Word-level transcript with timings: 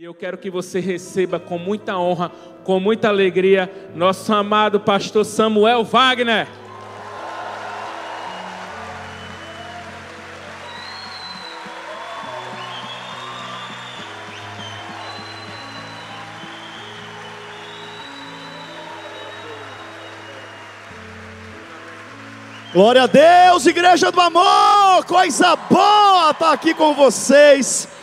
E 0.00 0.04
eu 0.04 0.14
quero 0.14 0.38
que 0.38 0.48
você 0.48 0.80
receba 0.80 1.38
com 1.38 1.58
muita 1.58 1.98
honra, 1.98 2.32
com 2.64 2.80
muita 2.80 3.08
alegria, 3.08 3.70
nosso 3.94 4.32
amado 4.32 4.80
pastor 4.80 5.26
Samuel 5.26 5.84
Wagner. 5.84 6.48
Glória 22.72 23.02
a 23.02 23.06
Deus, 23.06 23.66
igreja 23.66 24.10
do 24.10 24.18
amor, 24.18 25.04
coisa 25.04 25.54
boa 25.56 26.30
estar 26.30 26.46
tá 26.46 26.52
aqui 26.52 26.72
com 26.72 26.94
vocês. 26.94 27.99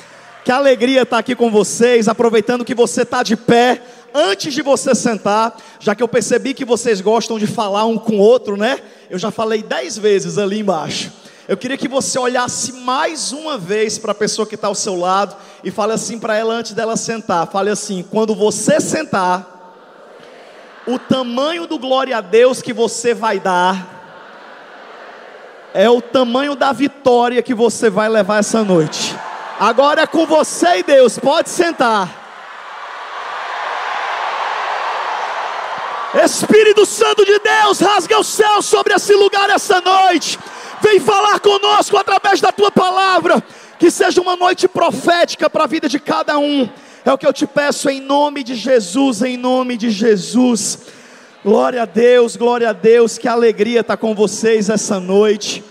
Que 0.48 0.52
alegria 0.54 1.02
estar 1.02 1.18
aqui 1.18 1.36
com 1.36 1.52
vocês, 1.52 2.08
aproveitando 2.08 2.64
que 2.64 2.74
você 2.74 3.02
está 3.02 3.22
de 3.22 3.36
pé, 3.36 3.82
antes 4.14 4.54
de 4.54 4.62
você 4.62 4.96
sentar, 4.96 5.58
já 5.78 5.94
que 5.94 6.02
eu 6.02 6.08
percebi 6.08 6.54
que 6.54 6.64
vocês 6.64 7.02
gostam 7.02 7.38
de 7.38 7.46
falar 7.46 7.84
um 7.84 7.98
com 7.98 8.14
o 8.14 8.22
outro, 8.22 8.56
né? 8.56 8.80
Eu 9.10 9.20
já 9.20 9.30
falei 9.30 9.62
dez 9.62 9.98
vezes 9.98 10.38
ali 10.38 10.60
embaixo. 10.60 11.12
Eu 11.50 11.58
queria 11.58 11.76
que 11.76 11.90
você 11.90 12.18
olhasse 12.18 12.72
mais 12.72 13.34
uma 13.34 13.58
vez 13.58 13.98
para 13.98 14.14
a 14.14 14.16
pessoa 14.16 14.48
que 14.48 14.56
está 14.56 14.68
ao 14.68 14.74
seu 14.74 14.96
lado 14.96 15.36
e 15.66 15.70
fale 15.70 15.92
assim 15.92 16.18
para 16.18 16.38
ela 16.38 16.54
antes 16.54 16.72
dela 16.72 16.96
sentar. 16.96 17.46
Fale 17.48 17.70
assim: 17.70 18.02
quando 18.10 18.34
você 18.34 18.80
sentar, 18.80 19.76
o 20.88 20.98
tamanho 20.98 21.68
do 21.68 21.78
glória 21.78 22.16
a 22.16 22.22
Deus 22.22 22.62
que 22.62 22.72
você 22.72 23.14
vai 23.14 23.38
dar 23.38 23.98
é 25.74 25.90
o 25.90 26.02
tamanho 26.02 26.56
da 26.56 26.72
vitória 26.72 27.44
que 27.44 27.54
você 27.54 27.90
vai 27.90 28.08
levar 28.08 28.40
essa 28.40 28.64
noite. 28.64 29.07
Agora 29.60 30.04
é 30.04 30.08
com 30.08 30.26
você 30.26 30.80
e 30.80 30.84
Deus, 30.84 31.18
pode 31.18 31.50
sentar. 31.50 32.26
Espírito 36.24 36.86
Santo 36.86 37.26
de 37.26 37.40
Deus, 37.40 37.80
rasga 37.80 38.20
o 38.20 38.24
céu 38.24 38.62
sobre 38.62 38.94
esse 38.94 39.14
lugar 39.14 39.50
essa 39.50 39.82
noite. 39.82 40.40
Vem 40.82 41.00
falar 41.00 41.40
conosco 41.40 41.98
através 41.98 42.40
da 42.40 42.52
tua 42.52 42.72
palavra. 42.72 43.44
Que 43.80 43.92
seja 43.92 44.22
uma 44.22 44.36
noite 44.36 44.68
profética 44.68 45.50
para 45.50 45.66
a 45.66 45.68
vida 45.68 45.88
de 45.88 46.00
cada 46.00 46.38
um. 46.40 46.68
É 47.06 47.14
o 47.14 47.18
que 47.18 47.28
eu 47.28 47.34
te 47.34 47.46
peço 47.46 47.90
em 47.90 48.02
nome 48.02 48.44
de 48.44 48.56
Jesus, 48.56 49.22
em 49.22 49.38
nome 49.38 49.78
de 49.78 49.90
Jesus. 49.90 50.80
Glória 51.44 51.84
a 51.84 51.86
Deus, 51.86 52.36
glória 52.36 52.70
a 52.70 52.74
Deus, 52.74 53.18
que 53.18 53.28
alegria 53.28 53.82
estar 53.82 53.98
com 53.98 54.16
vocês 54.16 54.70
essa 54.70 55.00
noite. 55.00 55.64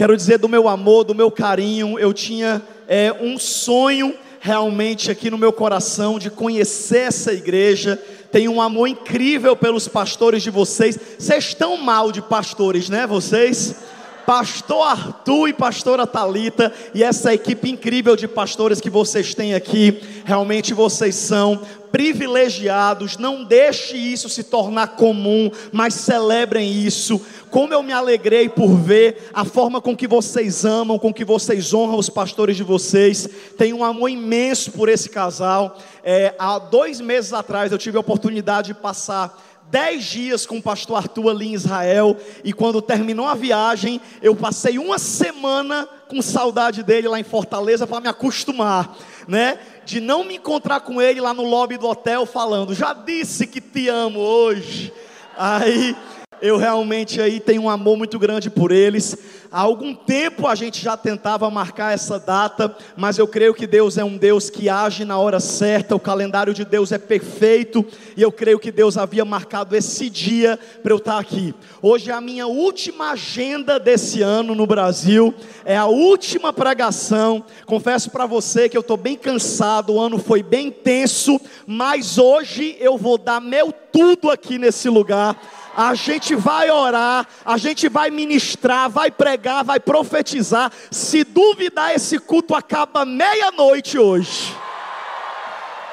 Quero 0.00 0.16
dizer 0.16 0.38
do 0.38 0.48
meu 0.48 0.66
amor, 0.66 1.04
do 1.04 1.14
meu 1.14 1.30
carinho. 1.30 1.98
Eu 1.98 2.14
tinha 2.14 2.62
é, 2.88 3.14
um 3.20 3.38
sonho 3.38 4.14
realmente 4.40 5.10
aqui 5.10 5.28
no 5.28 5.36
meu 5.36 5.52
coração 5.52 6.18
de 6.18 6.30
conhecer 6.30 7.08
essa 7.08 7.34
igreja. 7.34 8.02
Tenho 8.32 8.50
um 8.50 8.62
amor 8.62 8.86
incrível 8.86 9.54
pelos 9.54 9.88
pastores 9.88 10.42
de 10.42 10.48
vocês. 10.48 10.98
Vocês 11.18 11.44
estão 11.44 11.76
mal 11.76 12.10
de 12.10 12.22
pastores, 12.22 12.88
né? 12.88 13.06
Vocês? 13.06 13.76
Pastor 14.30 14.86
Arthur 14.86 15.48
e 15.48 15.52
pastora 15.52 16.06
Talita 16.06 16.72
e 16.94 17.02
essa 17.02 17.34
equipe 17.34 17.68
incrível 17.68 18.14
de 18.14 18.28
pastores 18.28 18.80
que 18.80 18.88
vocês 18.88 19.34
têm 19.34 19.54
aqui, 19.54 20.00
realmente 20.24 20.72
vocês 20.72 21.16
são 21.16 21.60
privilegiados. 21.90 23.16
Não 23.16 23.42
deixe 23.42 23.96
isso 23.96 24.28
se 24.28 24.44
tornar 24.44 24.94
comum, 24.94 25.50
mas 25.72 25.94
celebrem 25.94 26.70
isso. 26.70 27.20
Como 27.50 27.74
eu 27.74 27.82
me 27.82 27.92
alegrei 27.92 28.48
por 28.48 28.68
ver 28.68 29.30
a 29.34 29.44
forma 29.44 29.80
com 29.80 29.96
que 29.96 30.06
vocês 30.06 30.64
amam, 30.64 30.96
com 30.96 31.12
que 31.12 31.24
vocês 31.24 31.74
honram 31.74 31.98
os 31.98 32.08
pastores 32.08 32.56
de 32.56 32.62
vocês. 32.62 33.28
Tenho 33.58 33.78
um 33.78 33.84
amor 33.84 34.10
imenso 34.10 34.70
por 34.70 34.88
esse 34.88 35.08
casal. 35.08 35.76
É, 36.04 36.36
há 36.38 36.56
dois 36.60 37.00
meses 37.00 37.32
atrás 37.32 37.72
eu 37.72 37.78
tive 37.78 37.96
a 37.96 38.00
oportunidade 38.00 38.68
de 38.68 38.74
passar 38.74 39.36
dez 39.70 40.04
dias 40.04 40.44
com 40.44 40.58
o 40.58 40.62
pastor 40.62 40.96
Arthur 40.96 41.30
ali 41.30 41.48
em 41.48 41.54
Israel, 41.54 42.16
e 42.42 42.52
quando 42.52 42.82
terminou 42.82 43.26
a 43.26 43.34
viagem, 43.34 44.00
eu 44.20 44.34
passei 44.34 44.78
uma 44.78 44.98
semana 44.98 45.88
com 46.08 46.20
saudade 46.20 46.82
dele 46.82 47.06
lá 47.06 47.20
em 47.20 47.24
Fortaleza 47.24 47.86
para 47.86 48.00
me 48.00 48.08
acostumar, 48.08 48.96
né? 49.28 49.58
De 49.84 50.00
não 50.00 50.24
me 50.24 50.36
encontrar 50.36 50.80
com 50.80 51.00
ele 51.00 51.20
lá 51.20 51.32
no 51.32 51.44
lobby 51.44 51.76
do 51.76 51.88
hotel 51.88 52.26
falando, 52.26 52.74
já 52.74 52.92
disse 52.92 53.46
que 53.46 53.60
te 53.60 53.88
amo 53.88 54.18
hoje. 54.18 54.92
Aí 55.38 55.96
eu 56.42 56.56
realmente 56.56 57.20
aí 57.20 57.38
tenho 57.38 57.62
um 57.62 57.70
amor 57.70 57.96
muito 57.96 58.18
grande 58.18 58.48
por 58.48 58.72
eles. 58.72 59.16
Há 59.52 59.60
algum 59.60 59.94
tempo 59.94 60.46
a 60.46 60.54
gente 60.54 60.80
já 60.80 60.96
tentava 60.96 61.50
marcar 61.50 61.92
essa 61.92 62.18
data, 62.18 62.74
mas 62.96 63.18
eu 63.18 63.26
creio 63.26 63.52
que 63.52 63.66
Deus 63.66 63.98
é 63.98 64.04
um 64.04 64.16
Deus 64.16 64.48
que 64.48 64.68
age 64.68 65.04
na 65.04 65.18
hora 65.18 65.40
certa, 65.40 65.96
o 65.96 66.00
calendário 66.00 66.54
de 66.54 66.64
Deus 66.64 66.92
é 66.92 66.98
perfeito, 66.98 67.84
e 68.16 68.22
eu 68.22 68.30
creio 68.30 68.60
que 68.60 68.70
Deus 68.70 68.96
havia 68.96 69.24
marcado 69.24 69.74
esse 69.76 70.08
dia 70.08 70.58
para 70.82 70.92
eu 70.92 70.98
estar 70.98 71.18
aqui. 71.18 71.52
Hoje 71.82 72.10
é 72.10 72.14
a 72.14 72.20
minha 72.20 72.46
última 72.46 73.10
agenda 73.10 73.78
desse 73.80 74.22
ano 74.22 74.54
no 74.54 74.66
Brasil, 74.66 75.34
é 75.64 75.76
a 75.76 75.86
última 75.86 76.52
pregação. 76.52 77.44
Confesso 77.66 78.10
para 78.10 78.26
você 78.26 78.68
que 78.68 78.76
eu 78.76 78.82
estou 78.82 78.96
bem 78.96 79.16
cansado, 79.16 79.94
o 79.94 80.00
ano 80.00 80.16
foi 80.16 80.44
bem 80.44 80.70
tenso, 80.70 81.40
mas 81.66 82.18
hoje 82.18 82.76
eu 82.78 82.96
vou 82.96 83.18
dar 83.18 83.40
meu 83.40 83.72
tudo 83.72 84.30
aqui 84.30 84.58
nesse 84.58 84.88
lugar 84.88 85.36
a 85.76 85.94
gente 85.94 86.34
vai 86.34 86.70
orar, 86.70 87.26
a 87.44 87.56
gente 87.56 87.88
vai 87.88 88.10
ministrar, 88.10 88.88
vai 88.90 89.10
pregar, 89.10 89.64
vai 89.64 89.80
profetizar. 89.80 90.70
Se 90.90 91.24
duvidar, 91.24 91.94
esse 91.94 92.18
culto 92.18 92.54
acaba 92.54 93.04
meia-noite 93.04 93.98
hoje. 93.98 94.54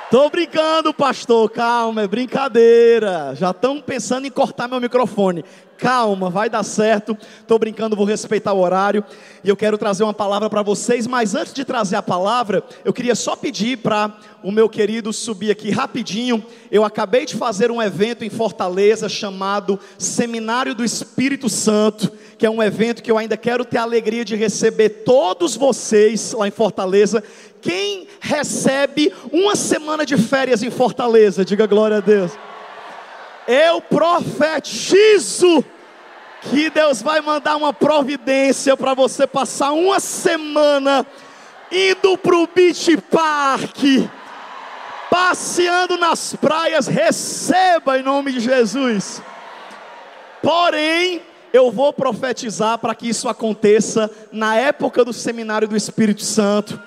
Tô 0.09 0.29
brincando, 0.29 0.93
pastor, 0.93 1.49
calma, 1.49 2.03
é 2.03 2.07
brincadeira. 2.07 3.35
Já 3.35 3.51
estão 3.51 3.81
pensando 3.81 4.25
em 4.25 4.31
cortar 4.31 4.67
meu 4.67 4.79
microfone 4.79 5.43
calma, 5.77 6.29
vai 6.29 6.49
dar 6.49 6.63
certo. 6.63 7.17
Estou 7.39 7.59
brincando, 7.59 7.95
vou 7.95 8.05
respeitar 8.05 8.53
o 8.53 8.59
horário. 8.59 9.03
E 9.43 9.49
eu 9.49 9.55
quero 9.55 9.77
trazer 9.77 10.03
uma 10.03 10.13
palavra 10.13 10.49
para 10.49 10.61
vocês. 10.61 11.07
Mas 11.07 11.35
antes 11.35 11.53
de 11.53 11.63
trazer 11.63 11.95
a 11.95 12.01
palavra, 12.01 12.63
eu 12.83 12.91
queria 12.91 13.15
só 13.15 13.35
pedir 13.35 13.77
para 13.77 14.13
o 14.43 14.51
meu 14.51 14.67
querido 14.67 15.13
subir 15.13 15.51
aqui 15.51 15.69
rapidinho. 15.69 16.43
Eu 16.71 16.83
acabei 16.83 17.25
de 17.25 17.35
fazer 17.35 17.71
um 17.71 17.81
evento 17.81 18.25
em 18.25 18.29
Fortaleza 18.29 19.07
chamado 19.07 19.79
Seminário 19.97 20.73
do 20.73 20.83
Espírito 20.83 21.49
Santo, 21.49 22.11
que 22.37 22.45
é 22.45 22.49
um 22.49 22.61
evento 22.61 23.03
que 23.03 23.11
eu 23.11 23.17
ainda 23.17 23.37
quero 23.37 23.63
ter 23.63 23.77
a 23.77 23.83
alegria 23.83 24.25
de 24.25 24.35
receber 24.35 24.89
todos 25.05 25.55
vocês 25.55 26.33
lá 26.33 26.47
em 26.47 26.51
Fortaleza. 26.51 27.23
Quem 27.61 28.07
recebe 28.19 29.13
uma 29.31 29.55
semana 29.55 30.05
de 30.05 30.17
férias 30.17 30.63
em 30.63 30.69
Fortaleza? 30.69 31.43
Diga 31.43 31.65
glória 31.65 31.97
a 31.97 32.01
Deus. 32.01 32.31
Eu 33.47 33.79
profetizo 33.81 35.63
que 36.41 36.69
Deus 36.69 37.01
vai 37.01 37.21
mandar 37.21 37.55
uma 37.55 37.71
providência 37.71 38.75
para 38.75 38.93
você 38.93 39.25
passar 39.25 39.71
uma 39.71 39.99
semana 40.01 41.07
indo 41.71 42.17
para 42.17 42.35
o 42.35 42.47
Beach 42.47 42.97
Park, 43.09 44.09
passeando 45.09 45.97
nas 45.97 46.35
praias. 46.35 46.87
Receba 46.87 47.97
em 47.97 48.03
nome 48.03 48.33
de 48.33 48.41
Jesus. 48.41 49.21
Porém, 50.41 51.21
eu 51.53 51.71
vou 51.71 51.93
profetizar 51.93 52.77
para 52.77 52.93
que 52.93 53.07
isso 53.07 53.29
aconteça 53.29 54.11
na 54.31 54.55
época 54.55 55.05
do 55.05 55.13
seminário 55.13 55.67
do 55.67 55.77
Espírito 55.77 56.23
Santo 56.23 56.79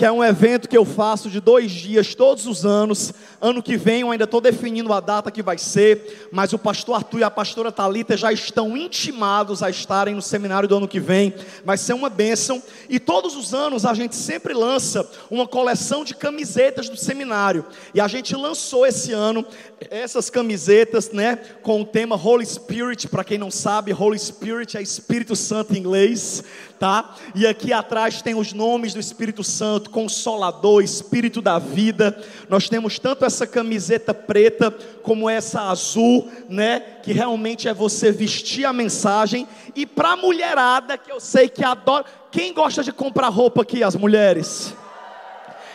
que 0.00 0.04
é 0.06 0.10
um 0.10 0.24
evento 0.24 0.66
que 0.66 0.78
eu 0.78 0.86
faço 0.86 1.28
de 1.28 1.40
dois 1.42 1.70
dias 1.70 2.14
todos 2.14 2.46
os 2.46 2.64
anos. 2.64 3.12
Ano 3.38 3.62
que 3.62 3.76
vem 3.76 4.00
eu 4.00 4.10
ainda 4.10 4.24
estou 4.24 4.40
definindo 4.40 4.90
a 4.94 4.98
data 4.98 5.30
que 5.30 5.42
vai 5.42 5.58
ser, 5.58 6.30
mas 6.32 6.54
o 6.54 6.58
pastor 6.58 6.94
Arthur 6.94 7.18
e 7.18 7.22
a 7.22 7.30
pastora 7.30 7.70
Talita 7.70 8.16
já 8.16 8.32
estão 8.32 8.74
intimados 8.78 9.62
a 9.62 9.68
estarem 9.68 10.14
no 10.14 10.22
seminário 10.22 10.66
do 10.66 10.74
ano 10.74 10.88
que 10.88 10.98
vem. 10.98 11.34
Vai 11.66 11.76
ser 11.76 11.92
uma 11.92 12.08
bênção. 12.08 12.62
E 12.88 12.98
todos 12.98 13.36
os 13.36 13.52
anos 13.52 13.84
a 13.84 13.92
gente 13.92 14.16
sempre 14.16 14.54
lança 14.54 15.06
uma 15.30 15.46
coleção 15.46 16.02
de 16.02 16.14
camisetas 16.14 16.88
do 16.88 16.96
seminário. 16.96 17.66
E 17.92 18.00
a 18.00 18.08
gente 18.08 18.34
lançou 18.34 18.86
esse 18.86 19.12
ano 19.12 19.44
essas 19.90 20.30
camisetas, 20.30 21.10
né, 21.10 21.36
com 21.62 21.82
o 21.82 21.84
tema 21.84 22.16
Holy 22.16 22.46
Spirit. 22.46 23.06
Para 23.06 23.24
quem 23.24 23.36
não 23.36 23.50
sabe, 23.50 23.92
Holy 23.92 24.18
Spirit 24.18 24.78
é 24.78 24.82
Espírito 24.82 25.36
Santo 25.36 25.74
em 25.74 25.78
inglês 25.78 26.42
tá? 26.80 27.14
E 27.34 27.46
aqui 27.46 27.74
atrás 27.74 28.22
tem 28.22 28.34
os 28.34 28.54
nomes 28.54 28.94
do 28.94 29.00
Espírito 29.00 29.44
Santo, 29.44 29.89
Consolador, 29.90 30.82
Espírito 30.82 31.42
da 31.42 31.58
Vida. 31.58 32.18
Nós 32.48 32.68
temos 32.68 32.98
tanto 32.98 33.24
essa 33.24 33.46
camiseta 33.46 34.14
preta 34.14 34.70
como 35.02 35.28
essa 35.28 35.70
azul, 35.70 36.30
né? 36.48 36.80
Que 37.02 37.12
realmente 37.12 37.68
é 37.68 37.74
você 37.74 38.10
vestir 38.10 38.64
a 38.64 38.72
mensagem. 38.72 39.46
E 39.74 39.84
para 39.84 40.12
a 40.12 40.16
mulherada, 40.16 40.96
que 40.96 41.12
eu 41.12 41.20
sei 41.20 41.48
que 41.48 41.64
adora. 41.64 42.04
Quem 42.30 42.54
gosta 42.54 42.82
de 42.82 42.92
comprar 42.92 43.28
roupa 43.28 43.62
aqui, 43.62 43.82
as 43.82 43.96
mulheres? 43.96 44.74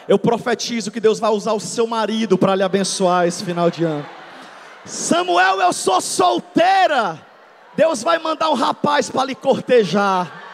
Eu 0.08 0.18
profetizo 0.18 0.92
que 0.92 1.00
Deus 1.00 1.20
vai 1.20 1.32
usar 1.32 1.54
o 1.54 1.60
seu 1.60 1.86
marido 1.86 2.38
para 2.38 2.56
lhe 2.56 2.64
abençoar 2.64 3.28
esse 3.28 3.44
final 3.44 3.70
de 3.70 3.84
ano. 3.84 4.06
Samuel, 4.86 5.62
eu 5.62 5.74
sou 5.74 6.00
solteira. 6.00 7.20
Deus 7.76 8.02
vai 8.02 8.20
mandar 8.20 8.50
um 8.50 8.54
rapaz 8.54 9.10
para 9.10 9.26
lhe 9.26 9.36
cortejar 9.36 10.46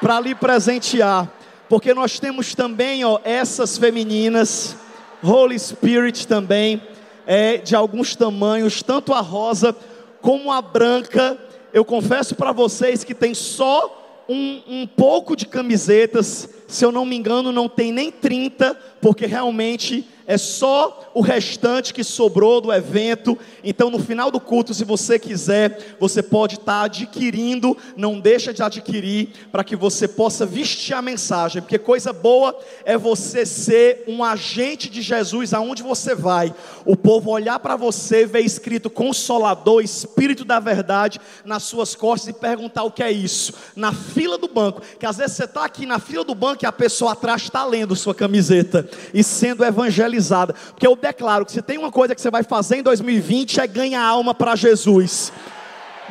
para 0.00 0.20
lhe 0.20 0.34
presentear, 0.34 1.28
porque 1.68 1.92
nós 1.92 2.18
temos 2.18 2.54
também, 2.54 3.04
ó, 3.04 3.20
essas 3.24 3.76
femininas 3.76 4.76
Holy 5.22 5.58
Spirit 5.58 6.26
também 6.26 6.80
é 7.26 7.58
de 7.58 7.74
alguns 7.74 8.16
tamanhos, 8.16 8.82
tanto 8.82 9.12
a 9.12 9.20
rosa 9.20 9.76
como 10.20 10.50
a 10.50 10.62
branca. 10.62 11.36
Eu 11.72 11.84
confesso 11.84 12.34
para 12.34 12.52
vocês 12.52 13.04
que 13.04 13.14
tem 13.14 13.34
só 13.34 14.24
um, 14.28 14.62
um 14.66 14.86
pouco 14.86 15.34
de 15.34 15.46
camisetas, 15.46 16.48
se 16.66 16.84
eu 16.84 16.92
não 16.92 17.04
me 17.04 17.16
engano, 17.16 17.50
não 17.50 17.68
tem 17.68 17.92
nem 17.92 18.10
30, 18.10 18.76
porque 19.00 19.26
realmente 19.26 20.06
é 20.26 20.36
só 20.36 21.10
o 21.14 21.22
restante 21.22 21.94
que 21.94 22.04
sobrou 22.04 22.60
do 22.60 22.70
evento. 22.70 23.38
Então, 23.64 23.88
no 23.88 23.98
final 23.98 24.30
do 24.30 24.38
culto, 24.38 24.74
se 24.74 24.84
você 24.84 25.18
quiser, 25.18 25.96
você 25.98 26.22
pode 26.22 26.56
estar 26.56 26.82
adquirindo, 26.82 27.74
não 27.96 28.20
deixa 28.20 28.52
de 28.52 28.62
adquirir, 28.62 29.30
para 29.50 29.64
que 29.64 29.74
você 29.74 30.06
possa 30.06 30.44
vestir 30.44 30.92
a 30.92 31.00
mensagem, 31.00 31.62
porque 31.62 31.78
coisa 31.78 32.12
boa 32.12 32.54
é 32.84 32.98
você 32.98 33.46
ser 33.46 34.04
um 34.06 34.22
agente 34.22 34.90
de 34.90 35.00
Jesus 35.00 35.54
aonde 35.54 35.82
você 35.82 36.14
vai. 36.14 36.54
O 36.84 36.94
povo 36.94 37.30
olhar 37.30 37.58
para 37.58 37.74
você, 37.74 38.26
ver 38.26 38.40
escrito 38.40 38.90
Consolador, 38.90 39.82
Espírito 39.82 40.44
da 40.44 40.60
Verdade 40.60 41.18
nas 41.42 41.62
suas 41.62 41.94
costas 41.94 42.28
e 42.28 42.38
perguntar 42.38 42.82
o 42.82 42.90
que 42.90 43.02
é 43.02 43.10
isso. 43.10 43.54
Na 43.74 43.94
fila 43.94 44.36
do 44.36 44.48
banco, 44.48 44.82
que 45.00 45.06
às 45.06 45.16
vezes 45.16 45.36
você 45.36 45.44
está 45.44 45.64
aqui 45.64 45.86
na 45.86 45.98
fila 45.98 46.22
do 46.22 46.34
banco 46.34 46.64
e 46.64 46.66
a 46.66 46.72
pessoa 46.72 47.12
atrás 47.12 47.42
está 47.42 47.64
lendo 47.64 47.96
sua 47.96 48.14
camiseta 48.14 48.87
e 49.12 49.22
sendo 49.22 49.64
evangelizado 49.64 50.54
porque 50.70 50.86
eu 50.86 50.96
declaro 50.96 51.44
que 51.44 51.52
se 51.52 51.62
tem 51.62 51.78
uma 51.78 51.90
coisa 51.90 52.14
que 52.14 52.20
você 52.20 52.30
vai 52.30 52.42
fazer 52.42 52.76
em 52.76 52.82
2020 52.82 53.60
é 53.60 53.66
ganhar 53.66 54.02
alma 54.02 54.34
para 54.34 54.54
Jesus. 54.56 55.32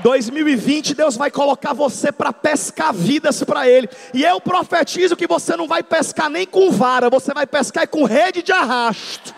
2020 0.03 0.94
Deus 0.94 1.18
vai 1.18 1.31
colocar 1.31 1.74
você 1.74 2.12
para 2.12 2.31
pescar 2.31 2.94
vidas 2.94 3.44
para 3.44 3.68
Ele. 3.68 3.89
E 4.13 4.24
eu 4.24 4.39
profetizo 4.39 5.15
que 5.15 5.27
você 5.27 5.56
não 5.56 5.68
vai 5.68 5.81
pescar 5.81 6.29
nem 6.29 6.45
com 6.45 6.71
vara, 6.71 7.09
você 7.09 7.33
vai 7.33 7.47
pescar 7.47 7.88
com 7.88 8.03
rede 8.03 8.44
de 8.44 8.51
arrasto. 8.51 9.33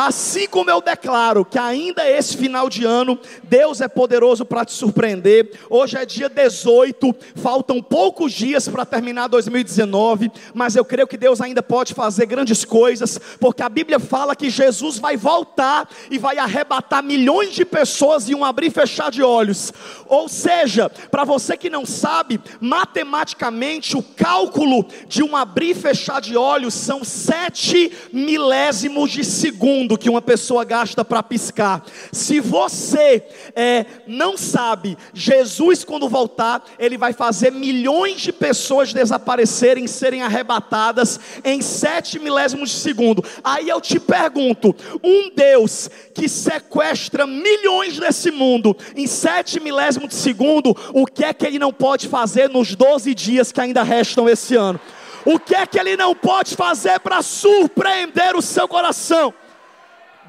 Assim 0.00 0.46
como 0.46 0.70
eu 0.70 0.80
declaro 0.80 1.44
que 1.44 1.58
ainda 1.58 2.08
esse 2.08 2.36
final 2.36 2.68
de 2.68 2.84
ano, 2.84 3.18
Deus 3.42 3.80
é 3.80 3.88
poderoso 3.88 4.44
para 4.44 4.64
te 4.64 4.70
surpreender. 4.70 5.50
Hoje 5.68 5.96
é 5.98 6.06
dia 6.06 6.28
18, 6.28 7.12
faltam 7.34 7.82
poucos 7.82 8.32
dias 8.32 8.68
para 8.68 8.86
terminar 8.86 9.26
2019, 9.26 10.30
mas 10.54 10.76
eu 10.76 10.84
creio 10.84 11.08
que 11.08 11.16
Deus 11.16 11.40
ainda 11.40 11.64
pode 11.64 11.94
fazer 11.94 12.26
grandes 12.26 12.64
coisas, 12.64 13.18
porque 13.40 13.60
a 13.60 13.68
Bíblia 13.68 13.98
fala 13.98 14.36
que 14.36 14.48
Jesus 14.48 15.00
vai 15.00 15.16
voltar 15.16 15.90
e 16.08 16.16
vai 16.16 16.38
arrebatar 16.38 17.02
milhões 17.02 17.52
de 17.52 17.64
pessoas 17.64 18.30
em 18.30 18.36
um 18.36 18.44
abrir 18.44 18.68
e 18.68 18.70
fechar 18.70 19.10
de 19.10 19.20
olhos. 19.20 19.72
Ou 20.06 20.28
seja, 20.28 20.88
para 21.10 21.24
você 21.24 21.56
que 21.56 21.68
não 21.68 21.84
sabe, 21.84 22.40
matematicamente 22.60 23.96
o 23.96 24.02
cálculo 24.04 24.86
de 25.08 25.24
um 25.24 25.34
abrir 25.34 25.70
e 25.70 25.74
fechar 25.74 26.20
de 26.20 26.36
olhos 26.36 26.72
são 26.74 27.02
sete 27.02 27.90
milésimos 28.12 29.10
de 29.10 29.24
segundo 29.24 29.87
segundo 29.88 29.98
que 29.98 30.10
uma 30.10 30.20
pessoa 30.20 30.64
gasta 30.64 31.04
para 31.04 31.22
piscar. 31.22 31.82
Se 32.12 32.40
você 32.40 33.22
é, 33.54 33.86
não 34.06 34.36
sabe, 34.36 34.98
Jesus, 35.14 35.84
quando 35.84 36.08
voltar, 36.08 36.62
ele 36.78 36.98
vai 36.98 37.12
fazer 37.12 37.50
milhões 37.50 38.20
de 38.20 38.32
pessoas 38.32 38.92
desaparecerem, 38.92 39.86
serem 39.86 40.22
arrebatadas 40.22 41.18
em 41.42 41.62
sete 41.62 42.18
milésimos 42.18 42.70
de 42.70 42.76
segundo. 42.76 43.24
Aí 43.42 43.68
eu 43.68 43.80
te 43.80 43.98
pergunto: 43.98 44.74
um 45.02 45.30
Deus 45.34 45.88
que 46.14 46.28
sequestra 46.28 47.26
milhões 47.26 47.98
desse 47.98 48.30
mundo 48.30 48.76
em 48.94 49.06
sete 49.06 49.60
milésimos 49.60 50.10
de 50.10 50.16
segundo, 50.16 50.76
o 50.92 51.06
que 51.06 51.24
é 51.24 51.32
que 51.32 51.46
ele 51.46 51.58
não 51.58 51.72
pode 51.72 52.08
fazer 52.08 52.50
nos 52.50 52.74
12 52.74 53.14
dias 53.14 53.52
que 53.52 53.60
ainda 53.60 53.82
restam 53.82 54.28
esse 54.28 54.54
ano? 54.54 54.80
O 55.24 55.38
que 55.38 55.54
é 55.54 55.66
que 55.66 55.78
ele 55.78 55.96
não 55.96 56.14
pode 56.14 56.56
fazer 56.56 57.00
para 57.00 57.22
surpreender 57.22 58.36
o 58.36 58.42
seu 58.42 58.66
coração? 58.66 59.34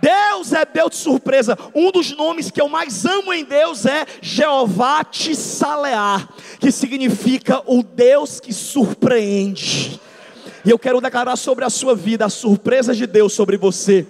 Deus 0.01 0.53
é 0.53 0.65
Deus 0.65 0.89
de 0.89 0.95
surpresa. 0.97 1.57
Um 1.73 1.91
dos 1.91 2.15
nomes 2.15 2.51
que 2.51 2.61
eu 2.61 2.69
mais 2.69 3.05
amo 3.05 3.33
em 3.33 3.43
Deus 3.43 3.85
é 3.85 4.05
Jeová 4.21 5.03
Tissalear, 5.03 6.29
que 6.59 6.71
significa 6.71 7.61
o 7.65 7.83
Deus 7.83 8.39
que 8.39 8.53
surpreende. 8.53 9.99
E 10.65 10.69
eu 10.69 10.79
quero 10.79 11.01
declarar 11.01 11.35
sobre 11.35 11.65
a 11.65 11.69
sua 11.69 11.95
vida 11.95 12.25
a 12.25 12.29
surpresa 12.29 12.93
de 12.93 13.07
Deus 13.07 13.33
sobre 13.33 13.57
você. 13.57 14.05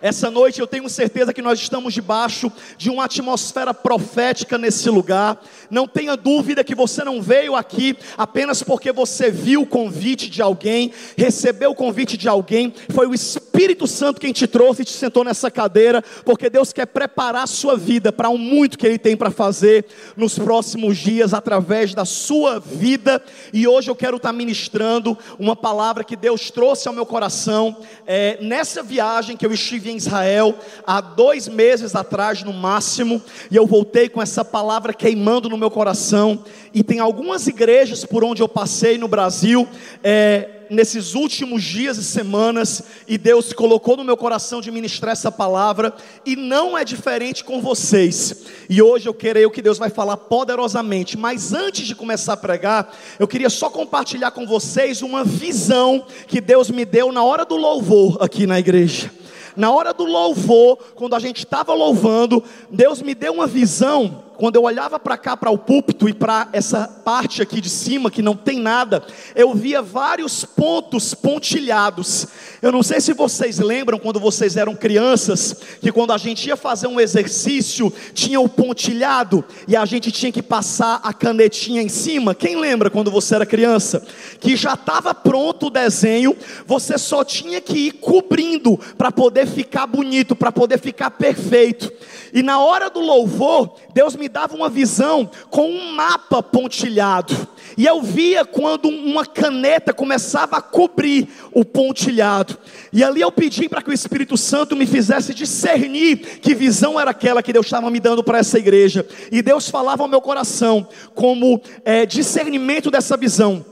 Essa 0.00 0.30
noite 0.30 0.60
eu 0.60 0.66
tenho 0.66 0.88
certeza 0.88 1.32
que 1.32 1.42
nós 1.42 1.58
estamos 1.58 1.92
debaixo 1.92 2.52
de 2.76 2.88
uma 2.88 3.04
atmosfera 3.04 3.74
profética 3.74 4.56
nesse 4.56 4.88
lugar. 4.88 5.42
Não 5.68 5.88
tenha 5.88 6.16
dúvida 6.16 6.62
que 6.62 6.74
você 6.74 7.02
não 7.02 7.20
veio 7.20 7.56
aqui 7.56 7.96
apenas 8.16 8.62
porque 8.62 8.92
você 8.92 9.28
viu 9.30 9.62
o 9.62 9.66
convite 9.66 10.30
de 10.30 10.40
alguém, 10.40 10.92
recebeu 11.16 11.72
o 11.72 11.74
convite 11.74 12.16
de 12.16 12.28
alguém. 12.28 12.72
Foi 12.90 13.08
o 13.08 13.14
Espírito 13.14 13.88
Santo 13.88 14.20
quem 14.20 14.32
te 14.32 14.46
trouxe 14.46 14.82
e 14.82 14.84
te 14.84 14.92
sentou 14.92 15.24
nessa 15.24 15.50
cadeira, 15.50 16.00
porque 16.24 16.48
Deus 16.48 16.72
quer 16.72 16.86
preparar 16.86 17.42
a 17.42 17.48
sua 17.48 17.76
vida 17.76 18.12
para 18.12 18.28
um 18.28 18.38
muito 18.38 18.78
que 18.78 18.86
Ele 18.86 18.98
tem 18.98 19.16
para 19.16 19.32
fazer 19.32 19.84
nos 20.16 20.38
próximos 20.38 20.96
dias 20.96 21.34
através 21.34 21.92
da 21.92 22.04
sua 22.04 22.60
vida. 22.60 23.20
E 23.52 23.66
hoje 23.66 23.90
eu 23.90 23.96
quero 23.96 24.16
estar 24.16 24.32
ministrando 24.32 25.18
uma 25.40 25.56
palavra 25.56 26.04
que 26.04 26.14
Deus 26.14 26.52
trouxe 26.52 26.86
ao 26.86 26.94
meu 26.94 27.04
coração 27.04 27.76
é, 28.06 28.38
nessa 28.40 28.80
viagem 28.80 29.36
que 29.36 29.44
eu 29.44 29.52
estive 29.52 29.87
em 29.90 29.96
Israel 29.96 30.54
há 30.86 31.00
dois 31.00 31.48
meses 31.48 31.94
atrás, 31.94 32.42
no 32.42 32.52
máximo, 32.52 33.22
e 33.50 33.56
eu 33.56 33.66
voltei 33.66 34.08
com 34.08 34.22
essa 34.22 34.44
palavra 34.44 34.92
queimando 34.92 35.48
no 35.48 35.56
meu 35.56 35.70
coração. 35.70 36.44
E 36.72 36.82
tem 36.82 37.00
algumas 37.00 37.46
igrejas 37.46 38.04
por 38.04 38.22
onde 38.24 38.42
eu 38.42 38.48
passei 38.48 38.98
no 38.98 39.08
Brasil, 39.08 39.66
é, 40.02 40.50
nesses 40.70 41.14
últimos 41.14 41.62
dias 41.62 41.96
e 41.96 42.04
semanas, 42.04 42.82
e 43.06 43.16
Deus 43.16 43.52
colocou 43.52 43.96
no 43.96 44.04
meu 44.04 44.16
coração 44.16 44.60
de 44.60 44.70
ministrar 44.70 45.12
essa 45.12 45.32
palavra, 45.32 45.94
e 46.24 46.36
não 46.36 46.76
é 46.76 46.84
diferente 46.84 47.42
com 47.42 47.60
vocês. 47.60 48.44
E 48.68 48.82
hoje 48.82 49.08
eu 49.08 49.14
creio 49.14 49.50
que 49.50 49.62
Deus 49.62 49.78
vai 49.78 49.90
falar 49.90 50.16
poderosamente, 50.16 51.16
mas 51.16 51.52
antes 51.52 51.86
de 51.86 51.94
começar 51.94 52.34
a 52.34 52.36
pregar, 52.36 52.94
eu 53.18 53.26
queria 53.26 53.50
só 53.50 53.70
compartilhar 53.70 54.30
com 54.30 54.46
vocês 54.46 55.02
uma 55.02 55.24
visão 55.24 56.04
que 56.26 56.40
Deus 56.40 56.70
me 56.70 56.84
deu 56.84 57.12
na 57.12 57.22
hora 57.22 57.44
do 57.44 57.56
louvor 57.56 58.18
aqui 58.20 58.46
na 58.46 58.58
igreja 58.58 59.17
na 59.58 59.72
hora 59.72 59.92
do 59.92 60.04
louvor, 60.04 60.78
quando 60.94 61.14
a 61.14 61.18
gente 61.18 61.38
estava 61.38 61.74
louvando, 61.74 62.42
Deus 62.70 63.02
me 63.02 63.12
deu 63.12 63.32
uma 63.34 63.46
visão 63.46 64.27
quando 64.38 64.54
eu 64.54 64.62
olhava 64.62 65.00
para 65.00 65.18
cá, 65.18 65.36
para 65.36 65.50
o 65.50 65.58
púlpito 65.58 66.08
e 66.08 66.14
para 66.14 66.48
essa 66.52 66.86
parte 66.86 67.42
aqui 67.42 67.60
de 67.60 67.68
cima 67.68 68.08
que 68.08 68.22
não 68.22 68.36
tem 68.36 68.60
nada, 68.60 69.02
eu 69.34 69.52
via 69.52 69.82
vários 69.82 70.44
pontos 70.44 71.12
pontilhados. 71.12 72.28
Eu 72.62 72.70
não 72.70 72.80
sei 72.80 73.00
se 73.00 73.12
vocês 73.12 73.58
lembram 73.58 73.98
quando 73.98 74.20
vocês 74.20 74.56
eram 74.56 74.76
crianças, 74.76 75.56
que 75.80 75.90
quando 75.90 76.12
a 76.12 76.18
gente 76.18 76.46
ia 76.46 76.56
fazer 76.56 76.86
um 76.86 77.00
exercício, 77.00 77.92
tinha 78.14 78.40
o 78.40 78.48
pontilhado 78.48 79.44
e 79.66 79.74
a 79.74 79.84
gente 79.84 80.12
tinha 80.12 80.30
que 80.30 80.42
passar 80.42 81.00
a 81.02 81.12
canetinha 81.12 81.82
em 81.82 81.88
cima. 81.88 82.32
Quem 82.32 82.54
lembra 82.60 82.90
quando 82.90 83.10
você 83.10 83.34
era 83.34 83.44
criança? 83.44 84.06
Que 84.38 84.54
já 84.54 84.74
estava 84.74 85.12
pronto 85.12 85.66
o 85.66 85.70
desenho, 85.70 86.36
você 86.64 86.96
só 86.96 87.24
tinha 87.24 87.60
que 87.60 87.88
ir 87.88 87.92
cobrindo 87.94 88.78
para 88.96 89.10
poder 89.10 89.48
ficar 89.48 89.88
bonito, 89.88 90.36
para 90.36 90.52
poder 90.52 90.78
ficar 90.78 91.10
perfeito. 91.10 91.92
E 92.32 92.40
na 92.40 92.60
hora 92.60 92.88
do 92.88 93.00
louvor, 93.00 93.74
Deus 93.92 94.14
me 94.14 94.27
dava 94.28 94.54
uma 94.54 94.68
visão 94.68 95.30
com 95.50 95.70
um 95.70 95.92
mapa 95.92 96.42
pontilhado. 96.42 97.34
E 97.76 97.86
eu 97.86 98.02
via 98.02 98.44
quando 98.44 98.88
uma 98.88 99.24
caneta 99.24 99.92
começava 99.92 100.56
a 100.56 100.62
cobrir 100.62 101.28
o 101.52 101.64
pontilhado. 101.64 102.56
E 102.92 103.04
ali 103.04 103.20
eu 103.20 103.30
pedi 103.30 103.68
para 103.68 103.82
que 103.82 103.90
o 103.90 103.92
Espírito 103.92 104.36
Santo 104.36 104.76
me 104.76 104.86
fizesse 104.86 105.32
discernir 105.32 106.40
que 106.40 106.54
visão 106.54 106.98
era 106.98 107.10
aquela 107.10 107.42
que 107.42 107.52
Deus 107.52 107.66
estava 107.66 107.90
me 107.90 108.00
dando 108.00 108.22
para 108.22 108.38
essa 108.38 108.58
igreja. 108.58 109.06
E 109.30 109.42
Deus 109.42 109.68
falava 109.68 110.02
ao 110.02 110.08
meu 110.08 110.20
coração 110.20 110.88
como 111.14 111.60
é, 111.84 112.04
discernimento 112.04 112.90
dessa 112.90 113.16
visão 113.16 113.64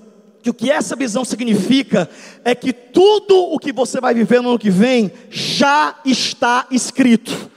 que 0.43 0.51
o 0.51 0.55
que 0.55 0.71
essa 0.71 0.95
visão 0.95 1.25
significa 1.25 2.09
é 2.45 2.55
que 2.55 2.73
tudo 2.73 3.37
o 3.37 3.59
que 3.59 3.73
você 3.73 4.01
vai 4.01 4.15
viver 4.15 4.41
no 4.41 4.51
ano 4.51 4.59
que 4.61 4.71
vem 4.71 5.11
já 5.29 5.97
está 6.05 6.69
escrito 6.71 7.51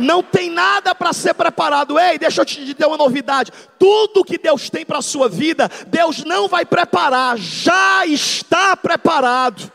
não 0.00 0.22
tem 0.22 0.50
nada 0.50 0.94
para 0.94 1.12
ser 1.12 1.34
preparado. 1.34 1.98
Ei, 1.98 2.18
deixa 2.18 2.40
eu 2.40 2.44
te 2.44 2.64
dizer 2.64 2.86
uma 2.86 2.96
novidade: 2.96 3.52
tudo 3.78 4.24
que 4.24 4.38
Deus 4.38 4.68
tem 4.70 4.84
para 4.84 4.98
a 4.98 5.02
sua 5.02 5.28
vida, 5.28 5.70
Deus 5.86 6.24
não 6.24 6.48
vai 6.48 6.64
preparar, 6.64 7.36
já 7.38 8.06
está 8.06 8.76
preparado, 8.76 9.70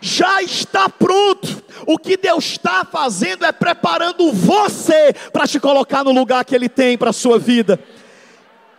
já 0.00 0.42
está 0.42 0.88
pronto. 0.88 1.62
O 1.86 1.96
que 1.96 2.16
Deus 2.16 2.44
está 2.44 2.84
fazendo 2.84 3.44
é 3.44 3.52
preparando 3.52 4.32
você 4.32 5.14
para 5.32 5.46
te 5.46 5.60
colocar 5.60 6.04
no 6.04 6.12
lugar 6.12 6.44
que 6.44 6.54
Ele 6.54 6.68
tem 6.68 6.98
para 6.98 7.10
a 7.10 7.14
sua 7.14 7.38
vida. 7.38 7.78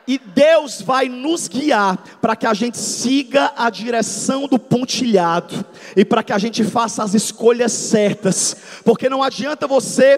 E 0.10 0.18
Deus 0.18 0.82
vai 0.82 1.08
nos 1.08 1.48
guiar 1.48 2.04
para 2.20 2.36
que 2.36 2.48
a 2.48 2.54
gente 2.56 2.80
siga 2.80 3.54
a 3.56 3.70
direção 3.70 4.48
do 4.48 4.58
pontilhado 4.58 5.64
e 5.96 6.04
para 6.04 6.24
que 6.24 6.34
a 6.34 6.38
gente 6.40 6.64
faça 6.64 7.04
as 7.04 7.14
escolhas 7.14 7.72
certas, 7.72 8.58
porque 8.84 9.08
não 9.08 9.22
adianta 9.22 9.68
você 9.68 10.18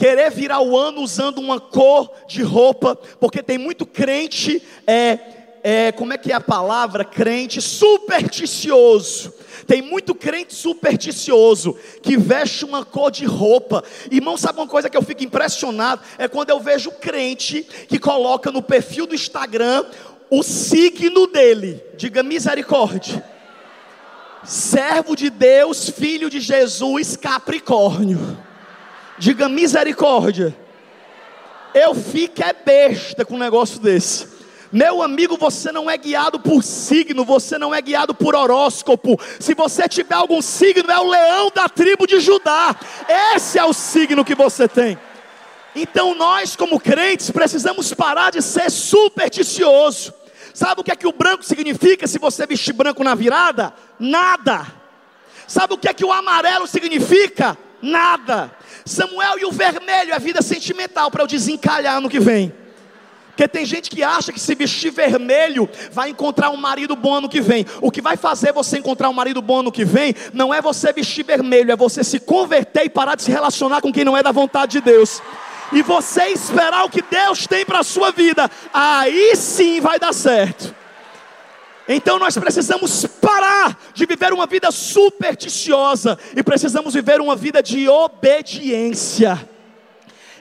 querer 0.00 0.30
virar 0.30 0.62
o 0.62 0.78
ano 0.78 1.02
usando 1.02 1.40
uma 1.40 1.60
cor 1.60 2.10
de 2.26 2.42
roupa, 2.42 2.96
porque 3.20 3.42
tem 3.42 3.58
muito 3.58 3.84
crente 3.84 4.62
é, 4.86 5.18
é, 5.62 5.92
como 5.92 6.14
é 6.14 6.16
que 6.16 6.32
é 6.32 6.34
a 6.34 6.40
palavra? 6.40 7.04
Crente 7.04 7.60
supersticioso. 7.60 9.30
Tem 9.66 9.82
muito 9.82 10.14
crente 10.14 10.54
supersticioso 10.54 11.76
que 12.02 12.16
veste 12.16 12.64
uma 12.64 12.82
cor 12.82 13.10
de 13.10 13.26
roupa. 13.26 13.84
Irmão, 14.10 14.38
sabe 14.38 14.58
uma 14.58 14.66
coisa 14.66 14.88
que 14.88 14.96
eu 14.96 15.02
fico 15.02 15.22
impressionado? 15.22 16.00
É 16.16 16.26
quando 16.26 16.48
eu 16.48 16.60
vejo 16.60 16.90
crente 16.92 17.62
que 17.86 17.98
coloca 17.98 18.50
no 18.50 18.62
perfil 18.62 19.06
do 19.06 19.14
Instagram 19.14 19.84
o 20.30 20.42
signo 20.42 21.26
dele. 21.26 21.84
Diga 21.98 22.22
misericórdia. 22.22 23.22
Servo 24.44 25.14
de 25.14 25.28
Deus, 25.28 25.90
filho 25.90 26.30
de 26.30 26.40
Jesus, 26.40 27.16
Capricórnio. 27.18 28.48
Diga 29.20 29.50
misericórdia. 29.50 30.56
Eu 31.74 31.94
fico 31.94 32.42
é 32.42 32.54
besta 32.54 33.22
com 33.22 33.34
um 33.34 33.38
negócio 33.38 33.78
desse. 33.78 34.26
Meu 34.72 35.02
amigo, 35.02 35.36
você 35.36 35.70
não 35.70 35.90
é 35.90 35.98
guiado 35.98 36.40
por 36.40 36.64
signo, 36.64 37.22
você 37.22 37.58
não 37.58 37.74
é 37.74 37.82
guiado 37.82 38.14
por 38.14 38.34
horóscopo. 38.34 39.20
Se 39.38 39.52
você 39.52 39.86
tiver 39.86 40.14
algum 40.14 40.40
signo, 40.40 40.90
é 40.90 40.98
o 40.98 41.06
leão 41.06 41.52
da 41.54 41.68
tribo 41.68 42.06
de 42.06 42.18
Judá. 42.18 42.74
Esse 43.34 43.58
é 43.58 43.64
o 43.64 43.74
signo 43.74 44.24
que 44.24 44.34
você 44.34 44.66
tem. 44.66 44.98
Então 45.76 46.14
nós, 46.14 46.56
como 46.56 46.80
crentes, 46.80 47.30
precisamos 47.30 47.92
parar 47.92 48.30
de 48.30 48.40
ser 48.40 48.70
supersticioso. 48.70 50.14
Sabe 50.54 50.80
o 50.80 50.84
que 50.84 50.92
é 50.92 50.96
que 50.96 51.06
o 51.06 51.12
branco 51.12 51.44
significa 51.44 52.06
se 52.06 52.18
você 52.18 52.46
vestir 52.46 52.72
branco 52.72 53.04
na 53.04 53.14
virada? 53.14 53.74
Nada. 53.98 54.66
Sabe 55.46 55.74
o 55.74 55.78
que 55.78 55.88
é 55.88 55.92
que 55.92 56.06
o 56.06 56.10
amarelo 56.10 56.66
significa? 56.66 57.58
Nada. 57.82 58.50
Samuel 58.90 59.38
e 59.38 59.44
o 59.44 59.52
vermelho 59.52 60.12
é 60.12 60.18
vida 60.18 60.42
sentimental 60.42 61.10
para 61.10 61.22
eu 61.22 61.26
desencalhar 61.26 62.00
no 62.00 62.08
que 62.08 62.18
vem. 62.18 62.52
Porque 63.28 63.46
tem 63.46 63.64
gente 63.64 63.88
que 63.88 64.02
acha 64.02 64.32
que 64.32 64.40
se 64.40 64.54
vestir 64.54 64.90
vermelho 64.90 65.68
vai 65.92 66.10
encontrar 66.10 66.50
um 66.50 66.56
marido 66.56 66.94
bom 66.96 67.14
ano 67.14 67.28
que 67.28 67.40
vem. 67.40 67.64
O 67.80 67.90
que 67.90 68.02
vai 68.02 68.16
fazer 68.16 68.52
você 68.52 68.78
encontrar 68.78 69.08
um 69.08 69.14
marido 69.14 69.40
bom 69.40 69.60
ano 69.60 69.72
que 69.72 69.84
vem 69.84 70.14
não 70.34 70.52
é 70.52 70.60
você 70.60 70.92
vestir 70.92 71.24
vermelho, 71.24 71.70
é 71.70 71.76
você 71.76 72.02
se 72.02 72.18
converter 72.18 72.84
e 72.84 72.90
parar 72.90 73.14
de 73.14 73.22
se 73.22 73.30
relacionar 73.30 73.80
com 73.80 73.92
quem 73.92 74.04
não 74.04 74.16
é 74.16 74.22
da 74.22 74.32
vontade 74.32 74.72
de 74.72 74.80
Deus. 74.80 75.22
E 75.72 75.82
você 75.82 76.24
esperar 76.24 76.84
o 76.84 76.90
que 76.90 77.00
Deus 77.00 77.46
tem 77.46 77.64
para 77.64 77.78
a 77.78 77.84
sua 77.84 78.10
vida, 78.10 78.50
aí 78.74 79.34
sim 79.36 79.80
vai 79.80 79.98
dar 79.98 80.12
certo. 80.12 80.74
Então 81.92 82.20
nós 82.20 82.38
precisamos 82.38 83.04
parar 83.04 83.76
de 83.92 84.06
viver 84.06 84.32
uma 84.32 84.46
vida 84.46 84.70
supersticiosa 84.70 86.16
e 86.36 86.40
precisamos 86.40 86.94
viver 86.94 87.20
uma 87.20 87.34
vida 87.34 87.60
de 87.60 87.88
obediência. 87.88 89.48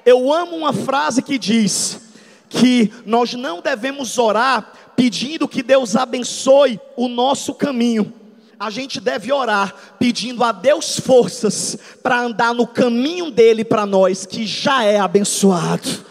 Eu 0.05 0.31
amo 0.31 0.55
uma 0.55 0.71
frase 0.71 1.23
que 1.23 1.39
diz: 1.39 2.01
que 2.47 2.93
nós 3.03 3.33
não 3.33 3.61
devemos 3.61 4.19
orar 4.19 4.73
pedindo 4.95 5.47
que 5.47 5.63
Deus 5.63 5.95
abençoe 5.95 6.79
o 6.95 7.07
nosso 7.07 7.55
caminho. 7.55 8.13
A 8.59 8.69
gente 8.69 8.99
deve 8.99 9.31
orar 9.31 9.73
pedindo 9.97 10.43
a 10.43 10.51
Deus 10.51 10.99
forças 10.99 11.75
para 12.03 12.19
andar 12.19 12.53
no 12.53 12.67
caminho 12.67 13.31
dele 13.31 13.65
para 13.65 13.87
nós, 13.87 14.23
que 14.23 14.45
já 14.45 14.83
é 14.83 14.99
abençoado. 14.99 16.05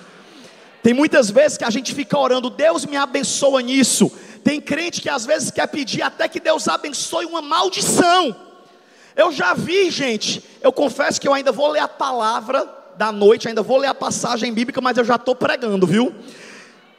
Tem 0.82 0.94
muitas 0.94 1.30
vezes 1.30 1.58
que 1.58 1.64
a 1.64 1.70
gente 1.70 1.94
fica 1.94 2.18
orando, 2.18 2.50
Deus 2.50 2.86
me 2.86 2.96
abençoa 2.96 3.62
nisso. 3.62 4.10
Tem 4.42 4.60
crente 4.60 5.00
que 5.00 5.08
às 5.08 5.26
vezes 5.26 5.50
quer 5.50 5.66
pedir 5.66 6.02
até 6.02 6.28
que 6.28 6.40
Deus 6.40 6.68
abençoe 6.68 7.26
uma 7.26 7.42
maldição. 7.42 8.34
Eu 9.16 9.32
já 9.32 9.52
vi, 9.54 9.90
gente, 9.90 10.42
eu 10.60 10.72
confesso 10.72 11.20
que 11.20 11.26
eu 11.26 11.34
ainda 11.34 11.50
vou 11.50 11.68
ler 11.68 11.80
a 11.80 11.88
palavra 11.88 12.68
da 12.96 13.12
noite, 13.12 13.48
ainda 13.48 13.62
vou 13.62 13.76
ler 13.76 13.88
a 13.88 13.94
passagem 13.94 14.52
bíblica, 14.52 14.80
mas 14.80 14.96
eu 14.96 15.04
já 15.04 15.16
estou 15.16 15.34
pregando, 15.34 15.86
viu? 15.86 16.14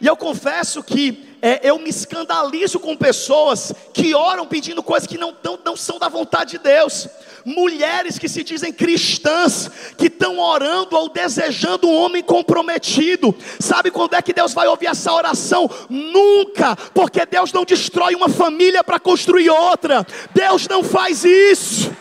E 0.01 0.07
eu 0.07 0.15
confesso 0.15 0.81
que 0.81 1.35
é, 1.41 1.59
eu 1.69 1.77
me 1.77 1.89
escandalizo 1.89 2.79
com 2.79 2.95
pessoas 2.95 3.73
que 3.93 4.13
oram 4.13 4.45
pedindo 4.45 4.81
coisas 4.81 5.07
que 5.07 5.17
não, 5.17 5.35
não, 5.43 5.59
não 5.63 5.75
são 5.75 5.99
da 5.99 6.07
vontade 6.07 6.51
de 6.51 6.59
Deus. 6.59 7.07
Mulheres 7.45 8.19
que 8.19 8.27
se 8.27 8.43
dizem 8.43 8.71
cristãs, 8.71 9.69
que 9.97 10.07
estão 10.07 10.39
orando 10.39 10.95
ou 10.95 11.09
desejando 11.09 11.87
um 11.87 11.95
homem 11.95 12.21
comprometido. 12.21 13.35
Sabe 13.59 13.91
quando 13.91 14.13
é 14.13 14.21
que 14.21 14.33
Deus 14.33 14.53
vai 14.53 14.67
ouvir 14.67 14.87
essa 14.87 15.13
oração? 15.13 15.69
Nunca, 15.89 16.75
porque 16.93 17.25
Deus 17.25 17.53
não 17.53 17.63
destrói 17.63 18.15
uma 18.15 18.29
família 18.29 18.83
para 18.83 18.99
construir 18.99 19.49
outra. 19.49 20.05
Deus 20.33 20.67
não 20.67 20.83
faz 20.83 21.23
isso. 21.23 21.91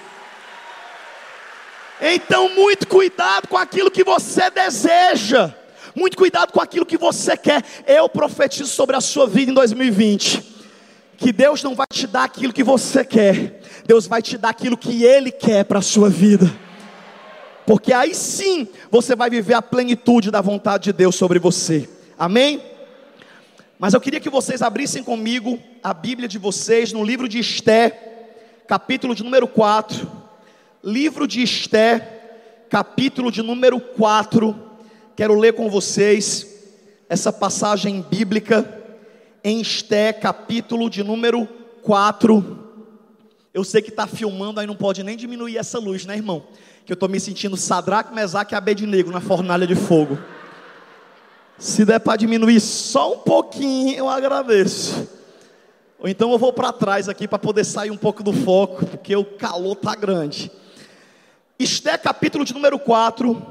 Então, 2.00 2.48
muito 2.50 2.86
cuidado 2.86 3.48
com 3.48 3.56
aquilo 3.56 3.90
que 3.90 4.04
você 4.04 4.50
deseja. 4.50 5.52
Muito 5.94 6.16
cuidado 6.16 6.52
com 6.52 6.60
aquilo 6.60 6.86
que 6.86 6.96
você 6.96 7.36
quer. 7.36 7.64
Eu 7.86 8.08
profetizo 8.08 8.70
sobre 8.70 8.94
a 8.94 9.00
sua 9.00 9.26
vida 9.26 9.50
em 9.50 9.54
2020. 9.54 10.57
Que 11.18 11.32
Deus 11.32 11.64
não 11.64 11.74
vai 11.74 11.86
te 11.92 12.06
dar 12.06 12.22
aquilo 12.22 12.52
que 12.52 12.62
você 12.62 13.04
quer. 13.04 13.60
Deus 13.84 14.06
vai 14.06 14.22
te 14.22 14.38
dar 14.38 14.50
aquilo 14.50 14.78
que 14.78 15.02
Ele 15.02 15.32
quer 15.32 15.64
para 15.64 15.80
a 15.80 15.82
sua 15.82 16.08
vida. 16.08 16.48
Porque 17.66 17.92
aí 17.92 18.14
sim 18.14 18.68
você 18.88 19.16
vai 19.16 19.28
viver 19.28 19.54
a 19.54 19.60
plenitude 19.60 20.30
da 20.30 20.40
vontade 20.40 20.84
de 20.84 20.92
Deus 20.92 21.16
sobre 21.16 21.40
você. 21.40 21.88
Amém? 22.16 22.62
Mas 23.80 23.94
eu 23.94 24.00
queria 24.00 24.20
que 24.20 24.30
vocês 24.30 24.62
abrissem 24.62 25.02
comigo 25.02 25.58
a 25.82 25.92
Bíblia 25.92 26.28
de 26.28 26.38
vocês 26.38 26.92
no 26.92 27.04
livro 27.04 27.28
de 27.28 27.40
Esté, 27.40 27.90
capítulo 28.68 29.12
de 29.12 29.24
número 29.24 29.48
4. 29.48 30.08
Livro 30.84 31.26
de 31.26 31.42
Esté, 31.42 31.98
capítulo 32.70 33.32
de 33.32 33.42
número 33.42 33.80
4. 33.80 34.56
Quero 35.16 35.36
ler 35.36 35.52
com 35.52 35.68
vocês 35.68 36.46
essa 37.08 37.32
passagem 37.32 38.06
bíblica 38.08 38.78
em 39.42 39.60
Esté, 39.60 40.12
capítulo 40.12 40.90
de 40.90 41.02
número 41.02 41.46
4. 41.82 42.66
Eu 43.52 43.64
sei 43.64 43.82
que 43.82 43.88
está 43.88 44.06
filmando, 44.06 44.60
aí 44.60 44.66
não 44.66 44.76
pode 44.76 45.02
nem 45.02 45.16
diminuir 45.16 45.56
essa 45.56 45.78
luz, 45.78 46.04
né, 46.06 46.16
irmão? 46.16 46.44
Que 46.84 46.92
eu 46.92 46.94
estou 46.94 47.08
me 47.08 47.18
sentindo 47.18 47.56
Sadraque, 47.56 48.14
Mesaque 48.14 48.54
e 48.54 48.56
Abednego 48.56 49.10
na 49.10 49.20
fornalha 49.20 49.66
de 49.66 49.74
fogo. 49.74 50.18
Se 51.58 51.84
der 51.84 51.98
para 51.98 52.16
diminuir 52.16 52.60
só 52.60 53.14
um 53.14 53.18
pouquinho, 53.18 53.96
eu 53.96 54.08
agradeço. 54.08 55.08
Ou 55.98 56.08
então 56.08 56.30
eu 56.30 56.38
vou 56.38 56.52
para 56.52 56.72
trás 56.72 57.08
aqui 57.08 57.26
para 57.26 57.38
poder 57.38 57.64
sair 57.64 57.90
um 57.90 57.96
pouco 57.96 58.22
do 58.22 58.32
foco, 58.32 58.86
porque 58.86 59.16
o 59.16 59.24
calor 59.24 59.74
tá 59.74 59.94
grande. 59.94 60.52
Esté 61.58 61.98
capítulo 61.98 62.44
de 62.44 62.54
número 62.54 62.78
4, 62.78 63.44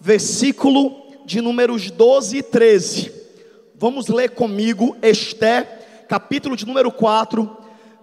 versículo 0.00 1.02
de 1.26 1.42
números 1.42 1.90
12 1.90 2.38
e 2.38 2.42
13. 2.42 3.21
Vamos 3.82 4.06
ler 4.06 4.30
comigo 4.30 4.96
Esté, 5.02 6.04
capítulo 6.08 6.54
de 6.54 6.64
número 6.64 6.92
4, 6.92 7.50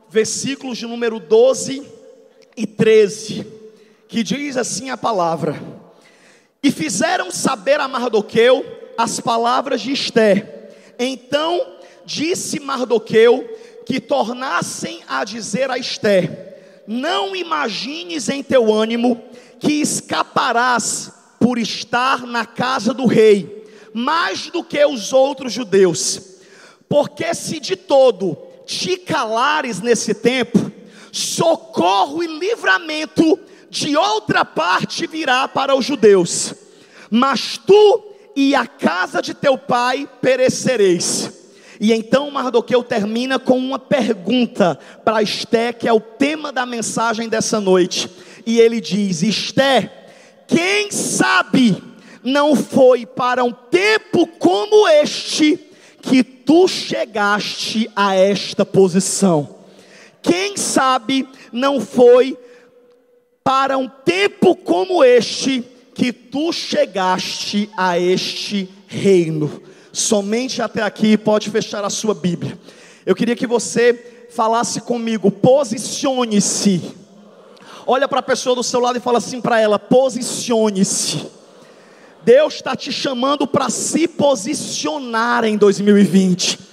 versículos 0.09 0.77
de 0.77 0.85
número 0.85 1.21
12 1.21 1.89
e 2.57 2.67
13, 2.67 3.47
que 4.05 4.21
diz 4.21 4.57
assim 4.57 4.89
a 4.89 4.97
palavra: 4.97 5.57
E 6.61 6.69
fizeram 6.69 7.31
saber 7.31 7.79
a 7.79 7.87
Mardoqueu 7.87 8.65
as 8.97 9.21
palavras 9.21 9.79
de 9.79 9.93
Esté. 9.93 10.69
Então 10.99 11.65
disse 12.03 12.59
Mardoqueu 12.59 13.47
que 13.85 14.01
tornassem 14.01 14.99
a 15.07 15.23
dizer 15.23 15.71
a 15.71 15.77
Esté: 15.77 16.57
Não 16.85 17.33
imagines 17.33 18.27
em 18.27 18.43
teu 18.43 18.69
ânimo 18.69 19.23
que 19.61 19.79
escaparás 19.79 21.09
por 21.39 21.57
estar 21.57 22.27
na 22.27 22.45
casa 22.45 22.93
do 22.93 23.05
rei, 23.05 23.58
mais 23.93 24.49
do 24.49 24.63
que 24.63 24.83
os 24.85 25.13
outros 25.13 25.53
judeus. 25.53 26.21
Porque 26.87 27.33
se 27.33 27.59
de 27.59 27.75
todo 27.75 28.37
te 28.65 28.97
calares 28.97 29.81
nesse 29.81 30.13
tempo, 30.13 30.71
socorro 31.11 32.23
e 32.23 32.27
livramento 32.27 33.39
de 33.69 33.95
outra 33.95 34.43
parte 34.43 35.07
virá 35.07 35.47
para 35.47 35.75
os 35.75 35.85
judeus. 35.85 36.53
Mas 37.09 37.57
tu 37.57 38.03
e 38.35 38.55
a 38.55 38.65
casa 38.65 39.21
de 39.21 39.33
teu 39.33 39.57
pai 39.57 40.07
perecereis. 40.21 41.31
E 41.79 41.93
então 41.93 42.29
Mardoqueu 42.29 42.83
termina 42.83 43.39
com 43.39 43.57
uma 43.57 43.79
pergunta 43.79 44.77
para 45.03 45.21
Esté, 45.23 45.71
que 45.71 45.87
é 45.87 45.93
o 45.93 46.01
tema 46.01 46.51
da 46.51 46.65
mensagem 46.65 47.29
dessa 47.29 47.59
noite 47.59 48.09
e 48.49 48.59
ele 48.59 48.81
diz: 48.81 49.21
Esté, 49.21 50.07
quem 50.47 50.89
sabe 50.91 51.83
não 52.23 52.55
foi 52.55 53.05
para 53.05 53.43
um 53.43 53.51
tempo 53.51 54.27
como 54.27 54.87
este 54.87 55.59
que 56.01 56.23
tu 56.23 56.67
chegaste 56.67 57.89
a 57.95 58.15
esta 58.15 58.65
posição? 58.65 59.55
Quem 60.21 60.57
sabe 60.57 61.27
não 61.51 61.79
foi 61.79 62.37
para 63.43 63.77
um 63.77 63.87
tempo 63.87 64.55
como 64.55 65.03
este 65.03 65.63
que 65.93 66.11
tu 66.11 66.51
chegaste 66.51 67.69
a 67.77 67.97
este 67.97 68.69
reino? 68.87 69.61
Somente 69.91 70.61
até 70.61 70.81
aqui 70.81 71.17
pode 71.17 71.49
fechar 71.49 71.83
a 71.83 71.89
sua 71.89 72.13
Bíblia. 72.13 72.59
Eu 73.05 73.15
queria 73.15 73.35
que 73.35 73.47
você 73.47 74.27
falasse 74.29 74.81
comigo, 74.81 75.31
posicione-se 75.31 76.99
Olha 77.91 78.07
para 78.07 78.19
a 78.19 78.21
pessoa 78.21 78.55
do 78.55 78.61
seu 78.61 78.79
lado 78.79 78.99
e 78.99 79.01
fala 79.01 79.17
assim 79.17 79.41
para 79.41 79.59
ela: 79.59 79.79
posicione-se. 79.79 81.25
Deus 82.23 82.55
está 82.55 82.75
te 82.75 82.91
chamando 82.91 83.47
para 83.47 83.69
se 83.69 84.07
posicionar 84.07 85.45
em 85.45 85.57
2020. 85.57 86.68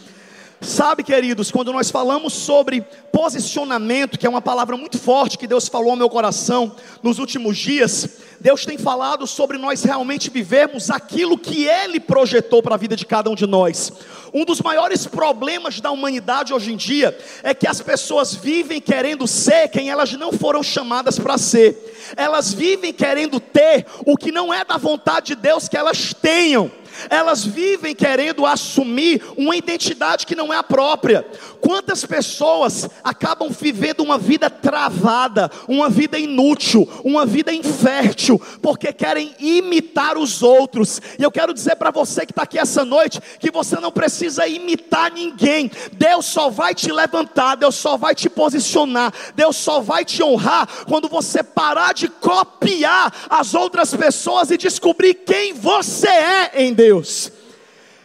Sabe, 0.67 1.05
queridos, 1.05 1.53
quando 1.53 1.73
nós 1.73 1.93
falamos 1.93 2.33
sobre 2.33 2.85
posicionamento, 3.13 4.19
que 4.19 4.27
é 4.27 4.29
uma 4.29 4.43
palavra 4.43 4.77
muito 4.77 4.99
forte 4.99 5.39
que 5.39 5.47
Deus 5.47 5.69
falou 5.69 5.91
ao 5.91 5.97
meu 5.97 6.11
coração 6.11 6.75
nos 7.05 7.21
últimos 7.21 7.57
dias, 7.57 8.19
Deus 8.41 8.67
tem 8.67 8.77
falado 8.77 9.29
sobre 9.29 9.59
nós 9.59 9.85
realmente 9.85 10.29
vivermos 10.29 10.91
aquilo 10.91 11.39
que 11.39 11.69
Ele 11.69 12.01
projetou 12.01 12.65
para 12.65 12.75
a 12.75 12.79
vida 12.79 12.97
de 12.97 13.07
cada 13.07 13.31
um 13.31 13.37
de 13.37 13.47
nós. 13.47 13.93
Um 14.35 14.45
dos 14.45 14.61
maiores 14.61 15.07
problemas 15.07 15.81
da 15.81 15.93
humanidade 15.93 16.53
hoje 16.53 16.73
em 16.73 16.77
dia 16.77 17.17
é 17.45 17.55
que 17.55 17.69
as 17.69 17.81
pessoas 17.81 18.35
vivem 18.35 18.81
querendo 18.81 19.25
ser 19.25 19.69
quem 19.69 19.89
elas 19.89 20.13
não 20.15 20.33
foram 20.33 20.65
chamadas 20.65 21.17
para 21.17 21.39
ser. 21.39 21.95
Elas 22.17 22.53
vivem 22.53 22.93
querendo 22.93 23.39
ter 23.39 23.87
o 24.05 24.17
que 24.17 24.33
não 24.33 24.53
é 24.53 24.65
da 24.65 24.77
vontade 24.79 25.29
de 25.29 25.37
Deus 25.37 25.69
que 25.69 25.77
elas 25.77 26.13
tenham 26.13 26.73
elas 27.09 27.45
vivem 27.45 27.95
querendo 27.95 28.47
assumir 28.47 29.23
uma 29.37 29.57
identidade 29.57 30.27
que 30.27 30.35
não 30.35 30.53
é 30.53 30.57
a 30.57 30.63
própria. 30.63 31.27
Quantas 31.61 32.05
pessoas 32.05 32.89
acabam 33.03 33.51
vivendo 33.51 34.01
uma 34.01 34.19
vida 34.19 34.49
travada, 34.49 35.51
uma 35.69 35.89
vida 35.89 36.19
inútil, 36.19 36.89
uma 37.05 37.27
vida 37.27 37.53
infértil, 37.53 38.41
porque 38.63 38.93
querem 38.93 39.35
imitar 39.39 40.17
os 40.17 40.43
outros. 40.43 41.01
E 41.19 41.23
eu 41.23 41.31
quero 41.31 41.53
dizer 41.53 41.77
para 41.77 41.91
você 41.91 42.25
que 42.25 42.33
está 42.33 42.43
aqui 42.43 42.59
essa 42.59 42.85
noite 42.85 43.21
que 43.39 43.51
você 43.51 43.77
não 43.77 43.91
precisa 43.91 44.47
imitar 44.47 45.11
ninguém. 45.13 45.71
Deus 45.93 46.27
só 46.27 46.49
vai 46.51 46.75
te 46.75 46.93
levantar, 46.93 47.57
Deus 47.57 47.75
só 47.75 47.97
vai 47.97 48.15
te 48.15 48.29
posicionar, 48.29 49.13
Deus 49.35 49.57
só 49.57 49.81
vai 49.81 50.05
te 50.05 50.23
honrar 50.23 50.69
quando 50.87 51.09
você 51.09 51.43
parar 51.43 51.93
de 51.95 52.09
copiar 52.09 53.13
as 53.29 53.55
outras 53.55 53.95
pessoas 53.95 54.51
e 54.51 54.57
descobrir 54.57 55.15
quem 55.15 55.53
você 55.53 56.09
é 56.09 56.63
em 56.63 56.73
Deus. 56.73 56.86
Deus. 56.87 57.33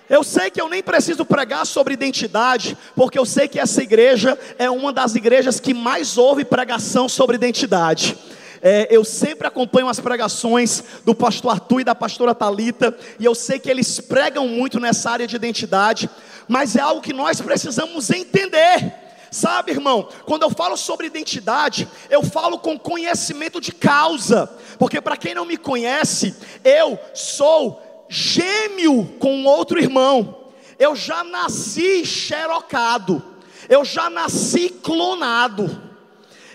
Eu 0.09 0.23
sei 0.23 0.49
que 0.49 0.59
eu 0.59 0.67
nem 0.67 0.81
preciso 0.81 1.23
pregar 1.23 1.67
sobre 1.67 1.93
identidade, 1.93 2.75
porque 2.95 3.17
eu 3.17 3.25
sei 3.25 3.47
que 3.47 3.59
essa 3.59 3.83
igreja 3.83 4.37
é 4.57 4.69
uma 4.71 4.91
das 4.91 5.13
igrejas 5.13 5.59
que 5.59 5.71
mais 5.71 6.17
ouve 6.17 6.43
pregação 6.43 7.07
sobre 7.07 7.35
identidade. 7.35 8.17
É, 8.59 8.87
eu 8.89 9.05
sempre 9.05 9.47
acompanho 9.47 9.87
as 9.87 9.99
pregações 9.99 10.83
do 11.05 11.13
pastor 11.13 11.51
Arthur 11.51 11.81
e 11.81 11.83
da 11.83 11.93
pastora 11.93 12.33
Talita, 12.33 12.97
e 13.19 13.25
eu 13.25 13.35
sei 13.35 13.59
que 13.59 13.69
eles 13.69 13.99
pregam 13.99 14.47
muito 14.47 14.79
nessa 14.79 15.11
área 15.11 15.27
de 15.27 15.35
identidade, 15.35 16.09
mas 16.47 16.75
é 16.75 16.81
algo 16.81 17.01
que 17.01 17.13
nós 17.13 17.39
precisamos 17.39 18.09
entender. 18.09 18.93
Sabe, 19.29 19.71
irmão, 19.71 20.09
quando 20.25 20.41
eu 20.41 20.49
falo 20.49 20.75
sobre 20.75 21.07
identidade, 21.07 21.87
eu 22.09 22.21
falo 22.21 22.59
com 22.59 22.77
conhecimento 22.77 23.61
de 23.61 23.71
causa, 23.71 24.49
porque 24.77 24.99
para 24.99 25.15
quem 25.15 25.33
não 25.33 25.45
me 25.45 25.55
conhece, 25.55 26.35
eu 26.65 26.99
sou 27.13 27.90
gêmeo 28.11 29.05
com 29.19 29.45
outro 29.45 29.79
irmão. 29.79 30.49
Eu 30.77 30.97
já 30.97 31.23
nasci 31.23 32.05
xerocado. 32.05 33.23
Eu 33.69 33.85
já 33.85 34.09
nasci 34.09 34.67
clonado. 34.69 35.81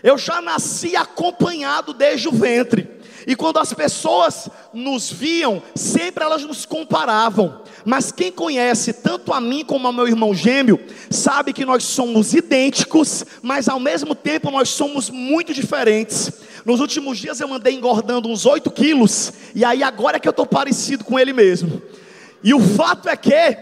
Eu 0.02 0.18
já 0.18 0.42
nasci 0.42 0.94
acompanhado 0.94 1.94
desde 1.94 2.28
o 2.28 2.32
ventre. 2.32 2.86
E 3.26 3.34
quando 3.34 3.58
as 3.58 3.72
pessoas 3.72 4.48
nos 4.72 5.10
viam, 5.10 5.62
sempre 5.74 6.22
elas 6.22 6.44
nos 6.44 6.66
comparavam. 6.66 7.62
Mas 7.84 8.12
quem 8.12 8.30
conhece 8.30 8.92
tanto 8.92 9.32
a 9.32 9.40
mim 9.40 9.64
como 9.64 9.86
ao 9.86 9.92
meu 9.92 10.06
irmão 10.06 10.34
gêmeo, 10.34 10.78
sabe 11.10 11.52
que 11.52 11.64
nós 11.64 11.84
somos 11.84 12.34
idênticos, 12.34 13.24
mas 13.40 13.68
ao 13.68 13.80
mesmo 13.80 14.14
tempo 14.14 14.50
nós 14.50 14.68
somos 14.68 15.08
muito 15.08 15.54
diferentes. 15.54 16.30
Nos 16.66 16.80
últimos 16.80 17.18
dias 17.18 17.38
eu 17.38 17.54
andei 17.54 17.74
engordando 17.74 18.28
uns 18.28 18.44
8 18.44 18.68
quilos, 18.72 19.32
e 19.54 19.64
aí 19.64 19.84
agora 19.84 20.16
é 20.16 20.20
que 20.20 20.26
eu 20.26 20.30
estou 20.30 20.44
parecido 20.44 21.04
com 21.04 21.16
ele 21.16 21.32
mesmo. 21.32 21.80
E 22.42 22.52
o 22.52 22.58
fato 22.58 23.08
é 23.08 23.16
que 23.16 23.56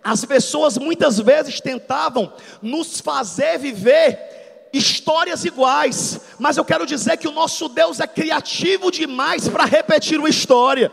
as 0.00 0.24
pessoas 0.24 0.78
muitas 0.78 1.18
vezes 1.18 1.60
tentavam 1.60 2.32
nos 2.62 3.00
fazer 3.00 3.58
viver 3.58 4.68
histórias 4.72 5.44
iguais, 5.44 6.20
mas 6.38 6.56
eu 6.56 6.64
quero 6.64 6.86
dizer 6.86 7.16
que 7.16 7.26
o 7.26 7.32
nosso 7.32 7.68
Deus 7.68 7.98
é 7.98 8.06
criativo 8.06 8.92
demais 8.92 9.48
para 9.48 9.64
repetir 9.64 10.16
uma 10.16 10.28
história. 10.28 10.92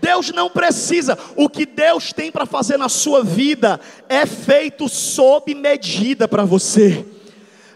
Deus 0.00 0.30
não 0.30 0.48
precisa, 0.48 1.18
o 1.34 1.48
que 1.48 1.66
Deus 1.66 2.12
tem 2.12 2.30
para 2.30 2.46
fazer 2.46 2.76
na 2.76 2.88
sua 2.88 3.24
vida 3.24 3.80
é 4.08 4.24
feito 4.24 4.88
sob 4.88 5.52
medida 5.52 6.28
para 6.28 6.44
você. 6.44 7.04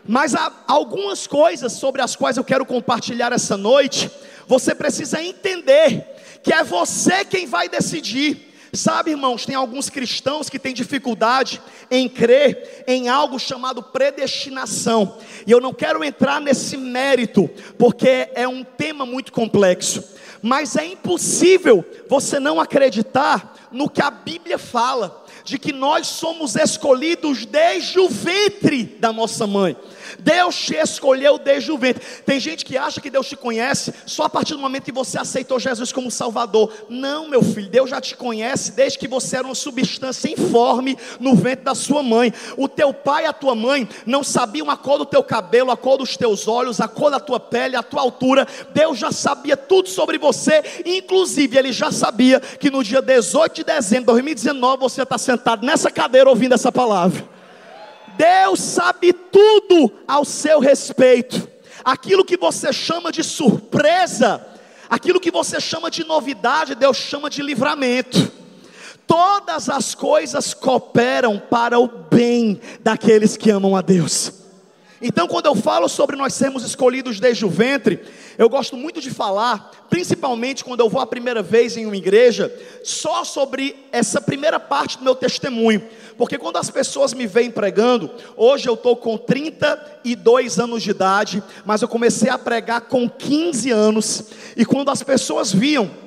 Mas 0.09 0.35
há 0.35 0.53
algumas 0.66 1.27
coisas 1.27 1.73
sobre 1.73 2.03
as 2.03 2.14
quais 2.14 2.37
eu 2.37 2.45
quero 2.45 2.64
compartilhar 2.64 3.33
essa 3.33 3.57
noite. 3.57 4.11
Você 4.47 4.75
precisa 4.75 5.23
entender 5.23 6.07
que 6.42 6.53
é 6.53 6.62
você 6.62 7.25
quem 7.25 7.47
vai 7.47 7.69
decidir. 7.69 8.55
Sabe, 8.73 9.12
irmãos, 9.12 9.47
tem 9.47 9.55
alguns 9.55 9.88
cristãos 9.88 10.51
que 10.51 10.59
têm 10.59 10.75
dificuldade 10.75 11.62
em 11.90 12.09
crer 12.09 12.85
em 12.87 13.09
algo 13.09 13.38
chamado 13.38 13.83
predestinação. 13.83 15.16
E 15.47 15.51
eu 15.51 15.61
não 15.61 15.73
quero 15.73 16.05
entrar 16.05 16.40
nesse 16.40 16.77
mérito, 16.77 17.49
porque 17.79 18.29
é 18.35 18.47
um 18.47 18.62
tema 18.62 19.07
muito 19.07 19.33
complexo. 19.33 20.05
Mas 20.42 20.77
é 20.77 20.85
impossível 20.85 21.85
você 22.09 22.38
não 22.38 22.61
acreditar 22.61 23.69
no 23.73 23.88
que 23.88 24.03
a 24.03 24.11
Bíblia 24.11 24.59
fala, 24.59 25.25
de 25.42 25.59
que 25.59 25.73
nós 25.73 26.07
somos 26.07 26.55
escolhidos 26.55 27.47
desde 27.47 27.99
o 27.99 28.09
ventre 28.09 28.85
da 28.85 29.12
nossa 29.12 29.47
mãe. 29.47 29.77
Deus 30.18 30.57
te 30.57 30.74
escolheu 30.74 31.38
desde 31.38 31.70
o 31.70 31.79
ventre. 31.79 32.02
Tem 32.24 32.38
gente 32.38 32.64
que 32.64 32.76
acha 32.76 33.00
que 33.00 33.11
Deus 33.11 33.29
te 33.29 33.37
conhece 33.37 33.92
só 34.07 34.24
a 34.24 34.31
partir 34.31 34.55
do 34.55 34.61
momento 34.61 34.85
que 34.85 34.92
você 34.92 35.18
aceitou 35.18 35.59
Jesus 35.59 35.92
como 35.92 36.11
Salvador. 36.11 36.72
Não, 36.88 37.29
meu 37.29 37.42
filho, 37.42 37.68
Deus 37.68 37.90
já 37.90 38.00
te 38.00 38.16
conhece 38.16 38.72
desde 38.72 38.98
que 38.98 39.09
você 39.09 39.37
era 39.37 39.46
uma 39.46 39.55
substância 39.55 40.29
informe 40.29 40.96
no 41.20 41.35
ventre 41.35 41.64
da 41.64 41.74
sua 41.74 42.02
mãe. 42.02 42.33
O 42.57 42.68
teu 42.68 42.92
pai 42.92 43.24
e 43.24 43.26
a 43.26 43.33
tua 43.33 43.55
mãe 43.55 43.88
não 44.05 44.22
sabiam 44.22 44.70
a 44.70 44.76
cor 44.76 44.98
do 44.98 45.07
teu 45.07 45.22
cabelo, 45.22 45.70
a 45.70 45.76
cor 45.76 45.98
dos 45.98 46.16
teus 46.16 46.48
olhos, 46.48 46.81
a 46.81 46.88
cor 46.88 47.11
da 47.11 47.20
tua 47.20 47.40
pele, 47.40 47.76
a 47.76 47.83
tua 47.83 48.00
altura. 48.00 48.46
Deus 48.72 48.98
já 48.98 49.12
sabia 49.12 49.57
tudo 49.57 49.88
sobre 49.88 50.18
você, 50.18 50.62
inclusive 50.85 51.57
ele 51.57 51.72
já 51.72 51.90
sabia 51.90 52.40
que 52.40 52.70
no 52.70 52.83
dia 52.83 53.02
18 53.02 53.55
de 53.55 53.64
dezembro 53.64 54.02
de 54.02 54.07
2019 54.07 54.81
você 54.81 55.02
está 55.02 55.18
sentado 55.18 55.64
nessa 55.64 55.90
cadeira 55.90 56.29
ouvindo 56.29 56.55
essa 56.55 56.70
palavra. 56.70 57.36
Deus 58.16 58.61
sabe 58.61 59.12
tudo 59.12 59.92
ao 60.07 60.24
seu 60.24 60.59
respeito. 60.61 61.48
Aquilo 61.85 62.24
que 62.24 62.37
você 62.37 62.72
chama 62.72 63.12
de 63.12 63.22
surpresa, 63.22 64.44
aquilo 64.88 65.20
que 65.20 65.31
você 65.31 65.61
chama 65.61 65.90
de 65.90 66.05
novidade, 66.05 66.74
Deus 66.74 66.96
chama 66.96 67.31
de 67.31 67.42
livramento. 67.42 68.33
Todas 69.07 69.68
as 69.68 69.94
coisas 69.94 70.52
cooperam 70.52 71.38
para 71.38 71.79
o 71.79 71.87
bem 71.87 72.61
daqueles 72.81 73.37
que 73.37 73.50
amam 73.50 73.76
a 73.76 73.81
Deus. 73.81 74.45
Então, 75.00 75.28
quando 75.28 75.46
eu 75.46 75.54
falo 75.54 75.88
sobre 75.88 76.16
nós 76.16 76.32
sermos 76.32 76.64
escolhidos 76.64 77.20
desde 77.20 77.44
o 77.44 77.50
ventre, 77.50 78.00
eu 78.38 78.48
gosto 78.48 78.76
muito 78.76 79.00
de 79.00 79.11
falar, 79.11 79.70
principalmente 79.90 80.64
quando 80.64 80.80
eu 80.80 80.88
vou 80.88 81.00
a 81.00 81.06
primeira 81.06 81.42
vez 81.42 81.76
em 81.76 81.85
uma 81.85 81.96
igreja, 81.96 82.54
só 82.82 83.22
sobre 83.22 83.76
essa 83.92 84.20
primeira 84.20 84.59
parte 84.59 84.96
do 84.96 85.04
meu 85.04 85.14
testemunho. 85.14 85.82
Porque 86.16 86.38
quando 86.38 86.56
as 86.56 86.70
pessoas 86.70 87.12
me 87.12 87.26
veem 87.26 87.50
pregando, 87.50 88.11
hoje 88.37 88.68
eu 88.68 88.74
estou 88.74 88.96
com 88.96 89.18
32 89.18 90.59
anos 90.59 90.82
de 90.82 90.90
idade, 90.90 91.42
mas 91.64 91.82
eu 91.82 91.88
comecei 91.88 92.30
a 92.30 92.38
pregar 92.38 92.82
com 92.82 93.09
15 93.09 93.70
anos, 93.70 94.24
e 94.56 94.64
quando 94.64 94.90
as 94.90 95.02
pessoas 95.02 95.52
viam 95.52 96.06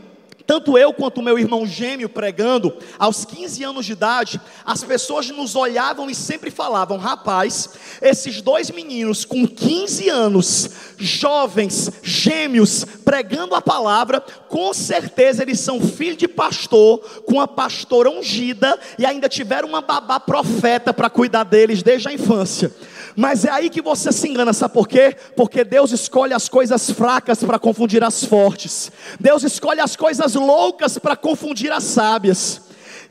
tanto 0.50 0.80
eu 0.80 0.92
quanto 0.92 1.22
meu 1.22 1.38
irmão 1.38 1.64
gêmeo 1.64 2.10
pregando, 2.10 2.76
aos 2.98 3.24
15 3.24 3.64
anos 3.64 3.86
de 3.86 3.92
idade, 3.92 4.42
as 4.66 4.84
pessoas 4.84 5.30
nos 5.30 5.56
olhavam 5.56 6.10
e 6.10 6.16
sempre 6.16 6.50
falavam: 6.50 6.98
rapaz, 6.98 7.70
esses 8.02 8.42
dois 8.42 8.72
meninos 8.72 9.24
com 9.24 9.46
15 9.46 10.10
anos, 10.10 10.72
jovens, 10.98 11.92
gêmeos, 12.02 12.84
pregando 13.06 13.54
a 13.54 13.62
palavra, 13.62 14.22
com 14.48 14.74
certeza 14.74 15.44
eles 15.44 15.60
são 15.60 15.80
filhos 15.80 16.18
de 16.18 16.28
pastor, 16.28 16.98
com 17.28 17.40
a 17.40 17.48
pastora 17.48 18.10
ungida 18.10 18.76
e 18.98 19.06
ainda 19.06 19.30
tiveram 19.30 19.70
uma 19.70 19.82
babá 19.82 20.20
profeta 20.20 20.92
para 20.92 21.12
cuidar 21.12 21.44
deles 21.44 21.84
desde 21.84 22.10
a 22.10 22.14
infância. 22.14 22.74
Mas 23.19 23.43
é 23.43 23.51
aí 23.51 23.69
que 23.69 23.82
você 23.82 24.13
se 24.13 24.29
engana, 24.29 24.53
sabe 24.53 24.73
por 24.73 24.88
quê? 24.88 25.13
Porque 25.36 25.65
Deus 25.65 25.91
escolhe 25.91 26.34
as 26.34 26.47
coisas 26.47 26.89
fracas 26.89 27.43
para 27.43 27.60
confundir 27.60 28.01
as 28.01 28.23
fortes. 28.23 28.89
Deus 29.19 29.43
escolhe 29.43 29.82
as 29.82 29.93
coisas 29.97 30.36
loucas 30.36 30.97
para 30.97 31.17
confundir 31.17 31.69
as 31.69 31.84
sábias. 31.84 32.62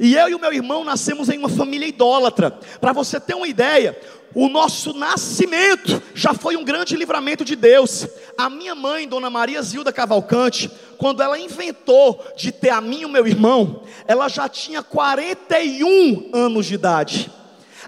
E 0.00 0.14
eu 0.14 0.30
e 0.30 0.34
o 0.34 0.40
meu 0.40 0.50
irmão 0.50 0.82
nascemos 0.82 1.28
em 1.28 1.36
uma 1.36 1.50
família 1.50 1.86
idólatra. 1.86 2.58
Para 2.80 2.94
você 2.94 3.20
ter 3.20 3.34
uma 3.34 3.46
ideia, 3.46 4.00
o 4.34 4.48
nosso 4.48 4.94
nascimento 4.94 6.02
já 6.14 6.32
foi 6.32 6.56
um 6.56 6.64
grande 6.64 6.96
livramento 6.96 7.44
de 7.44 7.54
Deus. 7.54 8.06
A 8.38 8.48
minha 8.48 8.74
mãe, 8.74 9.06
Dona 9.06 9.28
Maria 9.28 9.60
Zilda 9.60 9.92
Cavalcante, 9.92 10.70
quando 10.96 11.22
ela 11.22 11.38
inventou 11.38 12.24
de 12.34 12.50
ter 12.50 12.70
a 12.70 12.80
mim 12.80 13.00
e 13.02 13.04
o 13.04 13.10
meu 13.10 13.26
irmão, 13.26 13.82
ela 14.06 14.26
já 14.30 14.48
tinha 14.48 14.82
41 14.82 16.30
anos 16.32 16.64
de 16.64 16.76
idade. 16.76 17.30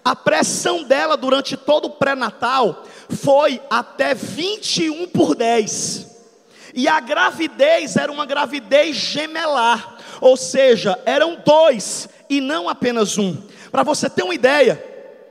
A 0.04 0.16
pressão 0.16 0.82
dela 0.82 1.16
durante 1.16 1.56
todo 1.56 1.86
o 1.86 1.90
pré-natal 1.90 2.84
foi 3.10 3.60
até 3.68 4.14
21 4.14 5.08
por 5.08 5.34
10. 5.34 6.06
E 6.74 6.88
a 6.88 7.00
gravidez 7.00 7.96
era 7.96 8.10
uma 8.10 8.24
gravidez 8.24 8.96
gemelar, 8.96 9.96
ou 10.20 10.36
seja, 10.36 10.98
eram 11.04 11.38
dois 11.44 12.08
e 12.28 12.40
não 12.40 12.68
apenas 12.68 13.18
um. 13.18 13.36
Para 13.70 13.82
você 13.82 14.08
ter 14.08 14.22
uma 14.22 14.34
ideia, 14.34 14.82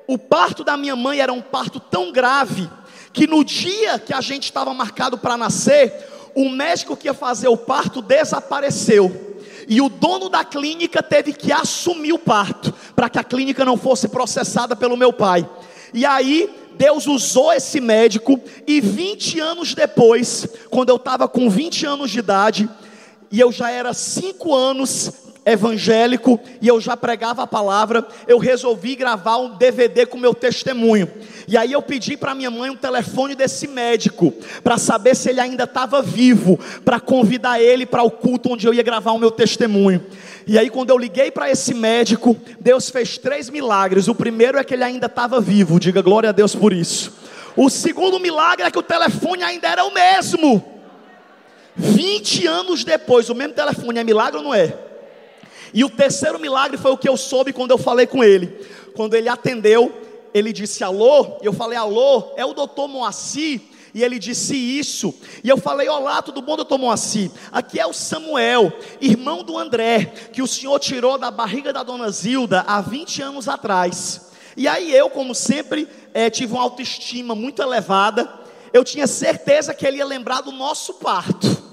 o 0.08 0.18
parto 0.18 0.64
da 0.64 0.76
minha 0.76 0.96
mãe 0.96 1.20
era 1.20 1.32
um 1.32 1.42
parto 1.42 1.80
tão 1.80 2.12
grave 2.12 2.70
que 3.14 3.26
no 3.26 3.44
dia 3.44 3.98
que 3.98 4.14
a 4.14 4.22
gente 4.22 4.44
estava 4.44 4.74
marcado 4.74 5.18
para 5.18 5.38
nascer, 5.38 6.32
o 6.36 6.50
médico 6.50 6.96
que 6.96 7.08
ia 7.08 7.14
fazer 7.14 7.48
o 7.48 7.58
parto 7.58 8.02
desapareceu. 8.02 9.29
E 9.70 9.80
o 9.80 9.88
dono 9.88 10.30
da 10.30 10.44
clínica 10.44 11.04
teve 11.04 11.32
que 11.32 11.52
assumir 11.52 12.12
o 12.12 12.18
parto, 12.18 12.74
para 12.96 13.08
que 13.08 13.20
a 13.20 13.24
clínica 13.24 13.64
não 13.64 13.78
fosse 13.78 14.08
processada 14.08 14.76
pelo 14.76 14.98
meu 14.98 15.14
pai. 15.14 15.48
E 15.94 16.08
aí, 16.08 16.50
Deus 16.76 17.06
usou 17.06 17.54
esse 17.54 17.80
médico, 17.80 18.42
e 18.66 18.82
20 18.82 19.40
anos 19.40 19.76
depois, 19.76 20.48
quando 20.72 20.90
eu 20.90 20.96
estava 20.96 21.28
com 21.28 21.48
20 21.48 21.86
anos 21.86 22.10
de 22.10 22.18
idade, 22.18 22.68
e 23.32 23.40
eu 23.40 23.52
já 23.52 23.70
era 23.70 23.94
5 23.94 24.56
anos 24.56 25.29
evangélico 25.46 26.40
e 26.62 26.68
eu 26.68 26.80
já 26.80 26.96
pregava 26.96 27.44
a 27.44 27.48
palavra, 27.48 28.08
eu 28.28 28.38
resolvi 28.38 28.96
gravar 28.96 29.38
um 29.38 29.56
DVD 29.56 30.06
com 30.06 30.18
meu 30.18 30.34
testemunho. 30.34 31.10
E 31.48 31.58
aí 31.58 31.72
eu 31.72 31.82
pedi 31.82 32.16
para 32.16 32.36
minha 32.36 32.52
mãe 32.52 32.70
um 32.70 32.76
telefone 32.76 33.36
desse 33.36 33.68
médico, 33.68 34.34
para 34.64 34.78
saber 34.78 35.16
se 35.16 35.30
ele 35.30 35.40
ainda 35.40 35.64
estava 35.64 36.02
vivo, 36.02 36.60
para 36.86 37.00
convidar 37.00 37.62
ele 37.62 37.86
para 37.86 38.04
o 38.04 38.12
culto 38.12 38.54
onde 38.54 38.68
eu 38.68 38.74
ia 38.74 38.84
gravar 38.84 39.12
o 39.12 39.20
meu 39.20 39.32
testemunho. 39.32 40.06
E 40.46 40.58
aí 40.58 40.70
quando 40.70 40.90
eu 40.92 40.98
liguei 40.98 41.32
para 41.32 41.50
esse 41.50 41.74
médico, 41.74 42.38
Deus 42.60 42.90
fez 42.90 43.18
três 43.18 43.50
milagres. 43.50 44.08
O 44.08 44.16
primeiro 44.16 44.58
é 44.58 44.64
que 44.64 44.74
ele 44.74 44.84
ainda 44.84 45.08
estava 45.08 45.42
vivo, 45.42 45.80
diga 45.80 46.02
glória 46.02 46.30
a 46.30 46.34
Deus 46.34 46.56
por 46.56 46.74
isso. 46.74 47.18
O 47.56 47.70
segundo 47.70 48.20
milagre 48.20 48.66
é 48.66 48.72
que 48.72 48.80
o 48.80 48.84
telefone 48.84 49.44
ainda 49.44 49.68
era 49.68 49.84
o 49.84 49.94
mesmo. 49.94 50.64
20 51.76 52.46
anos 52.46 52.84
depois, 52.84 53.30
o 53.30 53.36
mesmo 53.36 53.54
telefone 53.54 54.00
é 54.00 54.04
milagre 54.04 54.38
ou 54.38 54.44
não 54.44 54.54
é? 54.54 54.89
E 55.74 55.84
o 55.84 55.90
terceiro 55.90 56.40
milagre 56.40 56.78
foi 56.78 56.92
o 56.92 56.98
que 56.98 57.08
eu 57.08 57.18
soube 57.18 57.54
quando 57.54 57.72
eu 57.72 57.78
falei 57.78 58.08
com 58.08 58.24
ele. 58.24 58.48
Quando 58.96 59.14
ele 59.14 59.30
atendeu, 59.30 59.94
ele 60.34 60.52
disse 60.52 60.84
alô, 60.84 61.38
eu 61.42 61.54
falei 61.54 61.78
alô, 61.78 62.34
é 62.36 62.46
o 62.46 62.54
doutor 62.54 62.88
Moacir. 62.88 63.62
E 63.94 64.04
ele 64.04 64.20
disse 64.20 64.56
isso. 64.56 65.14
E 65.44 65.50
eu 65.50 65.58
falei: 65.58 65.90
Olá, 65.90 66.22
tudo 66.22 66.42
bom, 66.42 66.56
doutor 66.56 66.78
Moacir? 66.78 67.32
Aqui 67.52 67.80
é 67.80 67.88
o 67.88 67.94
Samuel, 67.94 68.72
irmão 69.02 69.44
do 69.44 69.58
André, 69.58 70.06
que 70.32 70.44
o 70.44 70.48
senhor 70.48 70.78
tirou 70.80 71.18
da 71.18 71.32
barriga 71.32 71.74
da 71.74 71.82
dona 71.82 72.10
Zilda 72.12 72.64
há 72.68 72.82
20 72.82 73.22
anos 73.24 73.48
atrás. 73.48 74.30
E 74.56 74.68
aí 74.68 74.96
eu, 74.96 75.10
como 75.10 75.34
sempre, 75.34 75.88
é, 76.14 76.30
tive 76.30 76.54
uma 76.54 76.62
autoestima 76.62 77.34
muito 77.34 77.62
elevada. 77.62 78.32
Eu 78.72 78.84
tinha 78.84 79.08
certeza 79.08 79.74
que 79.74 79.88
ele 79.88 79.98
ia 79.98 80.06
lembrar 80.06 80.42
do 80.42 80.52
nosso 80.52 80.96
parto 80.96 81.69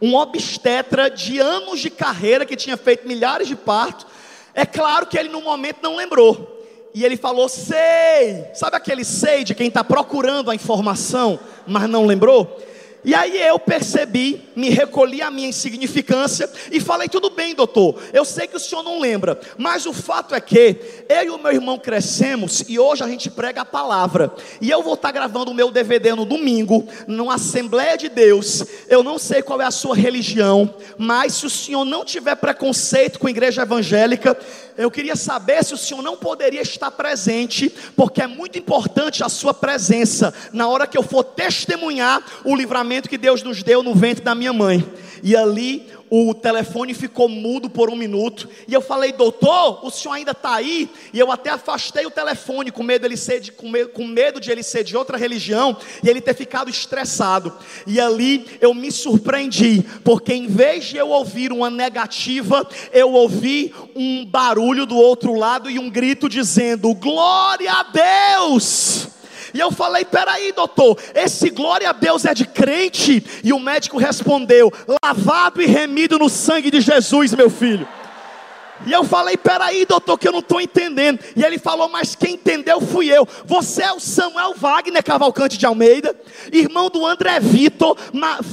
um 0.00 0.14
obstetra 0.14 1.10
de 1.10 1.38
anos 1.38 1.80
de 1.80 1.90
carreira 1.90 2.46
que 2.46 2.56
tinha 2.56 2.76
feito 2.76 3.06
milhares 3.06 3.46
de 3.46 3.56
partos. 3.56 4.06
É 4.54 4.64
claro 4.64 5.06
que 5.06 5.18
ele 5.18 5.28
no 5.28 5.40
momento 5.40 5.78
não 5.82 5.96
lembrou. 5.96 6.58
E 6.94 7.04
ele 7.04 7.16
falou: 7.16 7.48
sei. 7.48 8.46
Sabe 8.54 8.76
aquele 8.76 9.04
sei 9.04 9.44
de 9.44 9.54
quem 9.54 9.68
está 9.68 9.84
procurando 9.84 10.50
a 10.50 10.54
informação, 10.54 11.38
mas 11.66 11.88
não 11.88 12.06
lembrou? 12.06 12.58
E 13.04 13.14
aí 13.14 13.40
eu 13.40 13.58
percebi, 13.58 14.48
me 14.54 14.68
recolhi 14.68 15.22
a 15.22 15.30
minha 15.30 15.48
insignificância 15.48 16.48
e 16.70 16.80
falei: 16.80 17.08
tudo 17.08 17.30
bem, 17.30 17.54
doutor, 17.54 18.00
eu 18.12 18.24
sei 18.24 18.46
que 18.46 18.56
o 18.56 18.60
senhor 18.60 18.82
não 18.82 19.00
lembra, 19.00 19.40
mas 19.56 19.86
o 19.86 19.92
fato 19.92 20.34
é 20.34 20.40
que 20.40 20.76
eu 21.08 21.24
e 21.24 21.30
o 21.30 21.38
meu 21.38 21.52
irmão 21.52 21.78
crescemos 21.78 22.62
e 22.68 22.78
hoje 22.78 23.02
a 23.02 23.08
gente 23.08 23.30
prega 23.30 23.62
a 23.62 23.64
palavra. 23.64 24.32
E 24.60 24.70
eu 24.70 24.82
vou 24.82 24.94
estar 24.94 25.12
gravando 25.12 25.50
o 25.50 25.54
meu 25.54 25.70
DVD 25.70 26.14
no 26.14 26.24
domingo, 26.24 26.86
numa 27.06 27.34
Assembleia 27.34 27.96
de 27.96 28.08
Deus. 28.08 28.64
Eu 28.88 29.02
não 29.02 29.18
sei 29.18 29.42
qual 29.42 29.60
é 29.60 29.64
a 29.64 29.70
sua 29.70 29.96
religião, 29.96 30.74
mas 30.98 31.34
se 31.34 31.46
o 31.46 31.50
senhor 31.50 31.84
não 31.84 32.04
tiver 32.04 32.34
preconceito 32.36 33.18
com 33.18 33.26
a 33.26 33.30
igreja 33.30 33.62
evangélica, 33.62 34.36
eu 34.80 34.90
queria 34.90 35.14
saber 35.14 35.62
se 35.62 35.74
o 35.74 35.76
senhor 35.76 36.00
não 36.00 36.16
poderia 36.16 36.62
estar 36.62 36.90
presente, 36.90 37.70
porque 37.94 38.22
é 38.22 38.26
muito 38.26 38.58
importante 38.58 39.22
a 39.22 39.28
sua 39.28 39.52
presença 39.52 40.32
na 40.54 40.66
hora 40.68 40.86
que 40.86 40.96
eu 40.96 41.02
for 41.02 41.22
testemunhar 41.22 42.22
o 42.44 42.56
livramento 42.56 43.06
que 43.06 43.18
Deus 43.18 43.42
nos 43.42 43.62
deu 43.62 43.82
no 43.82 43.94
ventre 43.94 44.24
da 44.24 44.34
minha 44.34 44.54
mãe. 44.54 44.82
E 45.22 45.36
ali 45.36 45.86
o 46.10 46.34
telefone 46.34 46.92
ficou 46.92 47.28
mudo 47.28 47.70
por 47.70 47.88
um 47.88 47.94
minuto. 47.94 48.48
E 48.66 48.74
eu 48.74 48.80
falei, 48.80 49.12
doutor, 49.12 49.86
o 49.86 49.90
senhor 49.90 50.14
ainda 50.14 50.32
está 50.32 50.56
aí? 50.56 50.90
E 51.12 51.18
eu 51.18 51.30
até 51.30 51.50
afastei 51.50 52.04
o 52.04 52.10
telefone 52.10 52.72
com 52.72 52.82
medo, 52.82 53.06
ele 53.06 53.16
ser 53.16 53.38
de, 53.38 53.52
com, 53.52 53.68
medo, 53.68 53.90
com 53.90 54.04
medo 54.04 54.40
de 54.40 54.50
ele 54.50 54.64
ser 54.64 54.82
de 54.82 54.96
outra 54.96 55.16
religião 55.16 55.76
e 56.02 56.08
ele 56.08 56.20
ter 56.20 56.34
ficado 56.34 56.68
estressado. 56.68 57.56
E 57.86 58.00
ali 58.00 58.44
eu 58.60 58.74
me 58.74 58.90
surpreendi, 58.90 59.84
porque 60.02 60.34
em 60.34 60.48
vez 60.48 60.86
de 60.86 60.96
eu 60.96 61.10
ouvir 61.10 61.52
uma 61.52 61.70
negativa, 61.70 62.68
eu 62.92 63.12
ouvi 63.12 63.72
um 63.94 64.26
barulho 64.26 64.84
do 64.86 64.96
outro 64.96 65.34
lado 65.34 65.70
e 65.70 65.78
um 65.78 65.88
grito 65.88 66.28
dizendo: 66.28 66.92
Glória 66.94 67.72
a 67.72 67.82
Deus! 67.84 69.19
E 69.52 69.60
eu 69.60 69.70
falei: 69.70 70.04
peraí, 70.04 70.52
doutor, 70.52 70.98
esse 71.14 71.50
glória 71.50 71.90
a 71.90 71.92
Deus 71.92 72.24
é 72.24 72.34
de 72.34 72.46
crente? 72.46 73.24
E 73.42 73.52
o 73.52 73.60
médico 73.60 73.98
respondeu: 73.98 74.72
lavado 75.02 75.60
e 75.60 75.66
remido 75.66 76.18
no 76.18 76.28
sangue 76.28 76.70
de 76.70 76.80
Jesus, 76.80 77.34
meu 77.34 77.50
filho. 77.50 77.86
E 78.86 78.92
eu 78.92 79.04
falei, 79.04 79.36
peraí, 79.36 79.84
doutor, 79.84 80.18
que 80.18 80.26
eu 80.26 80.32
não 80.32 80.38
estou 80.38 80.60
entendendo. 80.60 81.18
E 81.36 81.44
ele 81.44 81.58
falou, 81.58 81.88
mas 81.88 82.14
quem 82.14 82.34
entendeu 82.34 82.80
fui 82.80 83.10
eu. 83.10 83.28
Você 83.44 83.82
é 83.82 83.92
o 83.92 84.00
Samuel 84.00 84.54
Wagner 84.56 85.04
Cavalcante 85.04 85.58
de 85.58 85.66
Almeida, 85.66 86.16
irmão 86.50 86.88
do 86.88 87.04
André 87.04 87.38
Vitor, 87.40 87.96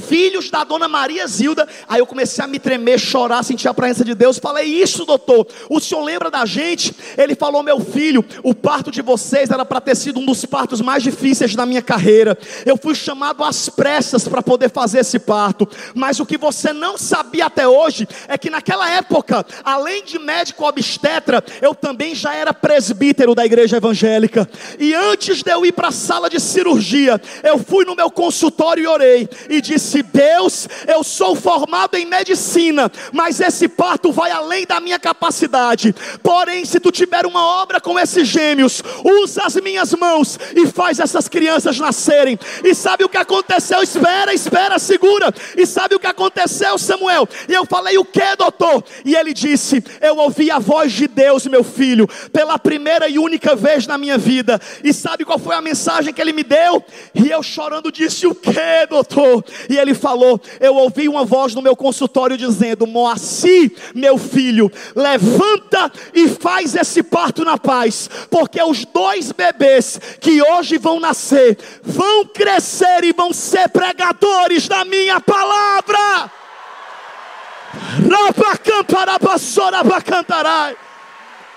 filhos 0.06 0.50
da 0.50 0.64
dona 0.64 0.86
Maria 0.86 1.26
Zilda. 1.26 1.66
Aí 1.88 2.00
eu 2.00 2.06
comecei 2.06 2.44
a 2.44 2.48
me 2.48 2.58
tremer, 2.58 2.98
chorar, 2.98 3.42
sentir 3.42 3.68
a 3.68 3.74
presença 3.74 4.04
de 4.04 4.14
Deus. 4.14 4.38
Falei, 4.38 4.66
isso, 4.66 5.06
doutor, 5.06 5.46
o 5.70 5.80
senhor 5.80 6.02
lembra 6.02 6.30
da 6.30 6.44
gente? 6.44 6.94
Ele 7.16 7.34
falou, 7.34 7.62
meu 7.62 7.80
filho, 7.80 8.24
o 8.42 8.54
parto 8.54 8.90
de 8.90 9.00
vocês 9.00 9.50
era 9.50 9.64
para 9.64 9.80
ter 9.80 9.96
sido 9.96 10.20
um 10.20 10.26
dos 10.26 10.44
partos 10.44 10.80
mais 10.80 11.02
difíceis 11.02 11.54
da 11.54 11.64
minha 11.64 11.82
carreira. 11.82 12.36
Eu 12.66 12.76
fui 12.76 12.94
chamado 12.94 13.42
às 13.42 13.68
pressas 13.68 14.28
para 14.28 14.42
poder 14.42 14.70
fazer 14.70 14.98
esse 15.00 15.18
parto. 15.18 15.66
Mas 15.94 16.20
o 16.20 16.26
que 16.26 16.36
você 16.36 16.72
não 16.72 16.98
sabia 16.98 17.46
até 17.46 17.66
hoje 17.66 18.06
é 18.28 18.36
que 18.36 18.50
naquela 18.50 18.90
época, 18.90 19.44
além 19.64 20.04
de 20.04 20.17
médico 20.18 20.66
obstetra, 20.66 21.42
eu 21.60 21.74
também 21.74 22.14
já 22.14 22.34
era 22.34 22.52
presbítero 22.52 23.34
da 23.34 23.44
igreja 23.44 23.76
evangélica. 23.76 24.48
E 24.78 24.94
antes 24.94 25.42
de 25.42 25.50
eu 25.50 25.64
ir 25.64 25.72
para 25.72 25.88
a 25.88 25.92
sala 25.92 26.28
de 26.28 26.40
cirurgia, 26.40 27.20
eu 27.42 27.58
fui 27.58 27.84
no 27.84 27.94
meu 27.94 28.10
consultório 28.10 28.82
e 28.82 28.86
orei 28.86 29.28
e 29.48 29.60
disse: 29.60 30.02
Deus, 30.02 30.68
eu 30.86 31.02
sou 31.02 31.34
formado 31.34 31.96
em 31.96 32.06
medicina, 32.06 32.90
mas 33.12 33.40
esse 33.40 33.68
parto 33.68 34.12
vai 34.12 34.30
além 34.30 34.66
da 34.66 34.80
minha 34.80 34.98
capacidade. 34.98 35.94
Porém, 36.22 36.64
se 36.64 36.80
tu 36.80 36.90
tiver 36.90 37.26
uma 37.26 37.44
obra 37.62 37.80
com 37.80 37.98
esses 37.98 38.26
gêmeos, 38.28 38.82
usa 39.04 39.42
as 39.44 39.54
minhas 39.56 39.92
mãos 39.94 40.38
e 40.54 40.66
faz 40.66 40.98
essas 40.98 41.28
crianças 41.28 41.78
nascerem. 41.78 42.38
E 42.64 42.74
sabe 42.74 43.04
o 43.04 43.08
que 43.08 43.16
aconteceu? 43.16 43.82
Espera, 43.82 44.32
espera, 44.32 44.78
segura. 44.78 45.32
E 45.56 45.66
sabe 45.66 45.94
o 45.94 46.00
que 46.00 46.06
aconteceu, 46.06 46.78
Samuel? 46.78 47.28
E 47.48 47.52
eu 47.52 47.64
falei: 47.66 47.98
O 47.98 48.04
que, 48.04 48.36
doutor? 48.36 48.84
E 49.04 49.14
ele 49.14 49.32
disse: 49.32 49.82
eu 50.08 50.16
ouvi 50.16 50.50
a 50.50 50.58
voz 50.58 50.92
de 50.92 51.06
Deus, 51.06 51.46
meu 51.46 51.62
filho, 51.62 52.08
pela 52.32 52.58
primeira 52.58 53.08
e 53.08 53.18
única 53.18 53.54
vez 53.54 53.86
na 53.86 53.96
minha 53.96 54.18
vida. 54.18 54.60
E 54.82 54.92
sabe 54.92 55.24
qual 55.24 55.38
foi 55.38 55.54
a 55.54 55.60
mensagem 55.60 56.12
que 56.12 56.20
ele 56.20 56.32
me 56.32 56.42
deu? 56.42 56.84
E 57.14 57.30
eu 57.30 57.42
chorando 57.42 57.92
disse: 57.92 58.26
O 58.26 58.34
que, 58.34 58.86
doutor? 58.88 59.44
E 59.68 59.78
ele 59.78 59.94
falou: 59.94 60.40
Eu 60.60 60.74
ouvi 60.74 61.08
uma 61.08 61.24
voz 61.24 61.54
no 61.54 61.62
meu 61.62 61.76
consultório 61.76 62.36
dizendo: 62.36 62.86
Moacir, 62.86 63.72
meu 63.94 64.18
filho, 64.18 64.70
levanta 64.94 65.92
e 66.14 66.28
faz 66.28 66.74
esse 66.74 67.02
parto 67.02 67.44
na 67.44 67.58
paz, 67.58 68.08
porque 68.30 68.62
os 68.62 68.84
dois 68.84 69.32
bebês 69.32 70.00
que 70.20 70.42
hoje 70.42 70.78
vão 70.78 70.98
nascer 70.98 71.58
vão 71.82 72.24
crescer 72.26 73.04
e 73.04 73.12
vão 73.12 73.32
ser 73.32 73.68
pregadores 73.68 74.68
da 74.68 74.84
minha 74.84 75.20
palavra. 75.20 76.30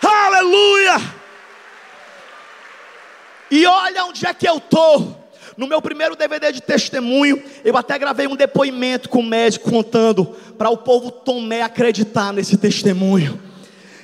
Aleluia! 0.02 0.98
E 3.50 3.66
olha 3.66 4.06
onde 4.06 4.26
é 4.26 4.34
que 4.34 4.48
eu 4.48 4.58
estou. 4.58 5.20
No 5.58 5.68
meu 5.68 5.82
primeiro 5.82 6.16
DVD 6.16 6.52
de 6.52 6.62
testemunho, 6.62 7.44
eu 7.64 7.76
até 7.76 8.00
gravei 8.00 8.26
um 8.26 8.36
depoimento 8.36 9.10
com 9.10 9.20
o 9.20 9.24
médico 9.24 9.70
contando 9.70 10.26
para 10.58 10.70
o 10.70 10.78
povo 10.78 11.12
Tomé 11.12 11.62
acreditar 11.62 12.32
nesse 12.32 12.58
testemunho. 12.58 13.40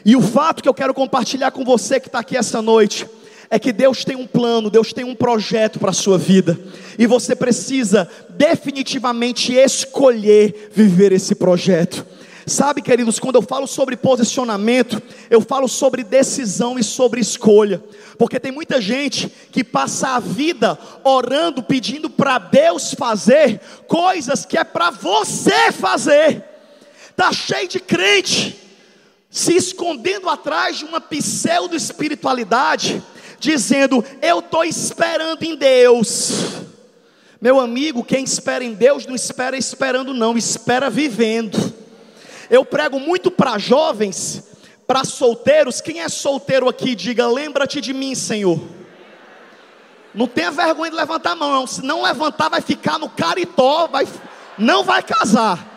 E 0.05 0.15
o 0.15 0.21
fato 0.21 0.61
que 0.61 0.69
eu 0.69 0.73
quero 0.73 0.93
compartilhar 0.93 1.51
com 1.51 1.63
você 1.63 1.99
que 1.99 2.07
está 2.07 2.19
aqui 2.19 2.37
essa 2.37 2.61
noite 2.61 3.07
é 3.49 3.57
que 3.57 3.71
Deus 3.71 4.03
tem 4.03 4.15
um 4.15 4.27
plano, 4.27 4.69
Deus 4.69 4.93
tem 4.93 5.05
um 5.05 5.15
projeto 5.15 5.79
para 5.79 5.91
a 5.91 5.93
sua 5.93 6.17
vida, 6.17 6.59
e 6.97 7.05
você 7.05 7.35
precisa 7.35 8.09
definitivamente 8.29 9.53
escolher 9.53 10.69
viver 10.73 11.11
esse 11.11 11.35
projeto. 11.35 12.05
Sabe, 12.45 12.81
queridos, 12.81 13.19
quando 13.19 13.35
eu 13.35 13.41
falo 13.41 13.67
sobre 13.67 13.97
posicionamento, 13.97 15.01
eu 15.29 15.41
falo 15.41 15.67
sobre 15.67 16.01
decisão 16.01 16.79
e 16.79 16.83
sobre 16.83 17.19
escolha, 17.19 17.83
porque 18.17 18.39
tem 18.39 18.53
muita 18.53 18.79
gente 18.79 19.29
que 19.51 19.65
passa 19.65 20.15
a 20.15 20.19
vida 20.19 20.79
orando, 21.03 21.61
pedindo 21.61 22.09
para 22.09 22.37
Deus 22.39 22.93
fazer 22.93 23.59
coisas 23.85 24.45
que 24.45 24.57
é 24.57 24.63
para 24.63 24.91
você 24.91 25.73
fazer, 25.73 26.41
está 27.09 27.33
cheio 27.33 27.67
de 27.67 27.81
crente, 27.81 28.57
se 29.29 29.53
escondendo 29.53 30.29
atrás 30.29 30.77
de 30.77 30.85
uma 30.85 31.01
pseudo 31.01 31.75
espiritualidade, 31.75 33.03
dizendo: 33.39 34.03
Eu 34.21 34.39
estou 34.39 34.63
esperando 34.63 35.43
em 35.43 35.55
Deus. 35.55 36.65
Meu 37.39 37.59
amigo, 37.59 38.03
quem 38.03 38.23
espera 38.23 38.63
em 38.63 38.73
Deus 38.73 39.05
não 39.05 39.13
espera 39.13 39.55
esperando, 39.55 40.13
não, 40.13 40.37
espera 40.37 40.89
vivendo. 40.89 41.73
Eu 42.49 42.65
prego 42.65 42.99
muito 42.99 43.29
para 43.29 43.57
jovens, 43.57 44.43
para 44.87 45.03
solteiros. 45.03 45.81
Quem 45.81 46.01
é 46.01 46.09
solteiro 46.09 46.67
aqui, 46.67 46.95
diga: 46.95 47.27
Lembra-te 47.27 47.79
de 47.79 47.93
mim, 47.93 48.15
Senhor. 48.15 48.59
Não 50.13 50.27
tenha 50.27 50.49
vergonha 50.49 50.89
de 50.89 50.97
levantar 50.97 51.31
a 51.31 51.35
mão, 51.35 51.51
não. 51.51 51.67
Se 51.67 51.85
não 51.85 52.01
levantar, 52.01 52.49
vai 52.49 52.61
ficar 52.61 52.97
no 52.97 53.07
caritó, 53.07 53.87
vai, 53.87 54.07
não 54.57 54.83
vai 54.83 55.03
casar. 55.03 55.75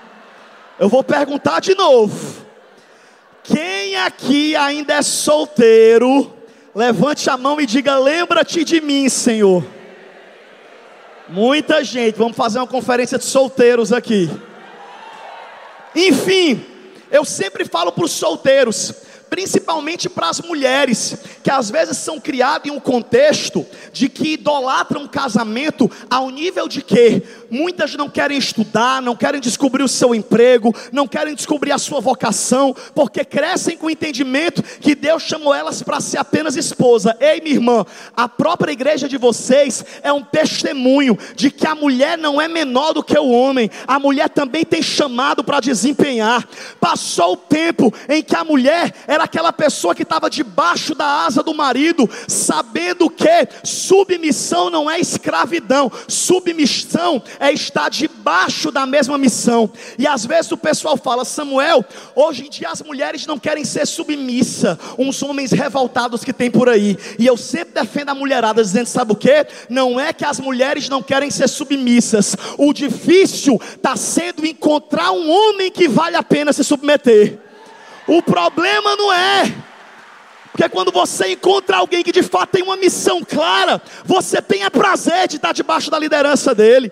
Eu 0.78 0.88
vou 0.88 1.04
perguntar 1.04 1.60
de 1.60 1.74
novo. 1.74 2.46
Quem 3.42 3.96
aqui 3.96 4.56
ainda 4.56 4.94
é 4.94 5.02
solteiro, 5.02 6.32
levante 6.74 7.28
a 7.28 7.36
mão 7.36 7.60
e 7.60 7.66
diga: 7.66 7.98
Lembra-te 7.98 8.64
de 8.64 8.80
mim, 8.80 9.08
Senhor. 9.08 9.64
Muita 11.28 11.84
gente, 11.84 12.16
vamos 12.16 12.36
fazer 12.36 12.58
uma 12.58 12.66
conferência 12.66 13.16
de 13.16 13.24
solteiros 13.24 13.92
aqui. 13.92 14.28
Enfim, 15.94 16.64
eu 17.10 17.24
sempre 17.24 17.64
falo 17.64 17.92
para 17.92 18.04
os 18.04 18.12
solteiros: 18.12 18.92
principalmente 19.30 20.08
para 20.08 20.28
as 20.28 20.40
mulheres, 20.40 21.16
que 21.42 21.50
às 21.50 21.70
vezes 21.70 21.96
são 21.96 22.20
criadas 22.20 22.68
em 22.68 22.72
um 22.72 22.80
contexto 22.80 23.64
de 23.92 24.08
que 24.08 24.34
idolatram 24.34 25.06
casamento 25.06 25.88
ao 26.10 26.28
nível 26.30 26.66
de 26.66 26.82
que 26.82 27.22
muitas 27.48 27.94
não 27.94 28.10
querem 28.10 28.36
estudar, 28.36 29.00
não 29.00 29.14
querem 29.14 29.40
descobrir 29.40 29.84
o 29.84 29.88
seu 29.88 30.14
emprego, 30.14 30.74
não 30.92 31.06
querem 31.06 31.34
descobrir 31.34 31.72
a 31.72 31.78
sua 31.78 32.00
vocação, 32.00 32.74
porque 32.94 33.24
crescem 33.24 33.76
com 33.76 33.86
o 33.86 33.90
entendimento 33.90 34.62
que 34.62 34.94
Deus 34.94 35.22
chamou 35.22 35.54
elas 35.54 35.82
para 35.82 36.00
ser 36.00 36.18
apenas 36.18 36.56
esposa. 36.56 37.16
Ei, 37.20 37.40
minha 37.40 37.54
irmã, 37.54 37.86
a 38.16 38.28
própria 38.28 38.72
igreja 38.72 39.08
de 39.08 39.16
vocês 39.16 39.84
é 40.02 40.12
um 40.12 40.22
testemunho 40.22 41.16
de 41.36 41.50
que 41.50 41.66
a 41.66 41.74
mulher 41.74 42.18
não 42.18 42.40
é 42.40 42.48
menor 42.48 42.92
do 42.92 43.02
que 43.02 43.18
o 43.18 43.30
homem, 43.30 43.70
a 43.86 43.98
mulher 43.98 44.28
também 44.28 44.64
tem 44.64 44.82
chamado 44.82 45.44
para 45.44 45.60
desempenhar. 45.60 46.48
Passou 46.80 47.34
o 47.34 47.36
tempo 47.36 47.92
em 48.08 48.22
que 48.22 48.34
a 48.34 48.44
mulher 48.44 48.92
era 49.06 49.19
era 49.20 49.24
aquela 49.24 49.52
pessoa 49.52 49.94
que 49.94 50.02
estava 50.02 50.30
debaixo 50.30 50.94
da 50.94 51.24
asa 51.26 51.42
do 51.42 51.52
marido, 51.52 52.08
sabendo 52.26 53.10
que 53.10 53.48
submissão 53.62 54.70
não 54.70 54.90
é 54.90 54.98
escravidão, 54.98 55.92
submissão 56.08 57.22
é 57.38 57.52
estar 57.52 57.90
debaixo 57.90 58.70
da 58.70 58.86
mesma 58.86 59.18
missão. 59.18 59.70
E 59.98 60.06
às 60.06 60.24
vezes 60.24 60.50
o 60.52 60.56
pessoal 60.56 60.96
fala, 60.96 61.24
Samuel, 61.24 61.84
hoje 62.14 62.46
em 62.46 62.50
dia 62.50 62.70
as 62.70 62.80
mulheres 62.80 63.26
não 63.26 63.38
querem 63.38 63.64
ser 63.64 63.86
submissa, 63.86 64.78
uns 64.98 65.22
homens 65.22 65.52
revoltados 65.52 66.24
que 66.24 66.32
tem 66.32 66.50
por 66.50 66.68
aí. 66.68 66.96
E 67.18 67.26
eu 67.26 67.36
sempre 67.36 67.74
defendo 67.74 68.08
a 68.08 68.14
mulherada, 68.14 68.62
dizendo: 68.62 68.86
sabe 68.86 69.12
o 69.12 69.16
que? 69.16 69.46
Não 69.68 70.00
é 70.00 70.12
que 70.12 70.24
as 70.24 70.40
mulheres 70.40 70.88
não 70.88 71.02
querem 71.02 71.30
ser 71.30 71.48
submissas, 71.48 72.34
o 72.56 72.72
difícil 72.72 73.60
está 73.74 73.96
sendo 73.96 74.46
encontrar 74.46 75.10
um 75.12 75.30
homem 75.30 75.70
que 75.70 75.88
vale 75.88 76.16
a 76.16 76.22
pena 76.22 76.52
se 76.52 76.64
submeter. 76.64 77.49
O 78.10 78.20
problema 78.20 78.96
não 78.96 79.12
é. 79.12 79.54
Porque 80.50 80.68
quando 80.68 80.90
você 80.90 81.28
encontra 81.28 81.76
alguém 81.76 82.02
que 82.02 82.10
de 82.10 82.24
fato 82.24 82.50
tem 82.50 82.60
uma 82.60 82.76
missão 82.76 83.22
clara, 83.22 83.80
você 84.04 84.42
tem 84.42 84.68
prazer 84.68 85.28
de 85.28 85.36
estar 85.36 85.52
debaixo 85.52 85.92
da 85.92 85.98
liderança 85.98 86.52
dele. 86.52 86.90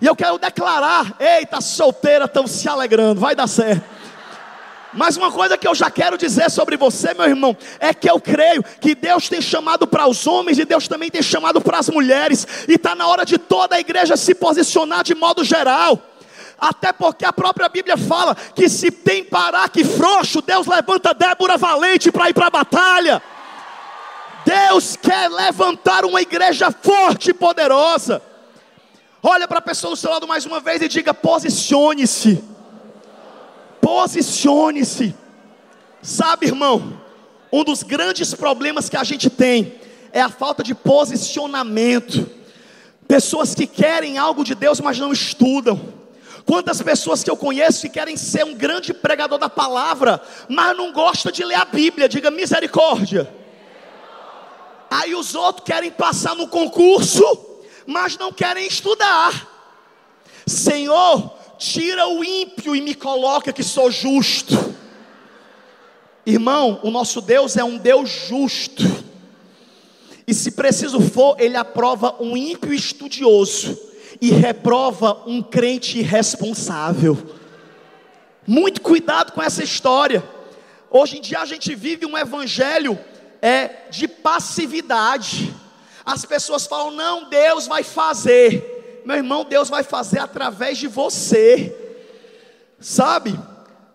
E 0.00 0.06
eu 0.06 0.16
quero 0.16 0.38
declarar: 0.38 1.14
eita, 1.20 1.60
solteira, 1.60 2.24
estão 2.24 2.46
se 2.46 2.66
alegrando, 2.66 3.20
vai 3.20 3.36
dar 3.36 3.46
certo. 3.46 3.84
Mas 4.94 5.14
uma 5.18 5.30
coisa 5.30 5.58
que 5.58 5.68
eu 5.68 5.74
já 5.74 5.90
quero 5.90 6.16
dizer 6.16 6.50
sobre 6.50 6.74
você, 6.78 7.12
meu 7.12 7.26
irmão, 7.26 7.54
é 7.78 7.92
que 7.92 8.10
eu 8.10 8.18
creio 8.18 8.64
que 8.80 8.94
Deus 8.94 9.28
tem 9.28 9.42
chamado 9.42 9.86
para 9.86 10.08
os 10.08 10.26
homens 10.26 10.58
e 10.58 10.64
Deus 10.64 10.88
também 10.88 11.10
tem 11.10 11.22
chamado 11.22 11.60
para 11.60 11.78
as 11.78 11.90
mulheres, 11.90 12.46
e 12.66 12.72
está 12.76 12.94
na 12.94 13.06
hora 13.06 13.26
de 13.26 13.36
toda 13.36 13.76
a 13.76 13.80
igreja 13.80 14.16
se 14.16 14.34
posicionar 14.34 15.04
de 15.04 15.14
modo 15.14 15.44
geral. 15.44 16.02
Até 16.60 16.92
porque 16.92 17.24
a 17.24 17.32
própria 17.32 17.70
Bíblia 17.70 17.96
fala 17.96 18.34
que 18.34 18.68
se 18.68 18.90
tem 18.90 19.26
que 19.72 19.84
frouxo, 19.84 20.42
Deus 20.42 20.66
levanta 20.66 21.14
Débora 21.14 21.56
valente 21.56 22.12
para 22.12 22.28
ir 22.28 22.34
para 22.34 22.48
a 22.48 22.50
batalha. 22.50 23.22
Deus 24.44 24.94
quer 24.96 25.30
levantar 25.30 26.04
uma 26.04 26.20
igreja 26.20 26.70
forte 26.70 27.30
e 27.30 27.34
poderosa. 27.34 28.20
Olha 29.22 29.48
para 29.48 29.58
a 29.58 29.62
pessoa 29.62 29.92
do 29.92 29.96
seu 29.96 30.10
lado 30.10 30.28
mais 30.28 30.44
uma 30.44 30.60
vez 30.60 30.82
e 30.82 30.88
diga: 30.88 31.14
posicione-se. 31.14 32.44
Posicione-se. 33.80 35.14
Sabe, 36.02 36.46
irmão, 36.46 37.00
um 37.50 37.64
dos 37.64 37.82
grandes 37.82 38.34
problemas 38.34 38.88
que 38.88 38.96
a 38.96 39.04
gente 39.04 39.30
tem 39.30 39.74
é 40.12 40.20
a 40.20 40.28
falta 40.28 40.62
de 40.62 40.74
posicionamento. 40.74 42.28
Pessoas 43.08 43.54
que 43.54 43.66
querem 43.66 44.18
algo 44.18 44.44
de 44.44 44.54
Deus, 44.54 44.80
mas 44.80 44.98
não 44.98 45.12
estudam 45.12 45.99
Quantas 46.50 46.82
pessoas 46.82 47.22
que 47.22 47.30
eu 47.30 47.36
conheço 47.36 47.82
que 47.82 47.90
querem 47.90 48.16
ser 48.16 48.44
um 48.44 48.56
grande 48.56 48.92
pregador 48.92 49.38
da 49.38 49.48
palavra, 49.48 50.20
mas 50.48 50.76
não 50.76 50.92
gosta 50.92 51.30
de 51.30 51.44
ler 51.44 51.54
a 51.54 51.64
Bíblia, 51.64 52.08
diga 52.08 52.28
misericórdia. 52.28 53.32
Aí 54.90 55.14
os 55.14 55.36
outros 55.36 55.64
querem 55.64 55.92
passar 55.92 56.34
no 56.34 56.48
concurso, 56.48 57.22
mas 57.86 58.18
não 58.18 58.32
querem 58.32 58.66
estudar. 58.66 59.48
Senhor, 60.44 61.38
tira 61.56 62.08
o 62.08 62.24
ímpio 62.24 62.74
e 62.74 62.80
me 62.80 62.96
coloca 62.96 63.52
que 63.52 63.62
sou 63.62 63.88
justo. 63.88 64.74
Irmão, 66.26 66.80
o 66.82 66.90
nosso 66.90 67.20
Deus 67.20 67.56
é 67.56 67.62
um 67.62 67.78
Deus 67.78 68.10
justo. 68.10 68.82
E 70.26 70.34
se 70.34 70.50
preciso 70.50 71.00
for, 71.00 71.36
ele 71.38 71.56
aprova 71.56 72.16
um 72.18 72.36
ímpio 72.36 72.74
estudioso 72.74 73.89
e 74.20 74.30
reprova 74.30 75.22
um 75.26 75.42
crente 75.42 75.98
irresponsável. 75.98 77.16
Muito 78.46 78.80
cuidado 78.80 79.32
com 79.32 79.42
essa 79.42 79.62
história. 79.62 80.22
Hoje 80.90 81.18
em 81.18 81.20
dia 81.20 81.40
a 81.40 81.46
gente 81.46 81.74
vive 81.74 82.04
um 82.04 82.18
evangelho 82.18 82.98
é 83.42 83.88
de 83.90 84.06
passividade. 84.06 85.54
As 86.04 86.24
pessoas 86.24 86.66
falam: 86.66 86.90
"Não, 86.90 87.28
Deus 87.30 87.66
vai 87.66 87.82
fazer". 87.82 89.02
Meu 89.04 89.16
irmão, 89.16 89.44
Deus 89.44 89.68
vai 89.68 89.82
fazer 89.82 90.18
através 90.18 90.76
de 90.76 90.86
você. 90.86 91.74
Sabe? 92.78 93.38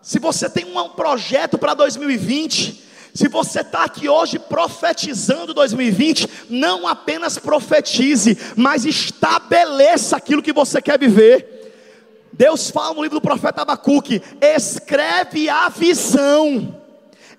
Se 0.02 0.18
você 0.18 0.48
tem 0.48 0.64
um 0.64 0.88
projeto 0.90 1.58
para 1.58 1.74
2020, 1.74 2.85
se 3.16 3.28
você 3.28 3.60
está 3.60 3.84
aqui 3.84 4.08
hoje 4.08 4.38
profetizando 4.38 5.54
2020, 5.54 6.28
não 6.50 6.86
apenas 6.86 7.38
profetize, 7.38 8.36
mas 8.54 8.84
estabeleça 8.84 10.16
aquilo 10.16 10.42
que 10.42 10.52
você 10.52 10.82
quer 10.82 10.98
viver. 10.98 11.56
Deus 12.30 12.70
fala 12.70 12.94
no 12.94 13.02
livro 13.02 13.18
do 13.18 13.22
profeta 13.22 13.62
Abacuque: 13.62 14.22
escreve 14.40 15.48
a 15.48 15.68
visão. 15.70 16.82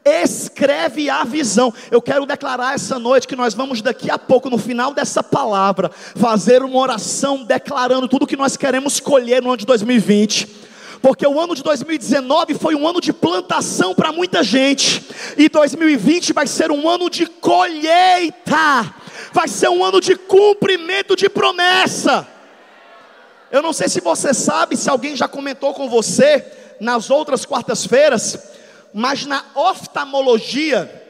Escreve 0.04 1.10
a 1.10 1.24
visão. 1.26 1.74
Eu 1.92 2.02
quero 2.02 2.26
declarar 2.26 2.74
essa 2.74 2.98
noite 2.98 3.28
que 3.28 3.36
nós 3.36 3.54
vamos 3.54 3.82
daqui 3.82 4.10
a 4.10 4.18
pouco, 4.18 4.50
no 4.50 4.58
final 4.58 4.94
dessa 4.94 5.22
palavra, 5.22 5.92
fazer 6.16 6.63
uma 6.63 6.80
oração 6.80 7.44
declarando 7.44 8.08
tudo 8.08 8.26
que 8.26 8.38
nós 8.38 8.56
queremos 8.56 9.00
colher 9.02 9.44
no 9.44 9.50
ano 9.50 9.58
de 9.58 9.66
2020 9.66 10.66
porque 11.02 11.26
o 11.26 11.40
ano 11.40 11.56
de 11.56 11.64
2019 11.64 12.56
foi 12.56 12.76
um 12.76 12.88
ano 12.88 13.00
de 13.00 13.14
plantação 13.14 13.94
para 13.94 14.12
muita 14.12 14.44
gente, 14.44 15.04
e 15.38 15.50
2020 15.50 16.34
vai 16.34 16.48
ser 16.48 16.72
um 16.72 16.88
ano 16.90 17.10
de 17.10 17.26
colheita, 17.26 18.94
vai 19.32 19.48
ser 19.48 19.70
um 19.70 19.84
ano 19.84 20.02
de 20.02 20.16
cumprimento 20.16 21.16
de 21.16 21.30
promessa. 21.30 22.28
Eu 23.52 23.62
não 23.62 23.72
sei 23.72 23.88
se 23.88 24.02
você 24.02 24.34
sabe, 24.34 24.76
se 24.76 24.90
alguém 24.90 25.16
já 25.16 25.28
comentou 25.28 25.74
com 25.74 25.90
você 25.90 26.46
nas 26.80 27.10
outras 27.10 27.46
quartas-feiras, 27.46 28.38
mas 28.94 29.26
na 29.26 29.44
oftalmologia, 29.56 31.04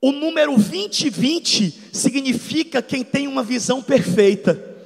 o 0.00 0.12
número 0.12 0.52
2020 0.56 1.90
significa 1.92 2.80
quem 2.80 3.02
tem 3.02 3.26
uma 3.26 3.42
visão 3.42 3.82
perfeita. 3.82 4.76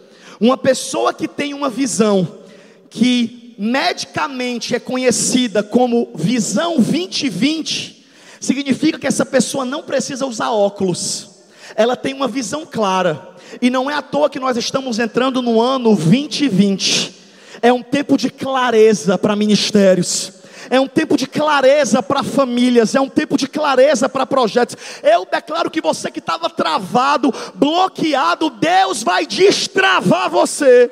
Uma 0.41 0.57
pessoa 0.57 1.13
que 1.13 1.29
tem 1.29 1.53
uma 1.53 1.69
visão 1.69 2.41
que 2.89 3.40
medicamente 3.63 4.75
é 4.75 4.81
conhecida 4.81 5.63
como 5.63 6.09
visão 6.15 6.77
2020, 6.77 8.07
significa 8.41 8.99
que 8.99 9.07
essa 9.07 9.27
pessoa 9.27 9.67
não 9.67 9.83
precisa 9.83 10.25
usar 10.25 10.51
óculos, 10.51 11.29
ela 11.77 11.95
tem 11.95 12.15
uma 12.15 12.27
visão 12.27 12.65
clara, 12.65 13.29
e 13.61 13.69
não 13.69 13.91
é 13.91 13.95
à 13.95 14.01
toa 14.01 14.31
que 14.31 14.41
nós 14.41 14.57
estamos 14.57 14.99
entrando 14.99 15.43
no 15.43 15.61
ano 15.61 15.95
2020, 15.95 17.15
é 17.61 17.71
um 17.71 17.83
tempo 17.83 18.17
de 18.17 18.31
clareza 18.31 19.19
para 19.19 19.37
ministérios. 19.37 20.41
É 20.69 20.79
um 20.79 20.87
tempo 20.87 21.17
de 21.17 21.27
clareza 21.27 22.03
para 22.03 22.23
famílias, 22.23 22.95
é 22.95 23.01
um 23.01 23.09
tempo 23.09 23.37
de 23.37 23.49
clareza 23.49 24.09
para 24.09 24.27
projetos. 24.27 24.77
Eu 25.03 25.27
declaro 25.29 25.71
que 25.71 25.81
você 25.81 26.11
que 26.11 26.21
estava 26.21 26.49
travado, 26.49 27.35
bloqueado, 27.55 28.51
Deus 28.51 29.03
vai 29.03 29.27
destravar 29.27 30.31
você. 30.31 30.91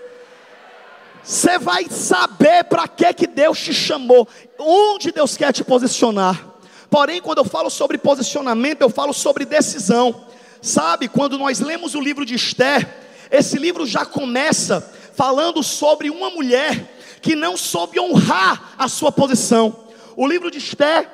Você 1.28 1.58
vai 1.58 1.84
saber 1.90 2.64
para 2.64 2.88
que 2.88 3.12
que 3.12 3.26
Deus 3.26 3.60
te 3.60 3.74
chamou, 3.74 4.26
onde 4.58 5.12
Deus 5.12 5.36
quer 5.36 5.52
te 5.52 5.62
posicionar. 5.62 6.42
Porém, 6.88 7.20
quando 7.20 7.36
eu 7.36 7.44
falo 7.44 7.68
sobre 7.68 7.98
posicionamento, 7.98 8.80
eu 8.80 8.88
falo 8.88 9.12
sobre 9.12 9.44
decisão. 9.44 10.24
Sabe, 10.62 11.06
quando 11.06 11.36
nós 11.36 11.60
lemos 11.60 11.94
o 11.94 12.00
livro 12.00 12.24
de 12.24 12.34
Esther, 12.34 12.88
esse 13.30 13.58
livro 13.58 13.84
já 13.84 14.06
começa 14.06 14.80
falando 15.14 15.62
sobre 15.62 16.08
uma 16.08 16.30
mulher 16.30 16.96
que 17.20 17.36
não 17.36 17.58
soube 17.58 18.00
honrar 18.00 18.72
a 18.78 18.88
sua 18.88 19.12
posição. 19.12 19.84
O 20.16 20.26
livro 20.26 20.50
de 20.50 20.56
Esther 20.56 21.10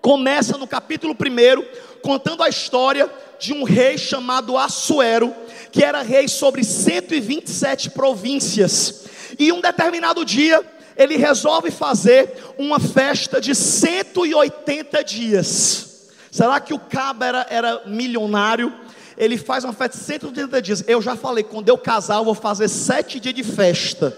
começa 0.00 0.56
no 0.56 0.66
capítulo 0.66 1.14
1, 1.14 2.00
contando 2.00 2.42
a 2.42 2.48
história 2.48 3.06
de 3.38 3.52
um 3.52 3.64
rei 3.64 3.98
chamado 3.98 4.56
Assuero, 4.56 5.34
que 5.70 5.84
era 5.84 6.00
rei 6.00 6.26
sobre 6.26 6.64
127 6.64 7.90
províncias. 7.90 9.11
E 9.42 9.50
um 9.50 9.60
determinado 9.60 10.24
dia, 10.24 10.64
ele 10.96 11.16
resolve 11.16 11.72
fazer 11.72 12.32
uma 12.56 12.78
festa 12.78 13.40
de 13.40 13.56
180 13.56 15.02
dias. 15.02 16.12
Será 16.30 16.60
que 16.60 16.72
o 16.72 16.78
cabo 16.78 17.24
era, 17.24 17.44
era 17.50 17.82
milionário? 17.84 18.72
Ele 19.18 19.36
faz 19.36 19.64
uma 19.64 19.72
festa 19.72 19.98
de 19.98 20.04
180 20.04 20.62
dias. 20.62 20.84
Eu 20.86 21.02
já 21.02 21.16
falei, 21.16 21.42
quando 21.42 21.68
eu 21.68 21.76
casar, 21.76 22.18
eu 22.18 22.24
vou 22.24 22.36
fazer 22.36 22.68
sete 22.68 23.18
dias 23.18 23.34
de 23.34 23.42
festa. 23.42 24.16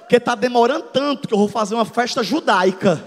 Porque 0.00 0.16
está 0.16 0.34
demorando 0.34 0.84
tanto 0.92 1.26
que 1.26 1.32
eu 1.32 1.38
vou 1.38 1.48
fazer 1.48 1.74
uma 1.74 1.86
festa 1.86 2.22
judaica. 2.22 3.02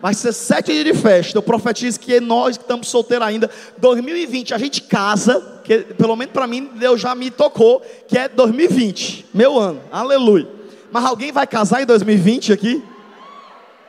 Vai 0.00 0.14
ser 0.14 0.32
sete 0.32 0.72
dias 0.72 0.86
de 0.86 0.94
festa. 0.94 1.36
Eu 1.36 1.42
profetizo 1.42 2.00
que 2.00 2.18
nós 2.18 2.56
que 2.56 2.64
estamos 2.64 2.88
solteiros 2.88 3.28
ainda, 3.28 3.50
2020 3.76 4.54
a 4.54 4.58
gente 4.58 4.80
casa, 4.80 5.59
que 5.70 5.94
pelo 5.94 6.16
menos 6.16 6.32
para 6.32 6.48
mim 6.48 6.68
Deus 6.74 7.00
já 7.00 7.14
me 7.14 7.30
tocou, 7.30 7.80
que 8.08 8.18
é 8.18 8.28
2020, 8.28 9.26
meu 9.32 9.56
ano. 9.56 9.80
Aleluia. 9.92 10.48
Mas 10.90 11.04
alguém 11.04 11.30
vai 11.30 11.46
casar 11.46 11.80
em 11.80 11.86
2020 11.86 12.52
aqui? 12.52 12.82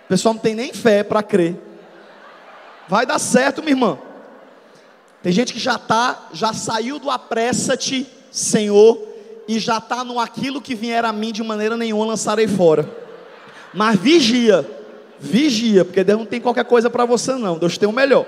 O 0.06 0.08
pessoal 0.08 0.36
não 0.36 0.41
tem 0.41 0.54
nem 0.54 0.72
fé 0.72 1.02
para 1.02 1.24
crer. 1.24 1.56
Vai 2.88 3.04
dar 3.04 3.17
certo, 3.17 3.63
minha 3.63 3.72
irmã. 3.72 3.98
Tem 5.24 5.32
gente 5.32 5.54
que 5.54 5.60
já 5.60 5.80
tá, 5.80 6.28
já 6.32 6.54
saiu 6.54 7.00
do 7.00 7.10
apressa-te, 7.10 8.08
Senhor, 8.30 9.00
e 9.48 9.58
já 9.58 9.80
está 9.80 10.04
no 10.04 10.20
aquilo 10.20 10.62
que 10.62 10.76
vier 10.76 11.04
a 11.04 11.12
mim 11.12 11.32
de 11.32 11.41
maneira 11.41 11.76
nenhuma 11.76 12.06
lançarei 12.06 12.48
fora. 12.48 12.88
Mas 13.74 14.00
vigia, 14.00 14.70
vigia, 15.20 15.84
porque 15.84 16.04
Deus 16.04 16.20
não 16.20 16.28
tem 16.28 16.39
qualquer 16.39 16.65
coisa 16.65 16.91
para 16.91 17.06
você 17.06 17.34
não, 17.34 17.58
Deus 17.58 17.76
tem 17.76 17.89
o 17.89 17.91
melhor. 17.91 18.28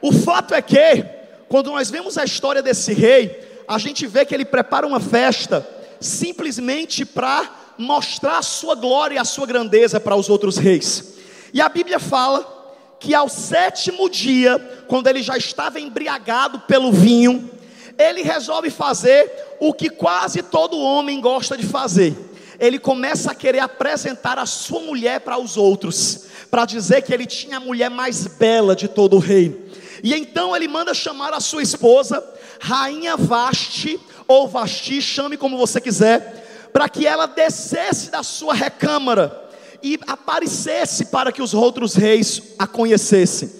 O 0.00 0.12
fato 0.12 0.54
é 0.54 0.62
que, 0.62 1.15
quando 1.48 1.70
nós 1.70 1.90
vemos 1.90 2.18
a 2.18 2.24
história 2.24 2.62
desse 2.62 2.92
rei, 2.92 3.62
a 3.68 3.78
gente 3.78 4.06
vê 4.06 4.24
que 4.24 4.34
ele 4.34 4.44
prepara 4.44 4.86
uma 4.86 5.00
festa 5.00 5.66
simplesmente 6.00 7.04
para 7.04 7.74
mostrar 7.78 8.38
a 8.38 8.42
sua 8.42 8.74
glória 8.74 9.16
e 9.16 9.18
a 9.18 9.24
sua 9.24 9.46
grandeza 9.46 10.00
para 10.00 10.16
os 10.16 10.28
outros 10.28 10.56
reis. 10.56 11.14
E 11.52 11.60
a 11.60 11.68
Bíblia 11.68 11.98
fala 11.98 12.54
que 12.98 13.14
ao 13.14 13.28
sétimo 13.28 14.08
dia, 14.08 14.58
quando 14.88 15.06
ele 15.06 15.22
já 15.22 15.36
estava 15.36 15.78
embriagado 15.78 16.60
pelo 16.60 16.92
vinho, 16.92 17.50
ele 17.98 18.22
resolve 18.22 18.70
fazer 18.70 19.30
o 19.60 19.72
que 19.72 19.88
quase 19.88 20.42
todo 20.42 20.78
homem 20.78 21.20
gosta 21.20 21.56
de 21.56 21.66
fazer. 21.66 22.14
Ele 22.58 22.78
começa 22.78 23.30
a 23.30 23.34
querer 23.34 23.58
apresentar 23.58 24.38
a 24.38 24.46
sua 24.46 24.80
mulher 24.80 25.20
para 25.20 25.38
os 25.38 25.56
outros, 25.56 26.26
para 26.50 26.64
dizer 26.64 27.02
que 27.02 27.12
ele 27.12 27.26
tinha 27.26 27.58
a 27.58 27.60
mulher 27.60 27.90
mais 27.90 28.26
bela 28.26 28.74
de 28.74 28.88
todo 28.88 29.16
o 29.16 29.20
reino. 29.20 29.65
E 30.02 30.14
então 30.14 30.54
ele 30.54 30.68
manda 30.68 30.94
chamar 30.94 31.32
a 31.32 31.40
sua 31.40 31.62
esposa, 31.62 32.24
Rainha 32.60 33.16
Vaste, 33.16 34.00
ou 34.26 34.48
Vasti, 34.48 35.00
chame 35.00 35.36
como 35.36 35.56
você 35.56 35.80
quiser, 35.80 36.68
para 36.72 36.88
que 36.88 37.06
ela 37.06 37.26
descesse 37.26 38.10
da 38.10 38.22
sua 38.22 38.54
recâmara 38.54 39.44
e 39.82 39.98
aparecesse 40.06 41.06
para 41.06 41.30
que 41.30 41.42
os 41.42 41.54
outros 41.54 41.94
reis 41.94 42.42
a 42.58 42.66
conhecessem. 42.66 43.50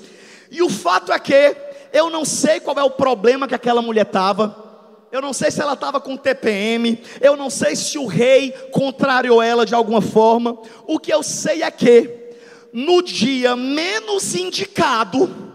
E 0.50 0.62
o 0.62 0.68
fato 0.68 1.12
é 1.12 1.18
que 1.18 1.56
eu 1.92 2.10
não 2.10 2.24
sei 2.24 2.60
qual 2.60 2.78
é 2.78 2.84
o 2.84 2.90
problema 2.90 3.48
que 3.48 3.54
aquela 3.54 3.80
mulher 3.80 4.06
estava. 4.06 4.64
Eu 5.10 5.22
não 5.22 5.32
sei 5.32 5.50
se 5.50 5.60
ela 5.60 5.74
estava 5.74 6.00
com 6.00 6.16
TPM, 6.16 7.00
eu 7.20 7.36
não 7.36 7.48
sei 7.48 7.76
se 7.76 7.96
o 7.96 8.06
rei 8.06 8.50
contrariou 8.70 9.40
ela 9.40 9.64
de 9.64 9.74
alguma 9.74 10.02
forma. 10.02 10.58
O 10.86 10.98
que 10.98 11.12
eu 11.12 11.22
sei 11.22 11.62
é 11.62 11.70
que, 11.70 12.34
no 12.72 13.00
dia 13.02 13.56
menos 13.56 14.34
indicado, 14.34 15.45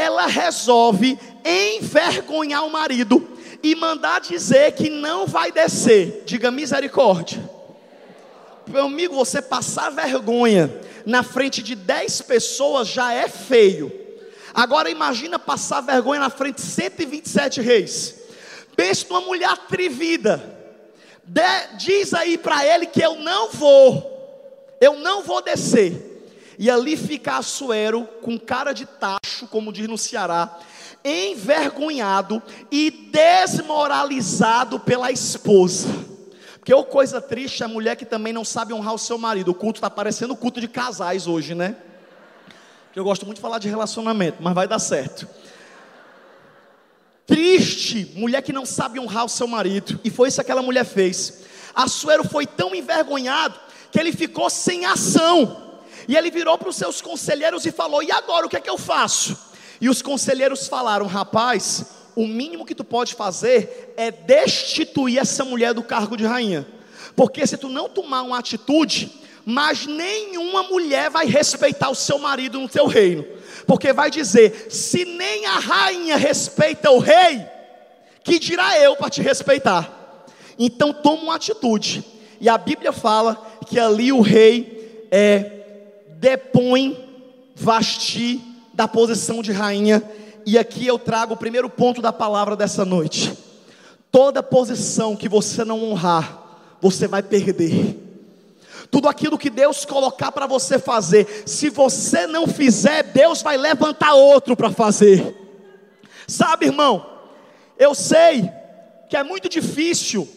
ela 0.00 0.26
resolve 0.26 1.18
envergonhar 1.44 2.64
o 2.64 2.70
marido 2.70 3.36
e 3.62 3.74
mandar 3.74 4.20
dizer 4.20 4.72
que 4.72 4.88
não 4.88 5.26
vai 5.26 5.52
descer. 5.52 6.22
Diga 6.24 6.50
misericórdia. 6.50 7.38
Meu 8.66 8.86
amigo, 8.86 9.14
você 9.14 9.42
passar 9.42 9.90
vergonha 9.90 10.72
na 11.04 11.22
frente 11.22 11.62
de 11.62 11.74
10 11.74 12.22
pessoas 12.22 12.88
já 12.88 13.12
é 13.12 13.28
feio. 13.28 13.92
Agora 14.54 14.88
imagina 14.88 15.38
passar 15.38 15.82
vergonha 15.82 16.20
na 16.20 16.30
frente 16.30 16.56
de 16.56 16.62
127 16.62 17.60
reis. 17.60 18.14
Pense 18.74 19.06
numa 19.06 19.20
mulher 19.20 19.50
atrevida. 19.50 20.58
De, 21.22 21.42
diz 21.76 22.14
aí 22.14 22.38
para 22.38 22.64
ele 22.64 22.86
que 22.86 23.02
eu 23.02 23.16
não 23.16 23.50
vou, 23.50 24.78
eu 24.80 24.94
não 24.94 25.22
vou 25.22 25.42
descer. 25.42 26.09
E 26.60 26.70
ali 26.70 26.94
fica 26.94 27.38
Assuero 27.38 28.04
com 28.20 28.38
cara 28.38 28.74
de 28.74 28.84
tacho, 28.84 29.46
como 29.46 29.72
diz 29.72 29.88
no 29.88 29.96
Ceará, 29.96 30.58
envergonhado 31.02 32.42
e 32.70 32.90
desmoralizado 32.90 34.78
pela 34.78 35.10
esposa. 35.10 35.88
Porque 36.58 36.74
ou 36.74 36.84
coisa 36.84 37.18
triste 37.18 37.62
é 37.62 37.64
a 37.64 37.68
mulher 37.68 37.96
que 37.96 38.04
também 38.04 38.34
não 38.34 38.44
sabe 38.44 38.74
honrar 38.74 38.92
o 38.92 38.98
seu 38.98 39.16
marido. 39.16 39.52
O 39.52 39.54
culto 39.54 39.78
está 39.78 39.88
parecendo 39.88 40.36
culto 40.36 40.60
de 40.60 40.68
casais 40.68 41.26
hoje, 41.26 41.54
né? 41.54 41.76
Eu 42.94 43.04
gosto 43.04 43.24
muito 43.24 43.36
de 43.36 43.42
falar 43.42 43.58
de 43.58 43.66
relacionamento, 43.66 44.42
mas 44.42 44.54
vai 44.54 44.68
dar 44.68 44.78
certo. 44.78 45.26
Triste, 47.26 48.12
mulher 48.16 48.42
que 48.42 48.52
não 48.52 48.66
sabe 48.66 49.00
honrar 49.00 49.24
o 49.24 49.30
seu 49.30 49.46
marido. 49.46 49.98
E 50.04 50.10
foi 50.10 50.28
isso 50.28 50.36
que 50.36 50.42
aquela 50.42 50.60
mulher 50.60 50.84
fez. 50.84 51.40
Assuero 51.74 52.22
foi 52.22 52.46
tão 52.46 52.74
envergonhado 52.74 53.58
que 53.90 53.98
ele 53.98 54.12
ficou 54.12 54.50
sem 54.50 54.84
ação. 54.84 55.69
E 56.08 56.16
ele 56.16 56.30
virou 56.30 56.56
para 56.58 56.68
os 56.68 56.76
seus 56.76 57.00
conselheiros 57.00 57.66
e 57.66 57.72
falou: 57.72 58.02
E 58.02 58.10
agora 58.10 58.46
o 58.46 58.48
que 58.48 58.56
é 58.56 58.60
que 58.60 58.70
eu 58.70 58.78
faço? 58.78 59.36
E 59.80 59.88
os 59.88 60.02
conselheiros 60.02 60.68
falaram: 60.68 61.06
Rapaz, 61.06 61.84
o 62.14 62.26
mínimo 62.26 62.66
que 62.66 62.74
tu 62.74 62.84
pode 62.84 63.14
fazer 63.14 63.94
é 63.96 64.10
destituir 64.10 65.18
essa 65.18 65.44
mulher 65.44 65.72
do 65.72 65.82
cargo 65.82 66.16
de 66.16 66.24
rainha. 66.24 66.66
Porque 67.16 67.46
se 67.46 67.56
tu 67.56 67.68
não 67.68 67.88
tomar 67.88 68.22
uma 68.22 68.38
atitude, 68.38 69.10
mas 69.44 69.86
nenhuma 69.86 70.64
mulher 70.64 71.10
vai 71.10 71.26
respeitar 71.26 71.90
o 71.90 71.94
seu 71.94 72.18
marido 72.18 72.58
no 72.58 72.68
teu 72.68 72.86
reino. 72.86 73.24
Porque 73.66 73.92
vai 73.92 74.10
dizer: 74.10 74.68
se 74.70 75.04
nem 75.04 75.46
a 75.46 75.58
rainha 75.58 76.16
respeita 76.16 76.90
o 76.90 76.98
rei, 76.98 77.44
que 78.22 78.38
dirá 78.38 78.78
eu 78.78 78.96
para 78.96 79.10
te 79.10 79.22
respeitar? 79.22 80.26
Então 80.58 80.92
toma 80.92 81.22
uma 81.22 81.36
atitude. 81.36 82.04
E 82.40 82.48
a 82.48 82.56
Bíblia 82.56 82.92
fala 82.92 83.34
que 83.66 83.78
ali 83.78 84.12
o 84.12 84.20
rei 84.20 85.08
é, 85.10 85.59
depõe 86.20 87.08
Vasti 87.56 88.40
da 88.74 88.86
posição 88.86 89.42
de 89.42 89.52
rainha 89.52 90.02
e 90.46 90.58
aqui 90.58 90.86
eu 90.86 90.98
trago 90.98 91.34
o 91.34 91.36
primeiro 91.36 91.68
ponto 91.68 92.00
da 92.00 92.12
palavra 92.12 92.54
dessa 92.54 92.84
noite. 92.84 93.36
Toda 94.12 94.42
posição 94.42 95.16
que 95.16 95.28
você 95.28 95.64
não 95.64 95.82
honrar, 95.82 96.76
você 96.80 97.06
vai 97.06 97.22
perder. 97.22 97.96
Tudo 98.90 99.08
aquilo 99.08 99.38
que 99.38 99.50
Deus 99.50 99.84
colocar 99.84 100.32
para 100.32 100.46
você 100.46 100.78
fazer, 100.78 101.44
se 101.46 101.70
você 101.70 102.26
não 102.26 102.46
fizer, 102.46 103.02
Deus 103.02 103.42
vai 103.42 103.56
levantar 103.56 104.14
outro 104.14 104.56
para 104.56 104.70
fazer. 104.70 105.36
Sabe, 106.26 106.66
irmão, 106.66 107.06
eu 107.78 107.94
sei 107.94 108.50
que 109.08 109.16
é 109.16 109.22
muito 109.22 109.48
difícil, 109.48 110.28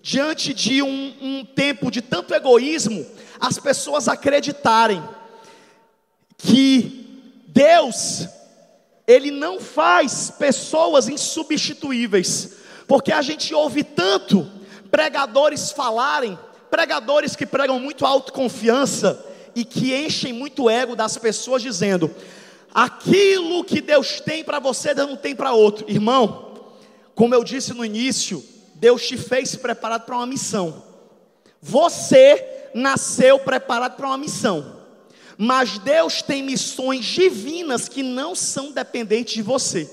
diante 0.00 0.54
de 0.54 0.82
um, 0.82 1.14
um 1.20 1.44
tempo 1.44 1.90
de 1.90 2.00
tanto 2.00 2.34
egoísmo, 2.34 3.04
as 3.40 3.58
pessoas 3.58 4.08
acreditarem 4.08 5.02
que 6.38 7.44
Deus 7.48 8.28
ele 9.06 9.30
não 9.30 9.58
faz 9.58 10.30
pessoas 10.30 11.08
insubstituíveis, 11.08 12.52
porque 12.86 13.10
a 13.10 13.22
gente 13.22 13.54
ouve 13.54 13.82
tanto 13.82 14.48
pregadores 14.90 15.72
falarem, 15.72 16.38
pregadores 16.70 17.34
que 17.34 17.46
pregam 17.46 17.80
muito 17.80 18.04
autoconfiança 18.04 19.24
e 19.54 19.64
que 19.64 19.94
enchem 19.94 20.32
muito 20.32 20.68
ego 20.68 20.94
das 20.94 21.16
pessoas 21.16 21.62
dizendo: 21.62 22.14
aquilo 22.72 23.64
que 23.64 23.80
Deus 23.80 24.20
tem 24.20 24.44
para 24.44 24.58
você, 24.58 24.94
Deus 24.94 25.08
não 25.08 25.16
tem 25.16 25.34
para 25.34 25.52
outro. 25.52 25.90
Irmão, 25.90 26.54
como 27.14 27.34
eu 27.34 27.42
disse 27.42 27.72
no 27.72 27.84
início, 27.84 28.44
Deus 28.74 29.06
te 29.06 29.16
fez 29.16 29.56
preparado 29.56 30.04
para 30.04 30.16
uma 30.16 30.26
missão. 30.26 30.84
Você 31.60 32.70
nasceu 32.74 33.38
preparado 33.38 33.96
para 33.96 34.06
uma 34.06 34.18
missão. 34.18 34.77
Mas 35.40 35.78
Deus 35.78 36.20
tem 36.20 36.42
missões 36.42 37.04
divinas 37.04 37.88
que 37.88 38.02
não 38.02 38.34
são 38.34 38.72
dependentes 38.72 39.34
de 39.34 39.42
você. 39.42 39.88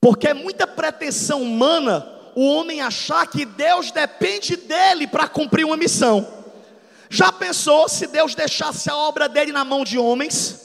Porque 0.00 0.28
é 0.28 0.34
muita 0.34 0.64
pretensão 0.64 1.42
humana 1.42 2.08
o 2.36 2.46
homem 2.46 2.80
achar 2.80 3.26
que 3.26 3.44
Deus 3.44 3.90
depende 3.90 4.54
dele 4.54 5.08
para 5.08 5.26
cumprir 5.26 5.66
uma 5.66 5.76
missão. 5.76 6.26
Já 7.10 7.32
pensou 7.32 7.88
se 7.88 8.06
Deus 8.06 8.36
deixasse 8.36 8.88
a 8.88 8.96
obra 8.96 9.28
dele 9.28 9.50
na 9.50 9.64
mão 9.64 9.82
de 9.84 9.98
homens? 9.98 10.62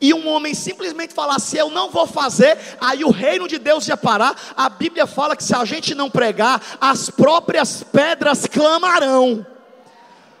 e 0.00 0.12
um 0.12 0.28
homem 0.28 0.52
simplesmente 0.52 1.14
falasse, 1.14 1.56
eu 1.56 1.70
não 1.70 1.90
vou 1.90 2.06
fazer, 2.06 2.58
aí 2.78 3.02
o 3.02 3.10
reino 3.10 3.48
de 3.48 3.58
Deus 3.58 3.88
ia 3.88 3.96
parar. 3.96 4.36
A 4.54 4.68
Bíblia 4.68 5.06
fala 5.06 5.34
que 5.34 5.42
se 5.42 5.54
a 5.54 5.64
gente 5.64 5.94
não 5.94 6.10
pregar, 6.10 6.60
as 6.80 7.08
próprias 7.08 7.82
pedras 7.82 8.46
clamarão. 8.46 9.46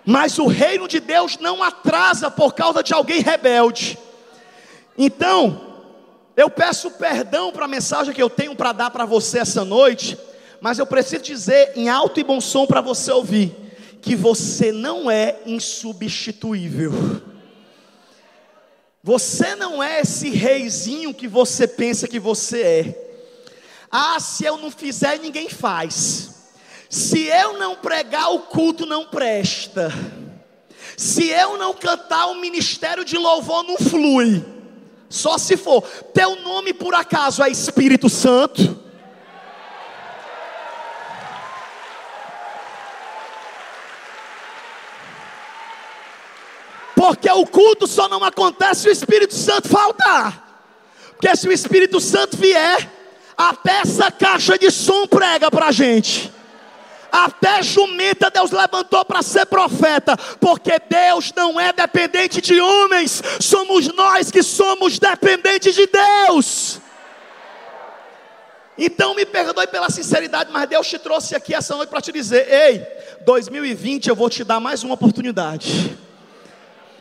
Mas 0.06 0.38
o 0.38 0.46
reino 0.46 0.86
de 0.86 1.00
Deus 1.00 1.36
não 1.38 1.64
atrasa 1.64 2.30
por 2.30 2.54
causa 2.54 2.80
de 2.80 2.94
alguém 2.94 3.20
rebelde. 3.20 3.98
Então, 4.96 5.60
eu 6.36 6.48
peço 6.48 6.92
perdão 6.92 7.50
para 7.50 7.64
a 7.64 7.68
mensagem 7.68 8.14
que 8.14 8.22
eu 8.22 8.30
tenho 8.30 8.54
para 8.54 8.70
dar 8.70 8.90
para 8.90 9.04
você 9.04 9.40
essa 9.40 9.64
noite, 9.64 10.16
mas 10.60 10.78
eu 10.78 10.86
preciso 10.86 11.24
dizer 11.24 11.72
em 11.74 11.88
alto 11.88 12.20
e 12.20 12.24
bom 12.24 12.40
som 12.40 12.66
para 12.66 12.80
você 12.80 13.10
ouvir 13.10 13.54
que 14.00 14.14
você 14.14 14.70
não 14.70 15.10
é 15.10 15.40
insubstituível. 15.44 16.92
Você 19.02 19.56
não 19.56 19.82
é 19.82 20.02
esse 20.02 20.30
reizinho 20.30 21.12
que 21.12 21.26
você 21.26 21.66
pensa 21.66 22.06
que 22.06 22.20
você 22.20 22.62
é. 22.62 23.06
Ah, 23.90 24.20
se 24.20 24.44
eu 24.44 24.56
não 24.56 24.70
fizer, 24.70 25.18
ninguém 25.18 25.48
faz. 25.48 26.35
Se 26.88 27.24
eu 27.24 27.58
não 27.58 27.76
pregar, 27.76 28.32
o 28.32 28.40
culto 28.40 28.86
não 28.86 29.06
presta. 29.06 29.92
Se 30.96 31.28
eu 31.28 31.58
não 31.58 31.74
cantar, 31.74 32.26
o 32.26 32.34
ministério 32.36 33.04
de 33.04 33.18
louvor 33.18 33.62
não 33.64 33.76
flui. 33.76 34.44
Só 35.08 35.38
se 35.38 35.56
for. 35.56 35.82
Teu 36.14 36.36
nome 36.42 36.72
por 36.72 36.94
acaso 36.94 37.42
é 37.42 37.50
Espírito 37.50 38.08
Santo? 38.08 38.86
Porque 46.94 47.30
o 47.30 47.46
culto 47.46 47.86
só 47.86 48.08
não 48.08 48.24
acontece 48.24 48.82
se 48.82 48.88
o 48.88 48.92
Espírito 48.92 49.34
Santo 49.34 49.68
faltar. 49.68 50.64
Porque 51.10 51.36
se 51.36 51.46
o 51.46 51.52
Espírito 51.52 52.00
Santo 52.00 52.36
vier, 52.36 52.90
até 53.36 53.80
essa 53.80 54.10
caixa 54.10 54.58
de 54.58 54.70
som 54.70 55.06
prega 55.06 55.50
para 55.50 55.66
a 55.66 55.72
gente. 55.72 56.32
Até 57.16 57.62
jumenta 57.62 58.30
Deus 58.30 58.50
levantou 58.50 59.02
para 59.02 59.22
ser 59.22 59.46
profeta, 59.46 60.14
porque 60.38 60.72
Deus 60.86 61.32
não 61.34 61.58
é 61.58 61.72
dependente 61.72 62.42
de 62.42 62.60
homens, 62.60 63.22
somos 63.40 63.88
nós 63.94 64.30
que 64.30 64.42
somos 64.42 64.98
dependentes 64.98 65.74
de 65.74 65.86
Deus. 65.86 66.78
Então 68.76 69.14
me 69.14 69.24
perdoe 69.24 69.66
pela 69.66 69.88
sinceridade, 69.88 70.50
mas 70.52 70.68
Deus 70.68 70.86
te 70.86 70.98
trouxe 70.98 71.34
aqui 71.34 71.54
essa 71.54 71.74
noite 71.74 71.88
para 71.88 72.02
te 72.02 72.12
dizer: 72.12 72.52
ei, 72.52 72.86
2020 73.24 74.08
eu 74.08 74.14
vou 74.14 74.28
te 74.28 74.44
dar 74.44 74.60
mais 74.60 74.82
uma 74.82 74.92
oportunidade. 74.92 75.96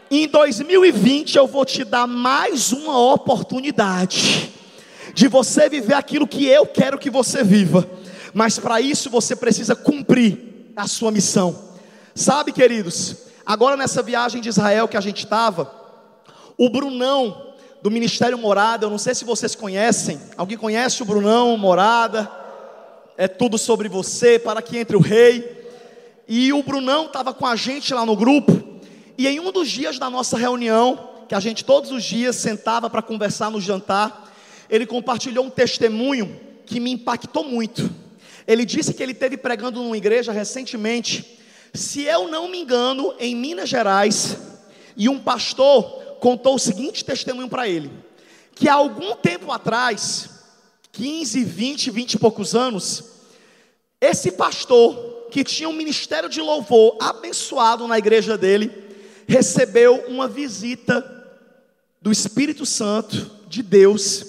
Em 0.09 0.30
2020 0.30 1.36
eu 1.36 1.45
vou 1.45 1.66
te 1.66 1.84
dar 1.84 2.07
mais 2.07 2.72
uma 2.72 2.97
oportunidade 2.97 4.49
de 5.13 5.28
você 5.28 5.68
viver 5.68 5.95
aquilo 5.95 6.26
que 6.26 6.47
eu 6.47 6.66
quero 6.66 6.97
que 6.97 7.09
você 7.09 7.43
viva. 7.43 7.86
Mas 8.36 8.60
para 8.60 8.82
isso 8.82 9.10
você 9.10 9.34
precisa 9.34 9.78
cumprir 9.78 10.74
a 10.76 10.86
sua 10.90 11.10
missão. 11.10 11.58
Sabe, 12.14 12.52
queridos, 12.52 13.16
agora 13.46 13.78
nessa 13.78 14.04
viagem 14.04 14.42
de 14.42 14.50
Israel 14.50 14.90
que 14.90 14.98
a 14.98 15.02
gente 15.02 15.24
estava, 15.24 15.74
o 16.58 16.70
Brunão 16.70 17.54
do 17.82 17.90
Ministério 17.90 18.38
Morada, 18.38 18.86
eu 18.86 18.90
não 18.90 18.98
sei 18.98 19.16
se 19.16 19.24
vocês 19.24 19.56
conhecem. 19.56 20.20
Alguém 20.36 20.58
conhece 20.58 21.02
o 21.02 21.06
Brunão 21.06 21.56
Morada? 21.56 22.30
É 23.16 23.26
tudo 23.26 23.58
sobre 23.58 23.88
você, 23.88 24.38
para 24.38 24.62
que 24.62 24.78
entre 24.80 24.98
o 24.98 25.02
rei. 25.02 25.66
E 26.28 26.52
o 26.52 26.62
Brunão 26.62 27.06
estava 27.06 27.34
com 27.34 27.46
a 27.46 27.56
gente 27.56 27.94
lá 27.94 28.06
no 28.06 28.18
grupo. 28.18 28.82
E 29.18 29.30
em 29.30 29.40
um 29.40 29.50
dos 29.50 29.70
dias 29.70 29.98
da 29.98 30.10
nossa 30.10 30.38
reunião, 30.38 31.24
que 31.30 31.36
a 31.36 31.40
gente 31.40 31.64
todos 31.64 31.90
os 31.90 32.04
dias 32.04 32.36
sentava 32.36 32.90
para 32.90 33.02
conversar 33.02 33.50
no 33.50 33.62
jantar, 33.62 34.30
ele 34.70 34.86
compartilhou 34.86 35.46
um 35.46 35.50
testemunho 35.50 36.38
que 36.66 36.82
me 36.82 36.92
impactou 36.92 37.46
muito. 37.46 38.04
Ele 38.48 38.66
disse 38.66 38.93
que 38.93 39.02
ele 39.02 39.14
teve 39.14 39.38
pregando 39.38 39.82
numa 39.82 39.98
igreja 39.98 40.32
recentemente, 40.32 41.39
se 41.74 42.04
eu 42.04 42.28
não 42.28 42.48
me 42.48 42.60
engano, 42.60 43.14
em 43.20 43.36
Minas 43.36 43.70
Gerais, 43.70 44.38
e 44.96 45.10
um 45.10 45.20
pastor 45.20 46.18
contou 46.20 46.56
o 46.56 46.60
seguinte 46.60 47.04
testemunho 47.04 47.50
para 47.50 47.68
ele: 47.68 47.91
que 48.54 48.70
há 48.70 48.76
algum 48.76 49.16
tempo 49.16 49.52
atrás, 49.52 50.30
15, 50.91 51.43
20, 51.43 51.91
20 51.91 52.14
e 52.14 52.20
poucos 52.20 52.56
anos, 52.56 53.04
esse 54.00 54.32
pastor 54.32 55.28
que 55.32 55.43
tinha 55.43 55.68
um 55.68 55.74
ministério 55.74 56.30
de 56.30 56.39
louvor 56.39 56.98
abençoado 57.02 57.88
na 57.88 57.98
igreja 57.98 58.38
dele, 58.38 58.72
recebeu 59.28 60.06
uma 60.08 60.28
visita 60.28 61.04
do 62.02 62.12
Espírito 62.12 62.66
Santo 62.66 63.32
de 63.48 63.64
Deus, 63.64 64.26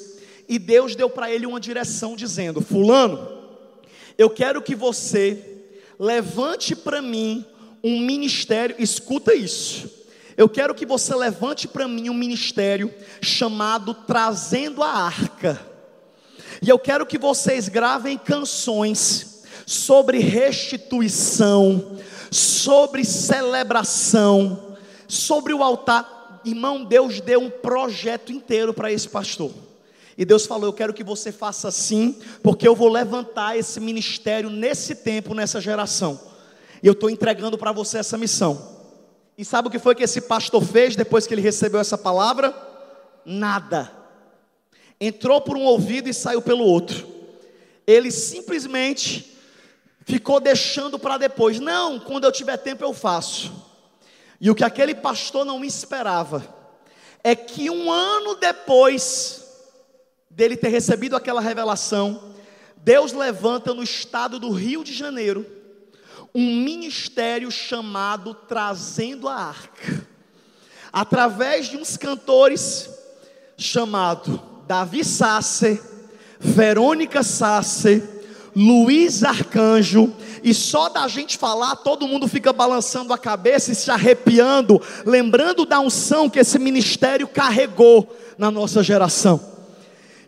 e 0.48 0.58
Deus 0.58 0.96
deu 0.96 1.10
para 1.10 1.30
ele 1.30 1.46
uma 1.46 1.60
direção 1.60 2.16
dizendo: 2.16 2.62
Fulano, 2.62 3.35
eu 4.18 4.30
quero 4.30 4.62
que 4.62 4.74
você 4.74 5.64
levante 5.98 6.74
para 6.74 7.02
mim 7.02 7.44
um 7.82 8.00
ministério, 8.00 8.76
escuta 8.78 9.34
isso. 9.34 9.90
Eu 10.36 10.48
quero 10.48 10.74
que 10.74 10.84
você 10.84 11.14
levante 11.14 11.66
para 11.66 11.88
mim 11.88 12.10
um 12.10 12.14
ministério 12.14 12.92
chamado 13.22 13.94
Trazendo 13.94 14.82
a 14.82 14.88
Arca. 14.88 15.60
E 16.60 16.68
eu 16.68 16.78
quero 16.78 17.06
que 17.06 17.18
vocês 17.18 17.68
gravem 17.68 18.18
canções 18.18 19.44
sobre 19.66 20.18
restituição, 20.18 21.98
sobre 22.30 23.04
celebração, 23.04 24.76
sobre 25.08 25.52
o 25.52 25.62
altar, 25.62 26.40
irmão, 26.44 26.84
Deus 26.84 27.20
deu 27.20 27.40
um 27.40 27.50
projeto 27.50 28.32
inteiro 28.32 28.72
para 28.72 28.92
esse 28.92 29.08
pastor. 29.08 29.50
E 30.16 30.24
Deus 30.24 30.46
falou: 30.46 30.66
Eu 30.66 30.72
quero 30.72 30.94
que 30.94 31.04
você 31.04 31.30
faça 31.30 31.68
assim, 31.68 32.18
porque 32.42 32.66
eu 32.66 32.74
vou 32.74 32.88
levantar 32.88 33.56
esse 33.56 33.78
ministério 33.80 34.48
nesse 34.48 34.94
tempo, 34.94 35.34
nessa 35.34 35.60
geração. 35.60 36.18
E 36.82 36.86
eu 36.86 36.92
estou 36.92 37.10
entregando 37.10 37.58
para 37.58 37.72
você 37.72 37.98
essa 37.98 38.16
missão. 38.16 38.76
E 39.36 39.44
sabe 39.44 39.68
o 39.68 39.70
que 39.70 39.78
foi 39.78 39.94
que 39.94 40.02
esse 40.02 40.22
pastor 40.22 40.64
fez 40.64 40.96
depois 40.96 41.26
que 41.26 41.34
ele 41.34 41.42
recebeu 41.42 41.80
essa 41.80 41.98
palavra? 41.98 42.54
Nada. 43.24 43.92
Entrou 44.98 45.40
por 45.42 45.56
um 45.56 45.64
ouvido 45.64 46.08
e 46.08 46.14
saiu 46.14 46.40
pelo 46.40 46.64
outro. 46.64 47.06
Ele 47.86 48.10
simplesmente 48.10 49.36
ficou 50.06 50.40
deixando 50.40 50.98
para 50.98 51.18
depois. 51.18 51.60
Não, 51.60 52.00
quando 52.00 52.24
eu 52.24 52.32
tiver 52.32 52.56
tempo 52.56 52.82
eu 52.82 52.94
faço. 52.94 53.52
E 54.40 54.50
o 54.50 54.54
que 54.54 54.64
aquele 54.64 54.94
pastor 54.94 55.44
não 55.44 55.62
esperava 55.62 56.46
é 57.22 57.34
que 57.34 57.68
um 57.68 57.90
ano 57.90 58.36
depois 58.36 59.45
dele 60.36 60.54
ter 60.54 60.68
recebido 60.68 61.16
aquela 61.16 61.40
revelação, 61.40 62.34
Deus 62.76 63.12
levanta 63.12 63.72
no 63.72 63.82
estado 63.82 64.38
do 64.38 64.50
Rio 64.50 64.84
de 64.84 64.92
Janeiro 64.92 65.46
um 66.34 66.62
ministério 66.62 67.50
chamado 67.50 68.34
Trazendo 68.34 69.26
a 69.26 69.34
Arca, 69.34 70.06
através 70.92 71.70
de 71.70 71.78
uns 71.78 71.96
cantores 71.96 72.90
chamado 73.56 74.38
Davi 74.66 75.02
Sasser, 75.02 75.82
Verônica 76.38 77.22
Sasser, 77.22 78.06
Luiz 78.54 79.24
Arcanjo, 79.24 80.12
e 80.42 80.52
só 80.52 80.90
da 80.90 81.08
gente 81.08 81.38
falar, 81.38 81.76
todo 81.76 82.06
mundo 82.06 82.28
fica 82.28 82.52
balançando 82.52 83.14
a 83.14 83.18
cabeça 83.18 83.72
e 83.72 83.74
se 83.74 83.90
arrepiando, 83.90 84.82
lembrando 85.06 85.64
da 85.64 85.80
unção 85.80 86.28
que 86.28 86.40
esse 86.40 86.58
ministério 86.58 87.26
carregou 87.26 88.14
na 88.36 88.50
nossa 88.50 88.82
geração. 88.82 89.55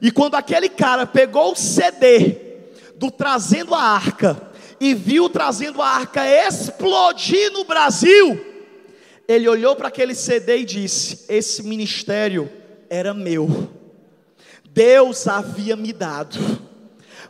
E 0.01 0.11
quando 0.11 0.35
aquele 0.35 0.69
cara 0.69 1.07
pegou 1.07 1.53
o 1.53 1.57
CD 1.57 2.37
do 2.97 3.11
Trazendo 3.11 3.75
a 3.75 3.83
Arca 3.83 4.41
e 4.81 4.95
viu 4.95 5.29
Trazendo 5.29 5.83
a 5.83 5.89
Arca 5.89 6.27
explodir 6.27 7.53
no 7.53 7.65
Brasil, 7.65 8.45
ele 9.27 9.49
olhou 9.49 9.75
para 9.77 9.89
aquele 9.89 10.15
CD 10.15 10.59
e 10.59 10.65
disse: 10.65 11.25
Esse 11.29 11.63
ministério 11.63 12.51
era 12.89 13.13
meu, 13.13 13.69
Deus 14.71 15.27
havia 15.27 15.77
me 15.77 15.93
dado 15.93 16.69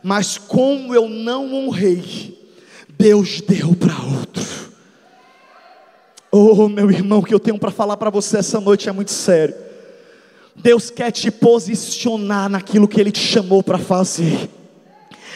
mas 0.01 0.37
como 0.37 0.93
eu 0.93 1.07
não 1.07 1.53
honrei, 1.53 2.37
Deus 2.87 3.41
deu 3.41 3.75
para 3.75 3.93
outro. 4.01 4.43
Oh, 6.31 6.67
meu 6.69 6.89
irmão, 6.91 7.19
o 7.19 7.23
que 7.23 7.33
eu 7.33 7.39
tenho 7.39 7.57
para 7.57 7.71
falar 7.71 7.97
para 7.97 8.09
você 8.09 8.37
essa 8.37 8.59
noite 8.59 8.87
é 8.87 8.91
muito 8.91 9.11
sério. 9.11 9.55
Deus 10.61 10.89
quer 10.89 11.11
te 11.11 11.31
posicionar 11.31 12.49
naquilo 12.49 12.87
que 12.87 12.99
Ele 12.99 13.11
te 13.11 13.19
chamou 13.19 13.63
para 13.63 13.77
fazer. 13.77 14.49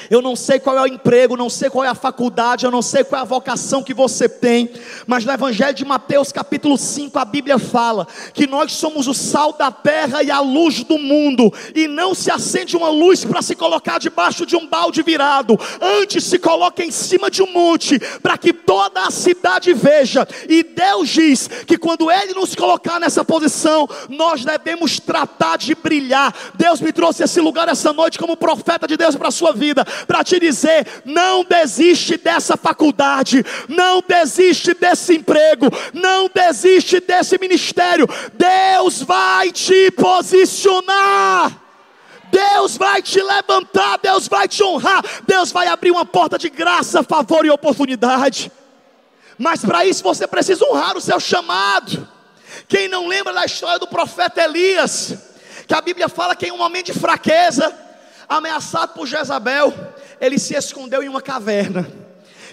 Eu 0.09 0.21
não 0.21 0.35
sei 0.35 0.59
qual 0.59 0.77
é 0.77 0.81
o 0.81 0.87
emprego, 0.87 1.37
não 1.37 1.49
sei 1.49 1.69
qual 1.69 1.85
é 1.85 1.87
a 1.87 1.95
faculdade, 1.95 2.65
eu 2.65 2.71
não 2.71 2.81
sei 2.81 3.03
qual 3.03 3.19
é 3.19 3.21
a 3.21 3.25
vocação 3.25 3.83
que 3.83 3.93
você 3.93 4.27
tem, 4.27 4.69
mas 5.07 5.25
no 5.25 5.31
Evangelho 5.31 5.73
de 5.73 5.85
Mateus, 5.85 6.31
capítulo 6.31 6.77
5, 6.77 7.17
a 7.17 7.25
Bíblia 7.25 7.57
fala 7.57 8.07
que 8.33 8.47
nós 8.47 8.73
somos 8.73 9.07
o 9.07 9.13
sal 9.13 9.53
da 9.53 9.71
terra 9.71 10.23
e 10.23 10.31
a 10.31 10.39
luz 10.39 10.83
do 10.83 10.97
mundo, 10.97 11.51
e 11.75 11.87
não 11.87 12.13
se 12.13 12.31
acende 12.31 12.75
uma 12.75 12.89
luz 12.89 13.23
para 13.23 13.41
se 13.41 13.55
colocar 13.55 13.99
debaixo 13.99 14.45
de 14.45 14.55
um 14.55 14.67
balde 14.67 15.01
virado, 15.01 15.57
antes 15.81 16.23
se 16.23 16.39
coloca 16.39 16.83
em 16.83 16.91
cima 16.91 17.29
de 17.29 17.41
um 17.41 17.51
monte, 17.51 17.99
para 18.21 18.37
que 18.37 18.53
toda 18.53 19.05
a 19.05 19.11
cidade 19.11 19.73
veja. 19.73 20.27
E 20.47 20.63
Deus 20.63 21.09
diz 21.09 21.47
que 21.65 21.77
quando 21.77 22.11
Ele 22.11 22.33
nos 22.33 22.55
colocar 22.55 22.99
nessa 22.99 23.23
posição, 23.23 23.87
nós 24.09 24.43
devemos 24.43 24.99
tratar 24.99 25.57
de 25.57 25.75
brilhar. 25.75 26.33
Deus 26.55 26.81
me 26.81 26.91
trouxe 26.91 27.23
esse 27.23 27.39
lugar 27.39 27.67
essa 27.67 27.93
noite 27.93 28.19
como 28.19 28.37
profeta 28.37 28.87
de 28.87 28.97
Deus 28.97 29.15
para 29.15 29.29
a 29.29 29.31
sua 29.31 29.53
vida 29.53 29.85
para 30.07 30.23
te 30.23 30.39
dizer: 30.39 30.85
não 31.05 31.43
desiste 31.43 32.17
dessa 32.17 32.55
faculdade, 32.57 33.43
não 33.67 34.03
desiste 34.05 34.73
desse 34.73 35.15
emprego, 35.15 35.67
não 35.93 36.29
desiste 36.33 36.99
desse 36.99 37.37
ministério. 37.37 38.07
Deus 38.33 39.01
vai 39.01 39.51
te 39.51 39.91
posicionar. 39.91 41.63
Deus 42.33 42.77
vai 42.77 42.99
te 42.99 43.21
levantar, 43.21 43.99
Deus 44.01 44.27
vai 44.27 44.47
te 44.47 44.63
honrar, 44.63 45.03
Deus 45.27 45.51
vai 45.51 45.67
abrir 45.67 45.91
uma 45.91 46.03
porta 46.03 46.35
de 46.35 46.49
graça, 46.49 47.03
favor 47.03 47.45
e 47.45 47.51
oportunidade. 47.51 48.51
Mas 49.37 49.63
para 49.63 49.85
isso 49.85 50.03
você 50.03 50.25
precisa 50.25 50.65
honrar 50.65 50.97
o 50.97 51.01
seu 51.01 51.19
chamado. 51.19 52.07
Quem 52.67 52.87
não 52.87 53.07
lembra 53.07 53.33
da 53.33 53.45
história 53.45 53.77
do 53.77 53.87
profeta 53.87 54.41
Elias, 54.41 55.15
que 55.67 55.73
a 55.73 55.81
Bíblia 55.81 56.09
fala 56.09 56.35
que 56.35 56.47
em 56.47 56.51
um 56.51 56.57
momento 56.57 56.87
de 56.87 56.99
fraqueza, 56.99 57.71
ameaçado 58.27 58.93
por 58.93 59.07
Jezabel, 59.07 59.73
ele 60.19 60.39
se 60.39 60.55
escondeu 60.55 61.03
em 61.03 61.09
uma 61.09 61.21
caverna. 61.21 61.87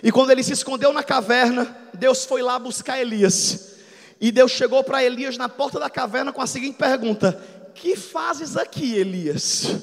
E 0.02 0.10
quando 0.10 0.30
ele 0.30 0.42
se 0.42 0.52
escondeu 0.52 0.92
na 0.92 1.02
caverna, 1.02 1.76
Deus 1.94 2.24
foi 2.24 2.42
lá 2.42 2.58
buscar 2.58 3.00
Elias. 3.00 3.74
E 4.20 4.30
Deus 4.30 4.52
chegou 4.52 4.84
para 4.84 5.02
Elias 5.02 5.36
na 5.36 5.48
porta 5.48 5.78
da 5.78 5.88
caverna 5.88 6.32
com 6.32 6.42
a 6.42 6.46
seguinte 6.46 6.76
pergunta: 6.76 7.40
Que 7.74 7.96
fazes 7.96 8.56
aqui, 8.56 8.94
Elias? 8.94 9.76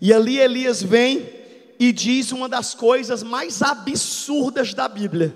E 0.00 0.12
ali 0.12 0.38
Elias 0.38 0.82
vem 0.82 1.28
e 1.78 1.92
diz 1.92 2.32
uma 2.32 2.48
das 2.48 2.74
coisas 2.74 3.22
mais 3.22 3.62
absurdas 3.62 4.74
da 4.74 4.88
Bíblia. 4.88 5.34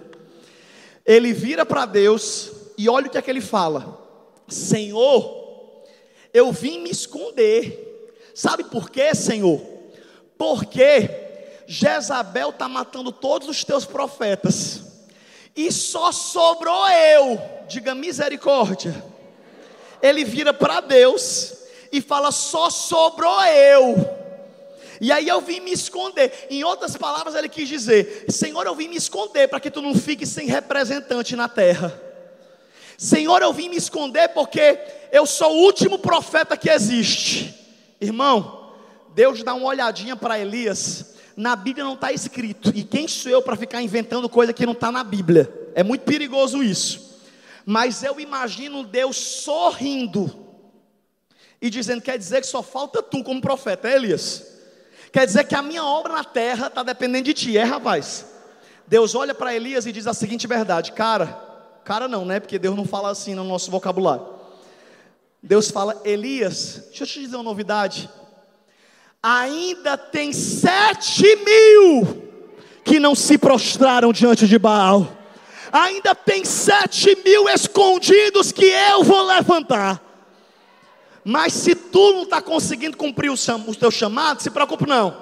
Ele 1.05 1.33
vira 1.33 1.67
para 1.67 1.85
Deus 1.85 2.51
e 2.77 2.89
olha 2.89 3.07
o 3.07 3.11
que 3.11 3.19
é 3.19 3.23
que 3.23 3.31
ele 3.31 3.41
fala: 3.41 4.01
Senhor, 4.49 5.85
eu 6.33 6.51
vim 6.53 6.81
me 6.81 6.91
esconder. 6.91 7.84
Sabe 8.35 8.65
por 8.65 8.91
quê, 8.91 9.15
Senhor? 9.15 9.61
Porque 10.37 11.09
Jezabel 11.67 12.51
está 12.51 12.69
matando 12.69 13.13
todos 13.13 13.49
os 13.49 13.63
teus 13.63 13.85
profetas, 13.85 14.83
e 15.57 15.71
só 15.71 16.11
sobrou 16.11 16.89
eu, 16.91 17.41
diga 17.69 17.95
misericórdia. 17.95 19.05
Ele 20.03 20.25
vira 20.25 20.53
para 20.53 20.81
Deus 20.81 21.55
e 21.93 22.01
fala: 22.01 22.33
só 22.33 22.69
sobrou 22.69 23.43
eu. 23.45 24.25
E 25.01 25.13
aí 25.13 25.29
eu 25.29 25.41
vim 25.41 25.61
me 25.61 25.73
esconder. 25.73 26.47
Em 26.51 26.65
outras 26.65 26.97
palavras, 26.97 27.35
ele 27.37 27.49
quis 27.49 27.69
dizer: 27.69 28.27
Senhor, 28.29 28.67
eu 28.67 28.75
vim 28.75 28.89
me 28.89 28.97
esconder 28.97 29.49
para 29.49 29.61
que 29.61 29.71
tu 29.71 29.81
não 29.81 29.95
fique 29.95 30.27
sem 30.27 30.49
representante 30.49 31.37
na 31.37 31.49
terra. 31.49 32.01
Senhor, 32.99 33.41
eu 33.43 33.53
vim 33.53 33.69
me 33.69 33.77
esconder 33.77 34.29
porque 34.31 34.79
eu 35.13 35.25
sou 35.25 35.53
o 35.53 35.63
último 35.63 35.99
profeta 35.99 36.57
que 36.57 36.69
existe. 36.69 37.64
Irmão, 38.05 38.73
Deus 39.15 39.43
dá 39.43 39.55
uma 39.55 39.67
olhadinha 39.67 40.17
para 40.17 40.39
Elias 40.39 41.15
na 41.37 41.57
Bíblia 41.57 41.85
não 41.85 41.95
está 41.95 42.13
escrito. 42.13 42.73
E 42.75 42.83
quem 42.83 43.09
sou 43.09 43.31
eu 43.31 43.43
para 43.43 43.57
ficar 43.57 43.83
inventando 43.83 44.29
coisa 44.29 44.53
que 44.53 44.67
não 44.67 44.73
está 44.73 44.91
na 44.91 45.03
Bíblia? 45.03 45.53
É 45.75 45.83
muito 45.83 46.03
perigoso 46.03 46.63
isso. 46.63 47.21
Mas 47.67 48.03
eu 48.03 48.21
imagino 48.21 48.85
Deus 48.85 49.17
sorrindo 49.17 50.33
e 51.61 51.69
dizendo: 51.71 52.03
quer 52.03 52.19
dizer 52.19 52.41
que 52.41 52.47
só 52.47 52.63
falta 52.63 53.03
tu 53.03 53.23
como 53.25 53.41
profeta, 53.41 53.89
é 53.89 53.97
Elias? 53.97 54.53
Quer 55.13 55.27
dizer 55.27 55.45
que 55.45 55.55
a 55.55 55.63
minha 55.63 55.85
obra 55.85 56.13
na 56.13 56.25
terra 56.25 56.67
está 56.67 56.83
dependendo 56.83 57.25
de 57.25 57.35
ti, 57.35 57.59
é 57.59 57.65
rapaz? 57.65 58.27
Deus 58.87 59.15
olha 59.15 59.35
para 59.35 59.55
Elias 59.55 59.87
e 59.87 59.93
diz 59.93 60.07
a 60.07 60.15
seguinte 60.15 60.47
verdade: 60.47 60.93
cara, 60.93 61.27
cara 61.85 62.07
não, 62.07 62.25
né? 62.25 62.39
Porque 62.39 62.59
Deus 62.59 62.77
não 62.77 62.85
fala 62.85 63.11
assim 63.11 63.35
no 63.35 63.45
nosso 63.45 63.71
vocabulário. 63.71 64.34
Deus 65.45 65.71
fala: 65.71 66.03
Elias, 66.05 66.83
deixa 66.89 67.05
eu 67.05 67.07
te 67.07 67.21
dizer 67.21 67.37
uma 67.37 67.45
novidade 67.45 68.11
ainda 69.25 69.97
tem 69.97 70.35
sete 70.35 71.25
mil 71.37 72.31
que 72.85 73.01
não 73.01 73.15
se 73.15 73.39
prostraram 73.39 74.13
diante 74.13 74.47
de 74.47 74.59
Baal. 74.59 75.11
Ainda 75.73 76.15
tem 76.15 76.45
sete 76.45 77.17
mil 77.25 77.49
escondidos 77.49 78.53
que 78.53 78.67
eu 78.67 79.03
vou 79.03 79.23
levantar. 79.23 80.03
Mas 81.25 81.55
se 81.55 81.75
tu 81.75 82.13
não 82.13 82.25
está 82.25 82.43
conseguindo 82.43 82.99
cumprir 82.99 83.31
o, 83.31 83.35
o 83.67 83.75
teu 83.75 83.91
chamado, 83.91 84.43
se 84.43 84.51
preocupe 84.51 84.87
não. 84.87 85.17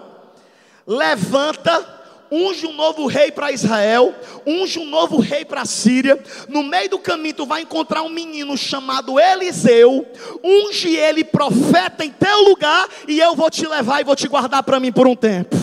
Levanta 0.85 2.02
unge 2.33 2.67
um 2.67 2.73
novo 2.73 3.07
rei 3.07 3.31
para 3.31 3.53
Israel, 3.53 4.15
unge 4.47 4.79
um 4.79 4.87
novo 4.87 5.21
rei 5.21 5.45
para 5.45 5.61
a 5.61 5.67
Síria. 5.67 6.19
No 6.49 6.63
meio 6.63 6.89
do 6.89 6.99
caminho, 6.99 7.35
tu 7.35 7.47
vai 7.47 7.61
encontrar 7.61 8.03
um 8.03 8.09
menino 8.09 8.57
chamado 8.57 9.21
Eliseu. 9.21 10.07
Unge 10.43 10.97
ele 10.97 11.23
profeta 11.23 12.03
em 12.03 12.11
teu 12.11 12.43
lugar, 12.45 12.89
e 13.07 13.21
eu 13.21 13.37
vou 13.37 13.51
te 13.51 13.67
levar 13.67 14.01
e 14.01 14.05
vou 14.05 14.17
te 14.17 14.27
guardar 14.27 14.63
para 14.63 14.81
mim 14.81 14.91
por 14.91 15.07
um 15.07 15.15
tempo. 15.15 15.55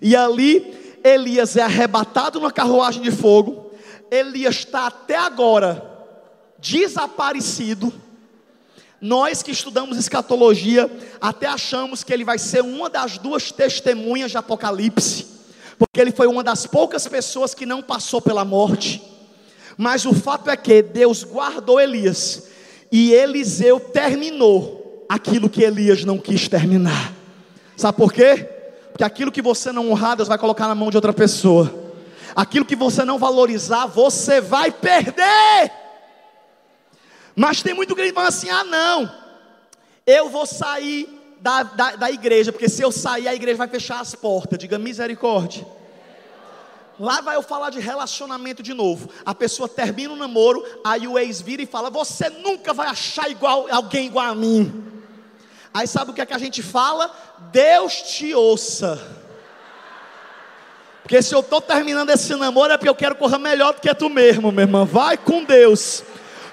E 0.00 0.14
ali, 0.14 0.98
Elias 1.02 1.56
é 1.56 1.62
arrebatado 1.62 2.38
numa 2.38 2.52
carruagem 2.52 3.02
de 3.02 3.10
fogo. 3.10 3.72
Elias 4.08 4.56
está 4.56 4.86
até 4.86 5.16
agora 5.16 5.84
desaparecido. 6.56 7.92
Nós 9.00 9.42
que 9.42 9.50
estudamos 9.50 9.96
escatologia, 9.96 10.88
até 11.20 11.46
achamos 11.46 12.04
que 12.04 12.12
ele 12.12 12.22
vai 12.22 12.38
ser 12.38 12.62
uma 12.62 12.88
das 12.88 13.18
duas 13.18 13.50
testemunhas 13.50 14.30
de 14.30 14.36
Apocalipse 14.36 15.39
porque 15.80 15.98
ele 15.98 16.12
foi 16.12 16.26
uma 16.26 16.44
das 16.44 16.66
poucas 16.66 17.08
pessoas 17.08 17.54
que 17.54 17.64
não 17.64 17.80
passou 17.80 18.20
pela 18.20 18.44
morte. 18.44 19.02
Mas 19.78 20.04
o 20.04 20.12
fato 20.12 20.50
é 20.50 20.56
que 20.58 20.82
Deus 20.82 21.24
guardou 21.24 21.80
Elias 21.80 22.50
e 22.92 23.14
Eliseu 23.14 23.80
terminou 23.80 25.06
aquilo 25.08 25.48
que 25.48 25.62
Elias 25.62 26.04
não 26.04 26.18
quis 26.18 26.46
terminar. 26.48 27.14
Sabe 27.78 27.96
por 27.96 28.12
quê? 28.12 28.46
Porque 28.92 29.02
aquilo 29.02 29.32
que 29.32 29.40
você 29.40 29.72
não 29.72 29.90
honrar, 29.90 30.16
Deus 30.16 30.28
vai 30.28 30.36
colocar 30.36 30.68
na 30.68 30.74
mão 30.74 30.90
de 30.90 30.98
outra 30.98 31.14
pessoa. 31.14 31.74
Aquilo 32.36 32.66
que 32.66 32.76
você 32.76 33.02
não 33.02 33.18
valorizar, 33.18 33.86
você 33.86 34.38
vai 34.38 34.70
perder. 34.70 35.72
Mas 37.34 37.62
tem 37.62 37.72
muito 37.72 37.96
crente 37.96 38.12
falando 38.12 38.28
assim: 38.28 38.50
ah, 38.50 38.64
não, 38.64 39.10
eu 40.06 40.28
vou 40.28 40.44
sair 40.44 41.08
da, 41.40 41.62
da, 41.62 41.96
da 41.96 42.10
igreja, 42.10 42.52
porque 42.52 42.68
se 42.68 42.82
eu 42.82 42.92
sair, 42.92 43.26
a 43.26 43.34
igreja 43.34 43.56
vai 43.56 43.68
fechar 43.68 44.00
as 44.00 44.14
portas. 44.14 44.58
Diga 44.58 44.78
misericórdia. 44.78 45.66
Lá 46.98 47.22
vai 47.22 47.34
eu 47.34 47.42
falar 47.42 47.70
de 47.70 47.80
relacionamento 47.80 48.62
de 48.62 48.74
novo. 48.74 49.08
A 49.24 49.34
pessoa 49.34 49.66
termina 49.66 50.12
o 50.12 50.16
namoro, 50.16 50.62
aí 50.84 51.08
o 51.08 51.18
ex 51.18 51.40
vira 51.40 51.62
e 51.62 51.66
fala: 51.66 51.88
Você 51.88 52.28
nunca 52.28 52.74
vai 52.74 52.88
achar 52.88 53.30
igual 53.30 53.66
alguém 53.70 54.06
igual 54.06 54.26
a 54.26 54.34
mim. 54.34 54.84
Aí 55.72 55.86
sabe 55.86 56.10
o 56.10 56.14
que 56.14 56.20
é 56.20 56.26
que 56.26 56.34
a 56.34 56.38
gente 56.38 56.62
fala? 56.62 57.10
Deus 57.50 57.94
te 58.02 58.34
ouça. 58.34 59.00
Porque 61.02 61.22
se 61.22 61.34
eu 61.34 61.40
estou 61.40 61.60
terminando 61.60 62.10
esse 62.10 62.34
namoro 62.36 62.72
é 62.72 62.76
porque 62.76 62.88
eu 62.88 62.94
quero 62.94 63.14
correr 63.14 63.38
melhor 63.38 63.72
do 63.72 63.80
que 63.80 63.92
tu 63.94 64.10
mesmo, 64.10 64.52
meu 64.52 64.64
irmão. 64.64 64.84
Vai 64.84 65.16
com 65.16 65.42
Deus. 65.42 66.04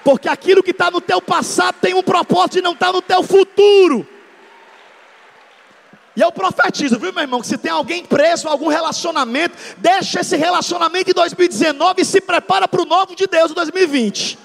Porque 0.02 0.28
aquilo 0.28 0.62
que 0.62 0.70
está 0.70 0.90
no 0.90 1.00
teu 1.00 1.20
passado 1.20 1.76
tem 1.80 1.92
um 1.92 2.02
propósito 2.02 2.58
e 2.58 2.62
não 2.62 2.72
está 2.72 2.90
no 2.90 3.02
teu 3.02 3.22
futuro. 3.22 4.06
E 6.18 6.20
eu 6.20 6.32
profetizo, 6.32 6.98
viu, 6.98 7.12
meu 7.12 7.22
irmão, 7.22 7.40
que 7.40 7.46
se 7.46 7.56
tem 7.56 7.70
alguém 7.70 8.04
preso 8.04 8.48
algum 8.48 8.66
relacionamento, 8.66 9.56
deixa 9.76 10.18
esse 10.18 10.36
relacionamento 10.36 11.12
em 11.12 11.14
2019 11.14 12.02
e 12.02 12.04
se 12.04 12.20
prepara 12.20 12.66
para 12.66 12.82
o 12.82 12.84
novo 12.84 13.14
de 13.14 13.28
Deus 13.28 13.52
em 13.52 13.54
2020. 13.54 14.36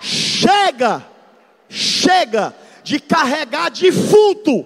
Chega, 0.00 1.04
chega 1.68 2.56
de 2.82 2.98
carregar 2.98 3.70
defunto. 3.70 4.64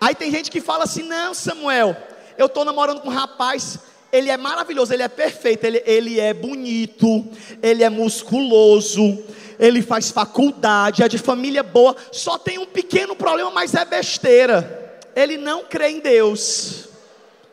Aí 0.00 0.14
tem 0.14 0.30
gente 0.30 0.48
que 0.48 0.60
fala 0.60 0.84
assim: 0.84 1.02
não, 1.02 1.34
Samuel, 1.34 1.96
eu 2.38 2.46
estou 2.46 2.64
namorando 2.64 3.00
com 3.00 3.08
um 3.08 3.12
rapaz, 3.12 3.80
ele 4.12 4.30
é 4.30 4.36
maravilhoso, 4.36 4.94
ele 4.94 5.02
é 5.02 5.08
perfeito, 5.08 5.64
ele, 5.64 5.82
ele 5.84 6.20
é 6.20 6.32
bonito, 6.32 7.26
ele 7.60 7.82
é 7.82 7.90
musculoso, 7.90 9.24
ele 9.62 9.80
faz 9.80 10.10
faculdade, 10.10 11.04
é 11.04 11.08
de 11.08 11.18
família 11.18 11.62
boa, 11.62 11.94
só 12.10 12.36
tem 12.36 12.58
um 12.58 12.66
pequeno 12.66 13.14
problema, 13.14 13.48
mas 13.52 13.74
é 13.74 13.84
besteira. 13.84 15.00
Ele 15.14 15.36
não 15.36 15.62
crê 15.62 15.90
em 15.90 16.00
Deus. 16.00 16.88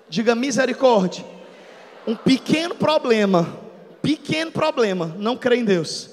Diga 0.10 0.34
misericórdia. 0.34 1.24
Um 2.08 2.16
pequeno 2.16 2.74
problema, 2.74 3.56
pequeno 4.02 4.52
problema, 4.52 5.16
não 5.20 5.38
crê 5.38 5.58
em 5.58 5.64
Deus. 5.64 6.10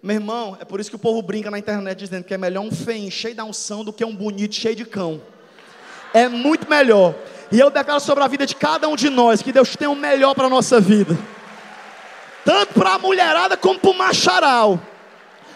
Meu 0.00 0.14
irmão, 0.14 0.56
é 0.60 0.64
por 0.64 0.78
isso 0.78 0.88
que 0.88 0.94
o 0.94 0.98
povo 0.98 1.20
brinca 1.20 1.50
na 1.50 1.58
internet 1.58 1.98
dizendo 1.98 2.22
que 2.22 2.34
é 2.34 2.38
melhor 2.38 2.62
um 2.62 2.70
feio 2.70 3.10
cheio 3.10 3.34
da 3.34 3.42
unção 3.42 3.82
do 3.82 3.92
que 3.92 4.04
um 4.04 4.14
bonito 4.14 4.54
cheio 4.54 4.76
de 4.76 4.84
cão. 4.84 5.20
é 6.14 6.28
muito 6.28 6.70
melhor. 6.70 7.16
E 7.50 7.58
eu 7.58 7.68
declaro 7.68 7.98
sobre 7.98 8.22
a 8.22 8.28
vida 8.28 8.46
de 8.46 8.54
cada 8.54 8.88
um 8.88 8.94
de 8.94 9.10
nós 9.10 9.42
que 9.42 9.50
Deus 9.50 9.74
tem 9.74 9.88
o 9.88 9.96
melhor 9.96 10.36
para 10.36 10.46
a 10.46 10.50
nossa 10.50 10.78
vida, 10.80 11.18
tanto 12.44 12.74
para 12.74 12.94
a 12.94 12.98
mulherada 13.00 13.56
como 13.56 13.80
para 13.80 13.90
o 13.90 13.98
macharal. 13.98 14.91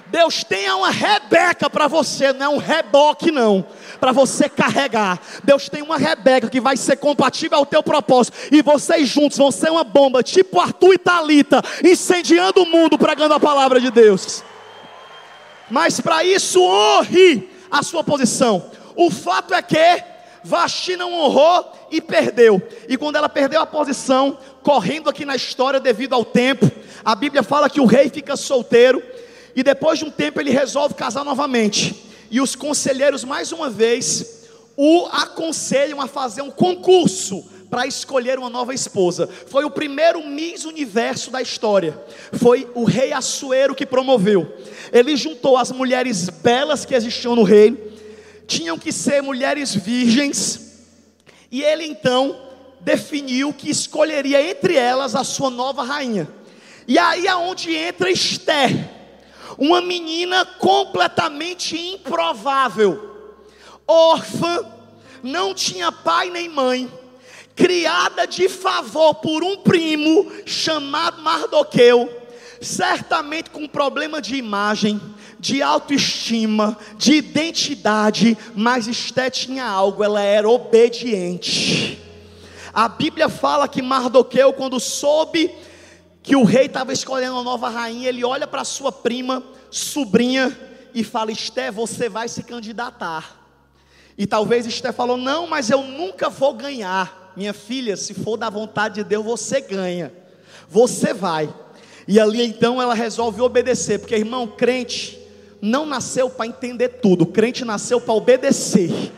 Deus 0.08 0.44
tem 0.44 0.70
uma 0.70 0.90
Rebeca 0.90 1.68
para 1.68 1.88
você, 1.88 2.32
não 2.32 2.46
é 2.46 2.48
um 2.48 2.58
reboque 2.58 3.30
não, 3.30 3.64
para 3.98 4.12
você 4.12 4.48
carregar. 4.48 5.20
Deus 5.42 5.68
tem 5.68 5.82
uma 5.82 5.98
Rebeca 5.98 6.48
que 6.48 6.60
vai 6.60 6.76
ser 6.76 6.96
compatível 6.96 7.58
ao 7.58 7.66
teu 7.66 7.82
propósito 7.82 8.36
e 8.52 8.62
vocês 8.62 9.08
juntos 9.08 9.36
vão 9.36 9.50
ser 9.50 9.70
uma 9.70 9.84
bomba, 9.84 10.22
tipo 10.22 10.60
Arthur 10.60 10.94
e 10.94 10.98
Talita, 10.98 11.62
incendiando 11.84 12.62
o 12.62 12.66
mundo 12.66 12.98
pregando 12.98 13.34
a 13.34 13.40
palavra 13.40 13.80
de 13.80 13.90
Deus. 13.90 14.44
Mas 15.70 16.00
para 16.00 16.22
isso 16.22 16.62
honre 16.62 17.50
a 17.70 17.82
sua 17.82 18.04
posição. 18.04 18.70
O 18.94 19.10
fato 19.10 19.52
é 19.52 19.60
que 19.60 20.04
Vasti 20.44 20.96
não 20.96 21.12
honrou 21.12 21.72
e 21.90 22.00
perdeu. 22.00 22.62
E 22.88 22.96
quando 22.96 23.16
ela 23.16 23.28
perdeu 23.28 23.60
a 23.60 23.66
posição, 23.66 24.38
correndo 24.62 25.10
aqui 25.10 25.24
na 25.24 25.34
história 25.34 25.80
devido 25.80 26.14
ao 26.14 26.24
tempo, 26.24 26.70
a 27.04 27.16
Bíblia 27.16 27.42
fala 27.42 27.68
que 27.68 27.80
o 27.80 27.86
rei 27.86 28.08
fica 28.08 28.36
solteiro 28.36 29.02
e 29.56 29.62
depois 29.62 29.98
de 29.98 30.04
um 30.04 30.10
tempo 30.10 30.38
ele 30.38 30.50
resolve 30.50 30.94
casar 30.94 31.24
novamente. 31.24 32.04
E 32.30 32.42
os 32.42 32.54
conselheiros, 32.54 33.24
mais 33.24 33.52
uma 33.52 33.70
vez, 33.70 34.44
o 34.76 35.06
aconselham 35.06 35.98
a 35.98 36.06
fazer 36.06 36.42
um 36.42 36.50
concurso 36.50 37.42
para 37.70 37.86
escolher 37.86 38.38
uma 38.38 38.50
nova 38.50 38.74
esposa. 38.74 39.26
Foi 39.46 39.64
o 39.64 39.70
primeiro 39.70 40.22
Miss 40.28 40.66
Universo 40.66 41.30
da 41.30 41.40
história. 41.40 41.98
Foi 42.34 42.70
o 42.74 42.84
rei 42.84 43.14
Assuero 43.14 43.74
que 43.74 43.86
promoveu. 43.86 44.46
Ele 44.92 45.16
juntou 45.16 45.56
as 45.56 45.72
mulheres 45.72 46.28
belas 46.28 46.84
que 46.84 46.94
existiam 46.94 47.34
no 47.34 47.42
reino, 47.42 47.78
tinham 48.46 48.78
que 48.78 48.92
ser 48.92 49.22
mulheres 49.22 49.74
virgens, 49.74 50.84
e 51.50 51.62
ele 51.62 51.86
então 51.86 52.38
definiu 52.80 53.54
que 53.54 53.70
escolheria 53.70 54.50
entre 54.50 54.76
elas 54.76 55.14
a 55.14 55.24
sua 55.24 55.48
nova 55.48 55.82
rainha. 55.82 56.28
E 56.86 56.98
aí 56.98 57.26
é 57.26 57.34
onde 57.34 57.74
entra 57.74 58.10
Esther 58.10 58.95
uma 59.58 59.80
menina 59.80 60.44
completamente 60.44 61.76
improvável, 61.76 63.16
órfã, 63.86 64.64
não 65.22 65.54
tinha 65.54 65.90
pai 65.90 66.30
nem 66.30 66.48
mãe, 66.48 66.90
criada 67.54 68.26
de 68.26 68.48
favor 68.48 69.14
por 69.14 69.42
um 69.42 69.56
primo 69.56 70.30
chamado 70.44 71.22
Mardoqueu, 71.22 72.08
certamente 72.60 73.50
com 73.50 73.66
problema 73.66 74.20
de 74.20 74.36
imagem, 74.36 75.00
de 75.38 75.62
autoestima, 75.62 76.76
de 76.96 77.14
identidade, 77.14 78.36
mas 78.54 78.86
Esté 78.86 79.30
tinha 79.30 79.64
algo, 79.64 80.04
ela 80.04 80.20
era 80.20 80.48
obediente. 80.48 81.98
A 82.72 82.88
Bíblia 82.88 83.28
fala 83.28 83.66
que 83.66 83.80
Mardoqueu, 83.80 84.52
quando 84.52 84.78
soube 84.78 85.50
que 86.26 86.34
o 86.34 86.42
rei 86.42 86.66
estava 86.66 86.92
escolhendo 86.92 87.34
uma 87.34 87.44
nova 87.44 87.68
rainha, 87.68 88.08
ele 88.08 88.24
olha 88.24 88.48
para 88.48 88.64
sua 88.64 88.90
prima, 88.90 89.44
sobrinha, 89.70 90.54
e 90.92 91.04
fala: 91.04 91.30
Esté, 91.30 91.70
você 91.70 92.08
vai 92.08 92.28
se 92.28 92.42
candidatar. 92.42 93.46
E 94.18 94.26
talvez 94.26 94.66
Esté 94.66 94.90
falou: 94.90 95.16
Não, 95.16 95.46
mas 95.46 95.70
eu 95.70 95.84
nunca 95.84 96.28
vou 96.28 96.52
ganhar. 96.52 97.32
Minha 97.36 97.52
filha, 97.52 97.96
se 97.96 98.12
for 98.12 98.36
da 98.36 98.50
vontade 98.50 98.96
de 98.96 99.04
Deus, 99.04 99.24
você 99.24 99.60
ganha. 99.60 100.12
Você 100.68 101.14
vai. 101.14 101.48
E 102.08 102.18
ali 102.18 102.44
então 102.44 102.82
ela 102.82 102.94
resolve 102.94 103.40
obedecer, 103.40 104.00
porque 104.00 104.16
irmão, 104.16 104.48
crente 104.48 105.16
não 105.62 105.86
nasceu 105.86 106.28
para 106.28 106.46
entender 106.46 106.88
tudo, 107.00 107.24
crente 107.24 107.64
nasceu 107.64 108.00
para 108.00 108.14
obedecer. 108.14 109.12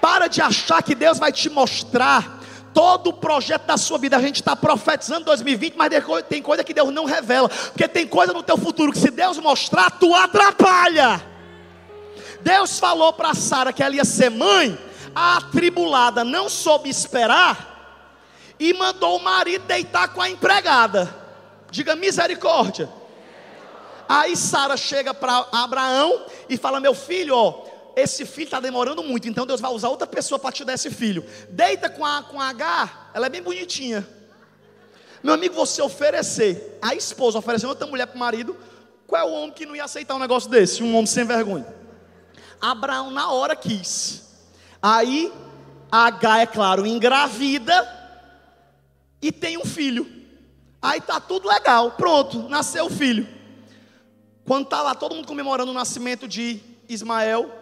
Para 0.00 0.28
de 0.28 0.40
achar 0.40 0.82
que 0.82 0.94
Deus 0.94 1.18
vai 1.18 1.30
te 1.30 1.50
mostrar 1.50 2.41
todo 2.72 3.08
o 3.08 3.12
projeto 3.12 3.64
da 3.64 3.76
sua 3.76 3.98
vida. 3.98 4.16
A 4.16 4.20
gente 4.20 4.36
está 4.36 4.56
profetizando 4.56 5.24
2020, 5.24 5.74
mas 5.76 5.90
tem 6.28 6.42
coisa 6.42 6.64
que 6.64 6.74
Deus 6.74 6.92
não 6.92 7.04
revela. 7.04 7.48
Porque 7.48 7.86
tem 7.88 8.06
coisa 8.06 8.32
no 8.32 8.42
teu 8.42 8.56
futuro 8.56 8.92
que 8.92 8.98
se 8.98 9.10
Deus 9.10 9.38
mostrar, 9.38 9.90
tu 9.90 10.14
atrapalha. 10.14 11.22
Deus 12.40 12.78
falou 12.78 13.12
para 13.12 13.34
Sara 13.34 13.72
que 13.72 13.82
ela 13.82 13.94
ia 13.94 14.04
ser 14.04 14.30
mãe, 14.30 14.76
a 15.14 15.36
atribulada 15.36 16.24
não 16.24 16.48
soube 16.48 16.88
esperar 16.88 17.72
e 18.58 18.72
mandou 18.72 19.16
o 19.16 19.22
marido 19.22 19.64
deitar 19.66 20.08
com 20.08 20.20
a 20.20 20.28
empregada. 20.28 21.14
Diga 21.70 21.96
misericórdia. 21.96 22.88
Aí 24.08 24.36
Sara 24.36 24.76
chega 24.76 25.14
para 25.14 25.46
Abraão 25.52 26.26
e 26.48 26.56
fala: 26.56 26.80
Meu 26.80 26.94
filho, 26.94 27.36
ó, 27.36 27.64
esse 27.96 28.24
filho 28.24 28.44
está 28.44 28.60
demorando 28.60 29.02
muito, 29.02 29.28
então 29.28 29.46
Deus 29.46 29.60
vai 29.60 29.70
usar 29.70 29.88
outra 29.88 30.06
pessoa 30.06 30.38
para 30.38 30.52
te 30.52 30.64
dar 30.64 30.74
esse 30.74 30.90
filho. 30.90 31.24
Deita 31.50 31.88
com 31.88 32.04
a, 32.04 32.22
com 32.22 32.40
a 32.40 32.48
H, 32.48 33.10
ela 33.14 33.26
é 33.26 33.28
bem 33.28 33.42
bonitinha. 33.42 34.06
Meu 35.22 35.34
amigo, 35.34 35.54
você 35.54 35.80
oferecer, 35.80 36.78
a 36.82 36.94
esposa 36.94 37.38
oferecendo 37.38 37.70
outra 37.70 37.86
mulher 37.86 38.06
para 38.06 38.16
o 38.16 38.18
marido, 38.18 38.56
qual 39.06 39.22
é 39.22 39.24
o 39.24 39.34
homem 39.34 39.52
que 39.52 39.66
não 39.66 39.76
ia 39.76 39.84
aceitar 39.84 40.14
um 40.14 40.18
negócio 40.18 40.50
desse? 40.50 40.82
Um 40.82 40.94
homem 40.94 41.06
sem 41.06 41.24
vergonha. 41.24 41.66
Abraão 42.60 43.10
na 43.10 43.30
hora 43.30 43.54
quis. 43.54 44.22
Aí, 44.80 45.32
a 45.90 46.06
H, 46.06 46.40
é 46.40 46.46
claro, 46.46 46.86
engravida 46.86 48.00
e 49.20 49.30
tem 49.30 49.58
um 49.58 49.64
filho. 49.64 50.10
Aí 50.80 51.00
tá 51.00 51.20
tudo 51.20 51.46
legal, 51.46 51.92
pronto, 51.92 52.48
nasceu 52.48 52.86
o 52.86 52.90
filho. 52.90 53.28
Quando 54.44 54.66
tá 54.66 54.82
lá 54.82 54.94
todo 54.94 55.14
mundo 55.14 55.28
comemorando 55.28 55.70
o 55.70 55.74
nascimento 55.74 56.26
de 56.26 56.60
Ismael, 56.88 57.61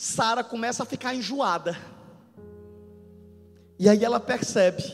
Sara 0.00 0.44
começa 0.44 0.84
a 0.84 0.86
ficar 0.86 1.12
enjoada. 1.12 1.76
E 3.76 3.88
aí 3.88 4.04
ela 4.04 4.20
percebe 4.20 4.84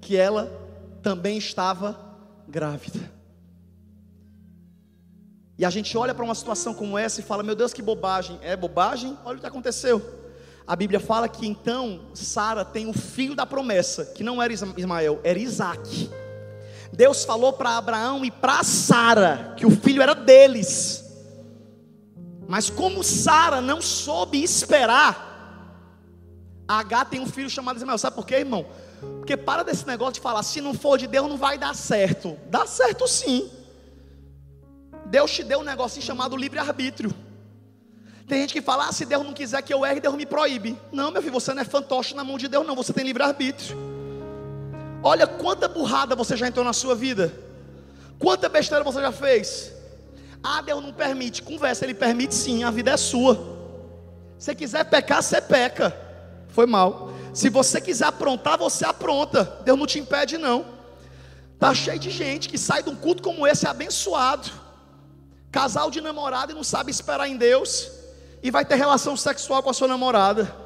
que 0.00 0.16
ela 0.16 0.50
também 1.04 1.38
estava 1.38 1.96
grávida. 2.48 2.98
E 5.56 5.64
a 5.64 5.70
gente 5.70 5.96
olha 5.96 6.12
para 6.12 6.24
uma 6.24 6.34
situação 6.34 6.74
como 6.74 6.98
essa 6.98 7.20
e 7.20 7.22
fala: 7.22 7.44
Meu 7.44 7.54
Deus, 7.54 7.72
que 7.72 7.80
bobagem. 7.80 8.40
É 8.42 8.56
bobagem? 8.56 9.16
Olha 9.24 9.38
o 9.38 9.40
que 9.40 9.46
aconteceu. 9.46 10.02
A 10.66 10.74
Bíblia 10.74 10.98
fala 10.98 11.28
que 11.28 11.46
então 11.46 12.06
Sara 12.12 12.64
tem 12.64 12.88
o 12.88 12.92
filho 12.92 13.36
da 13.36 13.46
promessa, 13.46 14.06
que 14.06 14.24
não 14.24 14.42
era 14.42 14.52
Ismael, 14.52 15.20
era 15.22 15.38
Isaac. 15.38 16.10
Deus 16.92 17.24
falou 17.24 17.52
para 17.52 17.76
Abraão 17.76 18.24
e 18.24 18.32
para 18.32 18.64
Sara 18.64 19.54
que 19.56 19.64
o 19.64 19.70
filho 19.70 20.02
era 20.02 20.12
deles. 20.12 21.09
Mas 22.50 22.68
como 22.68 23.04
Sara 23.04 23.60
não 23.60 23.80
soube 23.80 24.42
esperar, 24.42 25.86
H 26.66 27.04
tem 27.04 27.20
um 27.20 27.26
filho 27.26 27.48
chamado 27.48 27.76
Ismael. 27.76 27.96
Sabe 27.96 28.16
por 28.16 28.26
quê, 28.26 28.38
irmão? 28.38 28.66
Porque 29.18 29.36
para 29.36 29.62
desse 29.62 29.86
negócio 29.86 30.14
de 30.14 30.20
falar, 30.20 30.42
se 30.42 30.60
não 30.60 30.74
for 30.74 30.98
de 30.98 31.06
Deus, 31.06 31.28
não 31.28 31.36
vai 31.36 31.56
dar 31.56 31.76
certo. 31.76 32.36
Dá 32.48 32.66
certo 32.66 33.06
sim. 33.06 33.48
Deus 35.06 35.30
te 35.30 35.44
deu 35.44 35.60
um 35.60 35.62
negocinho 35.62 36.04
chamado 36.04 36.36
livre-arbítrio. 36.36 37.14
Tem 38.26 38.40
gente 38.40 38.52
que 38.52 38.60
fala, 38.60 38.88
ah, 38.88 38.92
se 38.92 39.06
Deus 39.06 39.24
não 39.24 39.32
quiser 39.32 39.62
que 39.62 39.72
eu 39.72 39.86
erre, 39.86 40.00
Deus 40.00 40.16
me 40.16 40.26
proíbe. 40.26 40.76
Não, 40.90 41.12
meu 41.12 41.22
filho, 41.22 41.32
você 41.32 41.54
não 41.54 41.62
é 41.62 41.64
fantoche 41.64 42.16
na 42.16 42.24
mão 42.24 42.36
de 42.36 42.48
Deus, 42.48 42.66
não. 42.66 42.74
Você 42.74 42.92
tem 42.92 43.04
livre-arbítrio. 43.04 43.78
Olha 45.04 45.24
quanta 45.24 45.68
burrada 45.68 46.16
você 46.16 46.36
já 46.36 46.48
entrou 46.48 46.64
na 46.64 46.72
sua 46.72 46.96
vida. 46.96 47.32
Quanta 48.18 48.48
besteira 48.48 48.82
você 48.82 49.00
já 49.00 49.12
fez. 49.12 49.79
Ah, 50.42 50.62
Deus 50.62 50.82
não 50.82 50.92
permite. 50.92 51.42
Conversa, 51.42 51.84
Ele 51.84 51.94
permite 51.94 52.34
sim, 52.34 52.64
a 52.64 52.70
vida 52.70 52.90
é 52.90 52.96
sua. 52.96 53.58
Se 54.38 54.54
quiser 54.54 54.84
pecar, 54.84 55.22
você 55.22 55.40
peca. 55.40 55.94
Foi 56.48 56.66
mal. 56.66 57.12
Se 57.32 57.48
você 57.48 57.80
quiser 57.80 58.06
aprontar, 58.06 58.58
você 58.58 58.84
apronta. 58.84 59.60
Deus 59.64 59.78
não 59.78 59.86
te 59.86 59.98
impede, 59.98 60.38
não. 60.38 60.64
Tá 61.58 61.74
cheio 61.74 61.98
de 61.98 62.10
gente 62.10 62.48
que 62.48 62.56
sai 62.56 62.82
de 62.82 62.88
um 62.88 62.96
culto 62.96 63.22
como 63.22 63.46
esse 63.46 63.66
abençoado. 63.66 64.50
Casal 65.52 65.90
de 65.90 66.00
namorado 66.00 66.52
e 66.52 66.54
não 66.54 66.64
sabe 66.64 66.90
esperar 66.90 67.28
em 67.28 67.36
Deus. 67.36 67.90
E 68.42 68.50
vai 68.50 68.64
ter 68.64 68.76
relação 68.76 69.16
sexual 69.16 69.62
com 69.62 69.68
a 69.68 69.74
sua 69.74 69.86
namorada. 69.86 70.56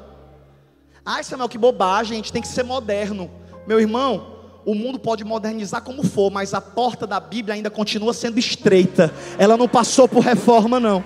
Ai, 1.05 1.23
Samuel, 1.23 1.49
que 1.49 1.57
bobagem, 1.57 2.13
a 2.13 2.15
gente 2.15 2.31
tem 2.31 2.41
que 2.41 2.47
ser 2.47 2.63
moderno. 2.63 3.29
Meu 3.67 3.79
irmão, 3.79 4.34
o 4.65 4.73
mundo 4.73 4.97
pode 4.97 5.23
modernizar 5.23 5.81
como 5.83 6.03
for, 6.03 6.31
mas 6.31 6.53
a 6.53 6.59
porta 6.59 7.05
da 7.05 7.19
Bíblia 7.19 7.53
ainda 7.53 7.69
continua 7.69 8.13
sendo 8.13 8.39
estreita. 8.39 9.13
Ela 9.37 9.55
não 9.55 9.67
passou 9.67 10.07
por 10.07 10.21
reforma, 10.21 10.79
não. 10.79 11.03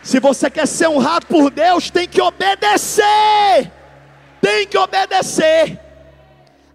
Se 0.00 0.20
você 0.20 0.48
quer 0.48 0.66
ser 0.66 0.88
honrado 0.88 1.26
por 1.26 1.50
Deus, 1.50 1.90
tem 1.90 2.06
que 2.06 2.22
obedecer. 2.22 3.72
Tem 4.40 4.64
que 4.64 4.78
obedecer. 4.78 5.80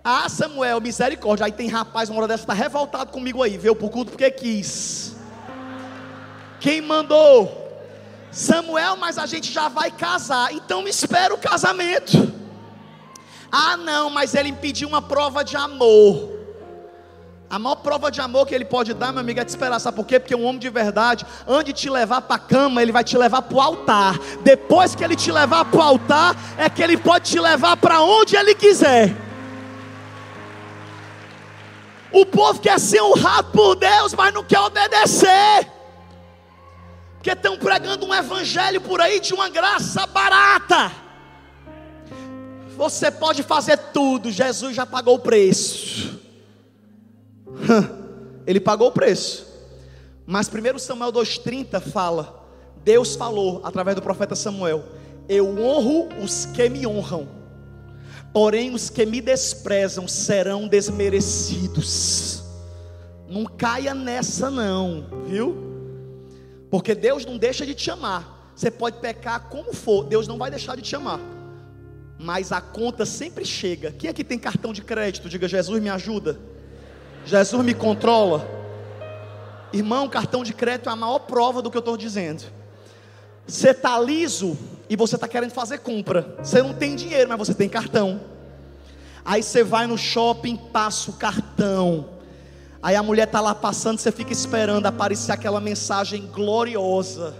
Ah, 0.03 0.27
Samuel, 0.27 0.81
misericórdia. 0.81 1.45
Aí 1.45 1.51
tem 1.53 1.69
rapaz, 1.69 2.09
uma 2.09 2.19
hora 2.19 2.27
dessa, 2.27 2.43
está 2.43 2.53
revoltado 2.53 3.09
comigo 3.09 3.41
aí. 3.41 3.57
Veio 3.57 3.73
o 3.73 3.89
culto 3.89 4.11
porque 4.11 4.29
quis. 4.29 5.15
Quem 6.59 6.81
mandou? 6.81 7.63
Samuel, 8.29 8.97
mas 8.97 9.17
a 9.17 9.25
gente 9.25 9.49
já 9.53 9.69
vai 9.69 9.89
casar. 9.89 10.53
Então 10.53 10.85
espera 10.85 11.33
o 11.33 11.37
casamento. 11.37 12.42
Ah, 13.55 13.77
não, 13.77 14.09
mas 14.09 14.33
ele 14.33 14.49
impediu 14.49 14.87
uma 14.87 14.99
prova 14.99 15.43
de 15.43 15.55
amor. 15.55 16.27
A 17.47 17.59
maior 17.59 17.75
prova 17.75 18.09
de 18.09 18.19
amor 18.19 18.47
que 18.47 18.55
ele 18.55 18.65
pode 18.65 18.95
dar, 18.95 19.11
meu 19.11 19.21
amigo, 19.21 19.39
é 19.39 19.45
te 19.45 19.49
esperar. 19.49 19.79
Sabe 19.79 19.95
por 19.95 20.07
quê? 20.07 20.19
Porque 20.19 20.33
um 20.33 20.43
homem 20.43 20.57
de 20.57 20.71
verdade, 20.71 21.23
antes 21.47 21.65
de 21.65 21.81
te 21.81 21.87
levar 21.87 22.23
para 22.23 22.37
a 22.37 22.39
cama, 22.39 22.81
ele 22.81 22.91
vai 22.91 23.03
te 23.03 23.15
levar 23.15 23.43
para 23.43 23.55
o 23.55 23.61
altar. 23.61 24.17
Depois 24.41 24.95
que 24.95 25.03
ele 25.03 25.15
te 25.15 25.31
levar 25.31 25.65
para 25.65 25.77
o 25.79 25.83
altar, 25.83 26.35
é 26.57 26.67
que 26.67 26.81
ele 26.81 26.97
pode 26.97 27.29
te 27.29 27.39
levar 27.39 27.77
para 27.77 28.01
onde 28.01 28.35
ele 28.35 28.55
quiser. 28.55 29.15
O 32.11 32.25
povo 32.25 32.59
quer 32.59 32.79
ser 32.79 33.03
honrado 33.03 33.51
por 33.51 33.75
Deus, 33.75 34.15
mas 34.15 34.33
não 34.33 34.43
quer 34.43 34.61
obedecer. 34.61 35.71
Porque 37.17 37.29
estão 37.29 37.55
pregando 37.55 38.03
um 38.03 38.15
evangelho 38.15 38.81
por 38.81 38.99
aí 38.99 39.19
de 39.19 39.31
uma 39.31 39.47
graça 39.47 40.07
barata. 40.07 41.02
Você 42.75 43.11
pode 43.11 43.43
fazer 43.43 43.77
tudo, 43.77 44.31
Jesus 44.31 44.75
já 44.75 44.85
pagou 44.85 45.15
o 45.15 45.19
preço. 45.19 46.19
Ele 48.45 48.59
pagou 48.59 48.87
o 48.87 48.91
preço. 48.91 49.47
Mas 50.25 50.49
1 50.49 50.79
Samuel 50.79 51.11
2,30 51.11 51.81
fala: 51.81 52.43
Deus 52.83 53.15
falou 53.15 53.61
através 53.63 53.95
do 53.95 54.01
profeta 54.01 54.35
Samuel: 54.35 54.83
Eu 55.27 55.47
honro 55.59 56.09
os 56.21 56.45
que 56.45 56.67
me 56.69 56.87
honram, 56.87 57.27
porém 58.33 58.73
os 58.73 58.89
que 58.89 59.05
me 59.05 59.21
desprezam 59.21 60.07
serão 60.07 60.67
desmerecidos. 60.67 62.43
Não 63.27 63.45
caia 63.45 63.93
nessa, 63.93 64.49
não, 64.49 65.05
viu? 65.25 65.55
Porque 66.69 66.93
Deus 66.95 67.25
não 67.25 67.37
deixa 67.37 67.65
de 67.65 67.73
te 67.73 67.89
amar. 67.91 68.51
Você 68.55 68.69
pode 68.69 68.97
pecar 68.99 69.49
como 69.49 69.73
for, 69.73 70.05
Deus 70.05 70.27
não 70.27 70.37
vai 70.37 70.49
deixar 70.49 70.75
de 70.75 70.81
te 70.81 70.95
amar. 70.95 71.19
Mas 72.23 72.53
a 72.53 72.61
conta 72.61 73.05
sempre 73.05 73.43
chega. 73.43 73.91
Quem 73.91 74.09
aqui 74.09 74.23
tem 74.23 74.39
cartão 74.39 74.71
de 74.71 74.81
crédito? 74.81 75.27
Diga, 75.27 75.45
Jesus 75.45 75.83
me 75.83 75.89
ajuda. 75.89 76.39
Jesus 77.25 77.65
me 77.65 77.73
controla. 77.73 78.47
Irmão, 79.73 80.07
cartão 80.07 80.41
de 80.41 80.53
crédito 80.53 80.87
é 80.87 80.93
a 80.93 80.95
maior 80.95 81.19
prova 81.19 81.61
do 81.61 81.69
que 81.69 81.75
eu 81.75 81.79
estou 81.79 81.97
dizendo. 81.97 82.43
Você 83.45 83.71
está 83.71 83.99
liso 83.99 84.57
e 84.89 84.95
você 84.95 85.15
está 85.15 85.27
querendo 85.27 85.51
fazer 85.51 85.79
compra. 85.79 86.37
Você 86.41 86.63
não 86.63 86.73
tem 86.73 86.95
dinheiro, 86.95 87.27
mas 87.27 87.39
você 87.39 87.53
tem 87.53 87.67
cartão. 87.67 88.21
Aí 89.25 89.43
você 89.43 89.61
vai 89.61 89.85
no 89.85 89.97
shopping, 89.97 90.55
passa 90.55 91.11
o 91.11 91.15
cartão. 91.15 92.07
Aí 92.81 92.95
a 92.95 93.03
mulher 93.03 93.27
está 93.27 93.41
lá 93.41 93.53
passando, 93.53 93.97
você 93.97 94.13
fica 94.13 94.31
esperando 94.31 94.85
aparecer 94.85 95.33
aquela 95.33 95.59
mensagem 95.59 96.25
gloriosa. 96.27 97.35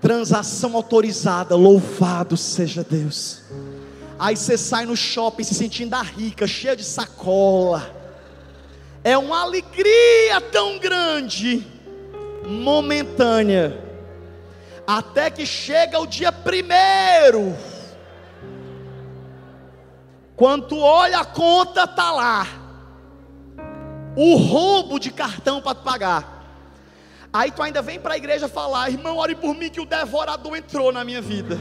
Transação 0.00 0.76
autorizada, 0.76 1.56
louvado 1.56 2.36
seja 2.36 2.86
Deus. 2.88 3.42
Aí 4.18 4.36
você 4.36 4.56
sai 4.56 4.86
no 4.86 4.96
shopping 4.96 5.44
se 5.44 5.54
sentindo 5.54 5.96
rica, 5.96 6.46
cheia 6.46 6.76
de 6.76 6.84
sacola 6.84 8.04
é 9.04 9.18
uma 9.18 9.42
alegria 9.42 10.40
tão 10.50 10.78
grande, 10.78 11.64
momentânea, 12.46 13.78
até 14.86 15.30
que 15.30 15.44
chega 15.44 16.00
o 16.00 16.06
dia 16.06 16.32
primeiro. 16.32 17.54
Quando 20.34 20.80
olha 20.80 21.18
a 21.18 21.24
conta, 21.24 21.86
tá 21.86 22.10
lá. 22.10 22.46
O 24.16 24.36
roubo 24.36 24.98
de 24.98 25.10
cartão 25.10 25.60
para 25.60 25.74
pagar. 25.74 26.32
Aí 27.30 27.50
tu 27.50 27.62
ainda 27.62 27.82
vem 27.82 28.00
para 28.00 28.14
a 28.14 28.16
igreja 28.16 28.48
falar, 28.48 28.90
irmão, 28.90 29.18
ore 29.18 29.34
por 29.34 29.54
mim 29.54 29.68
que 29.68 29.80
o 29.80 29.86
devorador 29.86 30.56
entrou 30.56 30.90
na 30.92 31.04
minha 31.04 31.20
vida. 31.20 31.58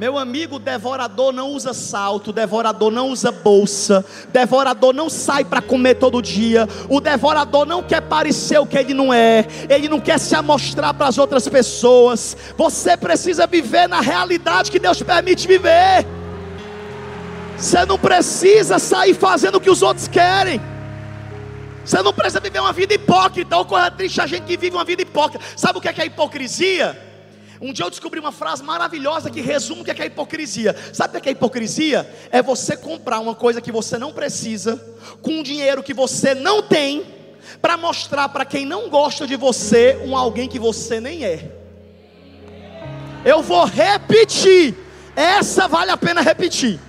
Meu 0.00 0.16
amigo, 0.16 0.58
devorador 0.58 1.30
não 1.30 1.50
usa 1.50 1.74
salto, 1.74 2.32
devorador 2.32 2.90
não 2.90 3.10
usa 3.10 3.30
bolsa, 3.30 4.02
devorador 4.32 4.94
não 4.94 5.10
sai 5.10 5.44
para 5.44 5.60
comer 5.60 5.96
todo 5.96 6.22
dia, 6.22 6.66
o 6.88 7.02
devorador 7.02 7.66
não 7.66 7.82
quer 7.82 8.00
parecer 8.00 8.58
o 8.58 8.64
que 8.64 8.78
ele 8.78 8.94
não 8.94 9.12
é, 9.12 9.46
ele 9.68 9.90
não 9.90 10.00
quer 10.00 10.18
se 10.18 10.34
amostrar 10.34 10.94
para 10.94 11.06
as 11.06 11.18
outras 11.18 11.46
pessoas. 11.46 12.34
Você 12.56 12.96
precisa 12.96 13.46
viver 13.46 13.90
na 13.90 14.00
realidade 14.00 14.70
que 14.70 14.78
Deus 14.78 14.96
te 14.96 15.04
permite 15.04 15.46
viver. 15.46 16.06
Você 17.58 17.84
não 17.84 17.98
precisa 17.98 18.78
sair 18.78 19.12
fazendo 19.12 19.56
o 19.56 19.60
que 19.60 19.68
os 19.68 19.82
outros 19.82 20.08
querem. 20.08 20.62
Você 21.84 22.02
não 22.02 22.14
precisa 22.14 22.40
viver 22.40 22.60
uma 22.60 22.72
vida 22.72 22.94
hipócrita. 22.94 23.54
Ou 23.54 23.66
coisa 23.66 23.90
triste 23.90 24.18
a 24.18 24.26
gente 24.26 24.44
que 24.44 24.56
vive 24.56 24.74
uma 24.74 24.84
vida 24.84 25.02
hipócrita. 25.02 25.44
Sabe 25.54 25.78
o 25.78 25.82
que 25.82 25.88
é, 25.88 25.92
que 25.92 26.00
é 26.00 26.06
hipocrisia? 26.06 27.09
Um 27.60 27.74
dia 27.74 27.84
eu 27.84 27.90
descobri 27.90 28.18
uma 28.18 28.32
frase 28.32 28.62
maravilhosa 28.62 29.30
que 29.30 29.42
resume 29.42 29.82
o 29.82 29.84
que 29.84 29.90
é, 29.90 29.94
que 29.94 30.02
é 30.02 30.06
hipocrisia. 30.06 30.74
Sabe 30.94 31.18
o 31.18 31.20
que 31.20 31.28
é 31.28 31.32
hipocrisia? 31.32 32.10
É 32.30 32.42
você 32.42 32.74
comprar 32.74 33.20
uma 33.20 33.34
coisa 33.34 33.60
que 33.60 33.70
você 33.70 33.98
não 33.98 34.12
precisa, 34.12 34.82
com 35.20 35.40
um 35.40 35.42
dinheiro 35.42 35.82
que 35.82 35.92
você 35.92 36.34
não 36.34 36.62
tem, 36.62 37.04
para 37.60 37.76
mostrar 37.76 38.30
para 38.30 38.46
quem 38.46 38.64
não 38.64 38.88
gosta 38.88 39.26
de 39.26 39.36
você 39.36 40.00
um 40.04 40.16
alguém 40.16 40.48
que 40.48 40.58
você 40.58 41.00
nem 41.00 41.22
é. 41.22 41.52
Eu 43.24 43.42
vou 43.42 43.66
repetir. 43.66 44.74
Essa 45.14 45.68
vale 45.68 45.90
a 45.90 45.96
pena 45.98 46.22
repetir. 46.22 46.80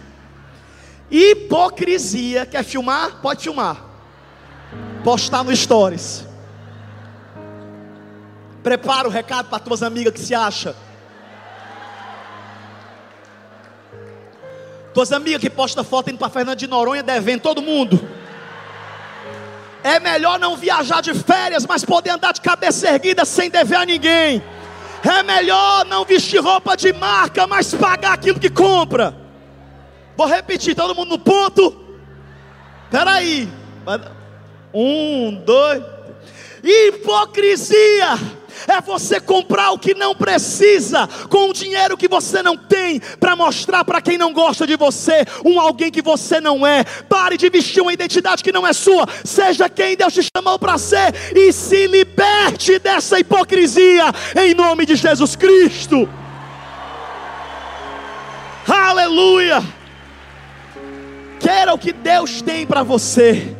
Hipocrisia. 1.09 2.45
Quer 2.45 2.63
filmar? 2.63 3.21
Pode 3.21 3.43
filmar. 3.43 3.83
Postar 5.03 5.43
no 5.43 5.53
Stories. 5.53 6.30
Prepara 8.63 9.07
o 9.07 9.11
recado 9.11 9.49
para 9.49 9.59
tuas 9.59 9.81
amigas 9.81 10.13
que 10.13 10.19
se 10.19 10.35
acha. 10.35 10.75
Tuas 14.93 15.11
amigas 15.11 15.41
que 15.41 15.49
postam 15.49 15.83
foto 15.83 16.09
indo 16.09 16.19
para 16.19 16.29
Fernando 16.29 16.57
de 16.57 16.67
Noronha 16.67 17.01
devendo 17.01 17.41
todo 17.41 17.61
mundo. 17.61 17.99
É 19.83 19.99
melhor 19.99 20.37
não 20.37 20.55
viajar 20.55 21.01
de 21.01 21.13
férias, 21.13 21.65
mas 21.65 21.83
poder 21.83 22.11
andar 22.11 22.33
de 22.33 22.41
cabeça 22.41 22.87
erguida 22.87 23.25
sem 23.25 23.49
dever 23.49 23.77
a 23.77 23.85
ninguém. 23.85 24.43
É 25.03 25.23
melhor 25.23 25.85
não 25.85 26.05
vestir 26.05 26.39
roupa 26.39 26.77
de 26.77 26.93
marca, 26.93 27.47
mas 27.47 27.73
pagar 27.73 28.13
aquilo 28.13 28.39
que 28.39 28.49
compra. 28.49 29.15
Vou 30.15 30.27
repetir, 30.27 30.75
todo 30.75 30.93
mundo 30.93 31.09
no 31.09 31.19
ponto. 31.19 31.75
Espera 32.83 33.13
aí. 33.13 33.49
Um, 34.71 35.41
dois. 35.43 35.81
Hipocrisia 36.63 38.19
é 38.67 38.81
você 38.81 39.19
comprar 39.19 39.71
o 39.71 39.79
que 39.79 39.93
não 39.93 40.15
precisa, 40.15 41.07
com 41.29 41.49
o 41.49 41.53
dinheiro 41.53 41.97
que 41.97 42.07
você 42.07 42.41
não 42.41 42.57
tem, 42.57 42.99
para 43.19 43.35
mostrar 43.35 43.83
para 43.83 44.01
quem 44.01 44.17
não 44.17 44.33
gosta 44.33 44.65
de 44.65 44.75
você, 44.75 45.25
um 45.45 45.59
alguém 45.59 45.91
que 45.91 46.01
você 46.01 46.39
não 46.39 46.65
é. 46.65 46.83
Pare 46.83 47.37
de 47.37 47.49
vestir 47.49 47.81
uma 47.81 47.93
identidade 47.93 48.43
que 48.43 48.51
não 48.51 48.65
é 48.65 48.73
sua, 48.73 49.07
seja 49.23 49.69
quem 49.69 49.95
Deus 49.95 50.13
te 50.13 50.27
chamou 50.35 50.57
para 50.57 50.77
ser, 50.77 51.13
e 51.35 51.51
se 51.51 51.87
liberte 51.87 52.79
dessa 52.79 53.19
hipocrisia, 53.19 54.05
em 54.35 54.53
nome 54.53 54.85
de 54.85 54.95
Jesus 54.95 55.35
Cristo. 55.35 56.07
Aleluia! 58.67 59.63
Queira 61.39 61.73
o 61.73 61.77
que 61.77 61.91
Deus 61.91 62.41
tem 62.41 62.67
para 62.67 62.83
você. 62.83 63.55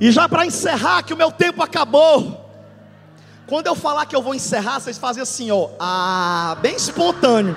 E 0.00 0.10
já 0.10 0.28
para 0.28 0.46
encerrar, 0.46 1.02
que 1.02 1.12
o 1.12 1.16
meu 1.16 1.30
tempo 1.30 1.62
acabou. 1.62 2.37
Quando 3.48 3.66
eu 3.66 3.74
falar 3.74 4.04
que 4.04 4.14
eu 4.14 4.20
vou 4.20 4.34
encerrar, 4.34 4.78
vocês 4.78 4.98
fazem 4.98 5.22
assim, 5.22 5.50
ó, 5.50 5.70
ah, 5.80 6.58
bem 6.60 6.76
espontâneo. 6.76 7.56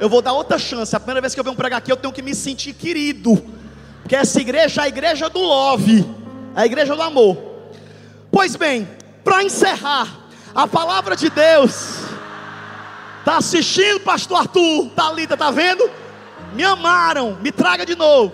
Eu 0.00 0.08
vou 0.08 0.22
dar 0.22 0.32
outra 0.32 0.58
chance. 0.58 0.96
A 0.96 0.98
primeira 0.98 1.20
vez 1.20 1.34
que 1.34 1.40
eu 1.40 1.44
venho 1.44 1.54
pregar 1.54 1.80
aqui, 1.80 1.92
eu 1.92 1.98
tenho 1.98 2.14
que 2.14 2.22
me 2.22 2.34
sentir 2.34 2.72
querido. 2.72 3.36
Porque 4.00 4.16
essa 4.16 4.40
igreja 4.40 4.80
é 4.80 4.84
a 4.84 4.88
igreja 4.88 5.28
do 5.28 5.38
love, 5.38 6.02
é 6.56 6.62
a 6.62 6.66
igreja 6.66 6.96
do 6.96 7.02
amor. 7.02 7.36
Pois 8.32 8.56
bem, 8.56 8.88
para 9.22 9.44
encerrar, 9.44 10.08
a 10.54 10.66
palavra 10.66 11.14
de 11.14 11.28
Deus. 11.28 11.98
Tá 13.22 13.36
assistindo, 13.36 14.00
pastor 14.00 14.38
Arthur? 14.38 14.88
Talita, 14.96 15.36
tá 15.36 15.50
vendo? 15.50 15.90
Me 16.54 16.64
amaram, 16.64 17.36
me 17.42 17.52
traga 17.52 17.84
de 17.84 17.94
novo. 17.94 18.32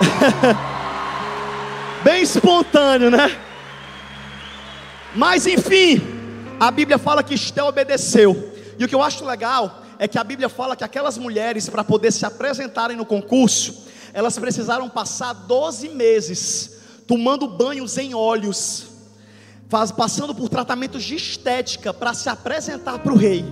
Bem 2.02 2.22
espontâneo, 2.22 3.10
né? 3.10 3.45
Mas 5.16 5.46
enfim, 5.46 6.02
a 6.60 6.70
Bíblia 6.70 6.98
fala 6.98 7.22
que 7.22 7.34
Esté 7.34 7.62
obedeceu. 7.62 8.52
E 8.78 8.84
o 8.84 8.88
que 8.88 8.94
eu 8.94 9.02
acho 9.02 9.24
legal 9.24 9.82
é 9.98 10.06
que 10.06 10.18
a 10.18 10.24
Bíblia 10.24 10.50
fala 10.50 10.76
que 10.76 10.84
aquelas 10.84 11.16
mulheres, 11.16 11.70
para 11.70 11.82
poder 11.82 12.12
se 12.12 12.26
apresentarem 12.26 12.96
no 12.96 13.06
concurso, 13.06 13.86
elas 14.12 14.38
precisaram 14.38 14.90
passar 14.90 15.32
12 15.32 15.88
meses 15.88 16.76
tomando 17.06 17.46
banhos 17.46 17.96
em 17.96 18.14
óleos, 18.14 18.88
faz, 19.68 19.90
passando 19.90 20.34
por 20.34 20.50
tratamentos 20.50 21.02
de 21.02 21.14
estética 21.16 21.94
para 21.94 22.12
se 22.12 22.28
apresentar 22.28 22.98
para 22.98 23.12
o 23.12 23.16
rei. 23.16 23.44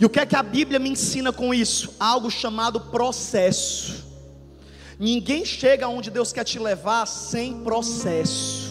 E 0.00 0.04
o 0.04 0.08
que 0.08 0.20
é 0.20 0.26
que 0.26 0.36
a 0.36 0.42
Bíblia 0.42 0.78
me 0.78 0.88
ensina 0.88 1.32
com 1.32 1.52
isso? 1.52 1.94
Algo 2.00 2.30
chamado 2.30 2.80
processo. 2.80 4.06
Ninguém 4.98 5.44
chega 5.44 5.88
onde 5.88 6.10
Deus 6.10 6.32
quer 6.32 6.44
te 6.44 6.58
levar 6.58 7.06
sem 7.06 7.60
processo. 7.60 8.65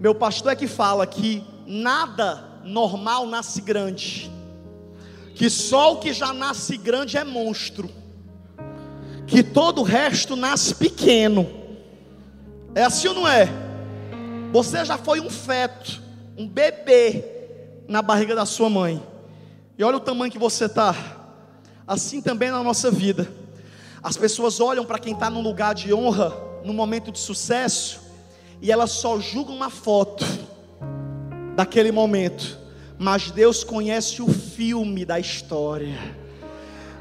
Meu 0.00 0.14
pastor 0.14 0.52
é 0.52 0.56
que 0.56 0.66
fala 0.66 1.06
que 1.06 1.44
nada 1.66 2.44
normal 2.64 3.26
nasce 3.26 3.60
grande, 3.60 4.30
que 5.34 5.50
só 5.50 5.94
o 5.94 5.96
que 5.98 6.12
já 6.12 6.32
nasce 6.32 6.76
grande 6.76 7.16
é 7.16 7.24
monstro. 7.24 7.90
que 9.28 9.42
todo 9.42 9.82
o 9.82 9.84
resto 9.84 10.34
nasce 10.34 10.74
pequeno. 10.74 11.46
É 12.74 12.82
assim 12.82 13.08
ou 13.08 13.14
não 13.14 13.28
é? 13.28 13.46
Você 14.52 14.82
já 14.84 14.96
foi 14.96 15.20
um 15.20 15.28
feto, 15.28 16.02
um 16.36 16.48
bebê 16.48 17.24
na 17.86 18.00
barriga 18.00 18.34
da 18.34 18.46
sua 18.46 18.70
mãe. 18.70 19.02
E 19.76 19.84
olha 19.84 19.98
o 19.98 20.00
tamanho 20.00 20.32
que 20.32 20.38
você 20.38 20.64
está. 20.64 20.94
Assim 21.86 22.22
também 22.22 22.50
na 22.50 22.62
nossa 22.62 22.90
vida. 22.90 23.30
As 24.02 24.16
pessoas 24.16 24.60
olham 24.60 24.84
para 24.84 24.98
quem 24.98 25.12
está 25.12 25.28
num 25.28 25.42
lugar 25.42 25.74
de 25.74 25.92
honra, 25.92 26.34
num 26.64 26.72
momento 26.72 27.12
de 27.12 27.18
sucesso, 27.18 28.00
e 28.60 28.72
elas 28.72 28.90
só 28.90 29.18
julgam 29.20 29.54
uma 29.54 29.70
foto 29.70 30.24
daquele 31.54 31.92
momento. 31.92 32.58
Mas 32.98 33.30
Deus 33.30 33.62
conhece 33.62 34.20
o 34.20 34.28
filme 34.28 35.04
da 35.04 35.20
história. 35.20 36.16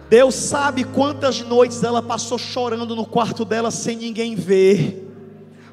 Deus 0.10 0.36
sabe 0.36 0.84
quantas 0.84 1.41
noites 1.41 1.84
ela 1.84 2.01
passou 2.01 2.38
chorando 2.38 2.95
no 2.95 3.05
quarto 3.05 3.43
dela 3.43 3.72
sem 3.72 3.97
ninguém 3.97 4.36
ver. 4.36 5.05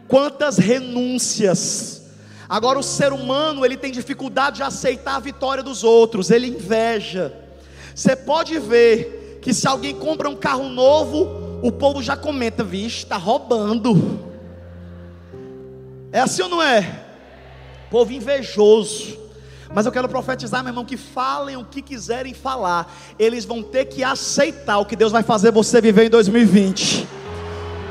Quantas 0.09 0.59
renúncias. 0.59 2.03
Agora 2.49 2.79
o 2.79 2.83
ser 2.83 3.13
humano, 3.13 3.65
ele 3.65 3.77
tem 3.77 3.93
dificuldade 3.93 4.57
de 4.57 4.63
aceitar 4.63 5.17
a 5.17 5.21
vitória 5.21 5.63
dos 5.63 5.85
outros, 5.85 6.31
ele 6.31 6.49
inveja. 6.49 7.33
Você 7.95 8.17
pode 8.17 8.59
ver 8.59 9.39
que 9.41 9.55
se 9.55 9.67
alguém 9.67 9.95
compra 9.95 10.29
um 10.29 10.37
carro 10.37 10.69
novo, 10.69 11.61
o 11.63 11.71
povo 11.71 12.03
já 12.03 12.17
comenta, 12.17 12.65
vixe, 12.65 12.99
está 12.99 13.17
roubando. 13.17 14.34
É 16.15 16.21
assim 16.21 16.43
ou 16.43 16.49
não 16.49 16.63
é? 16.63 16.89
Povo 17.91 18.13
invejoso. 18.13 19.19
Mas 19.75 19.85
eu 19.85 19.91
quero 19.91 20.09
profetizar, 20.09 20.63
meu 20.63 20.71
irmão, 20.71 20.85
que 20.85 20.97
falem 20.97 21.57
o 21.57 21.65
que 21.65 21.83
quiserem 21.83 22.33
falar, 22.33 22.95
eles 23.19 23.45
vão 23.45 23.65
ter 23.65 23.87
que 23.87 24.05
aceitar 24.05 24.79
o 24.79 24.87
que 24.87 24.95
Deus 24.95 25.11
vai 25.11 25.25
fazer 25.25 25.51
você 25.51 25.81
viver 25.81 26.05
em 26.05 26.11
2020. 26.11 27.09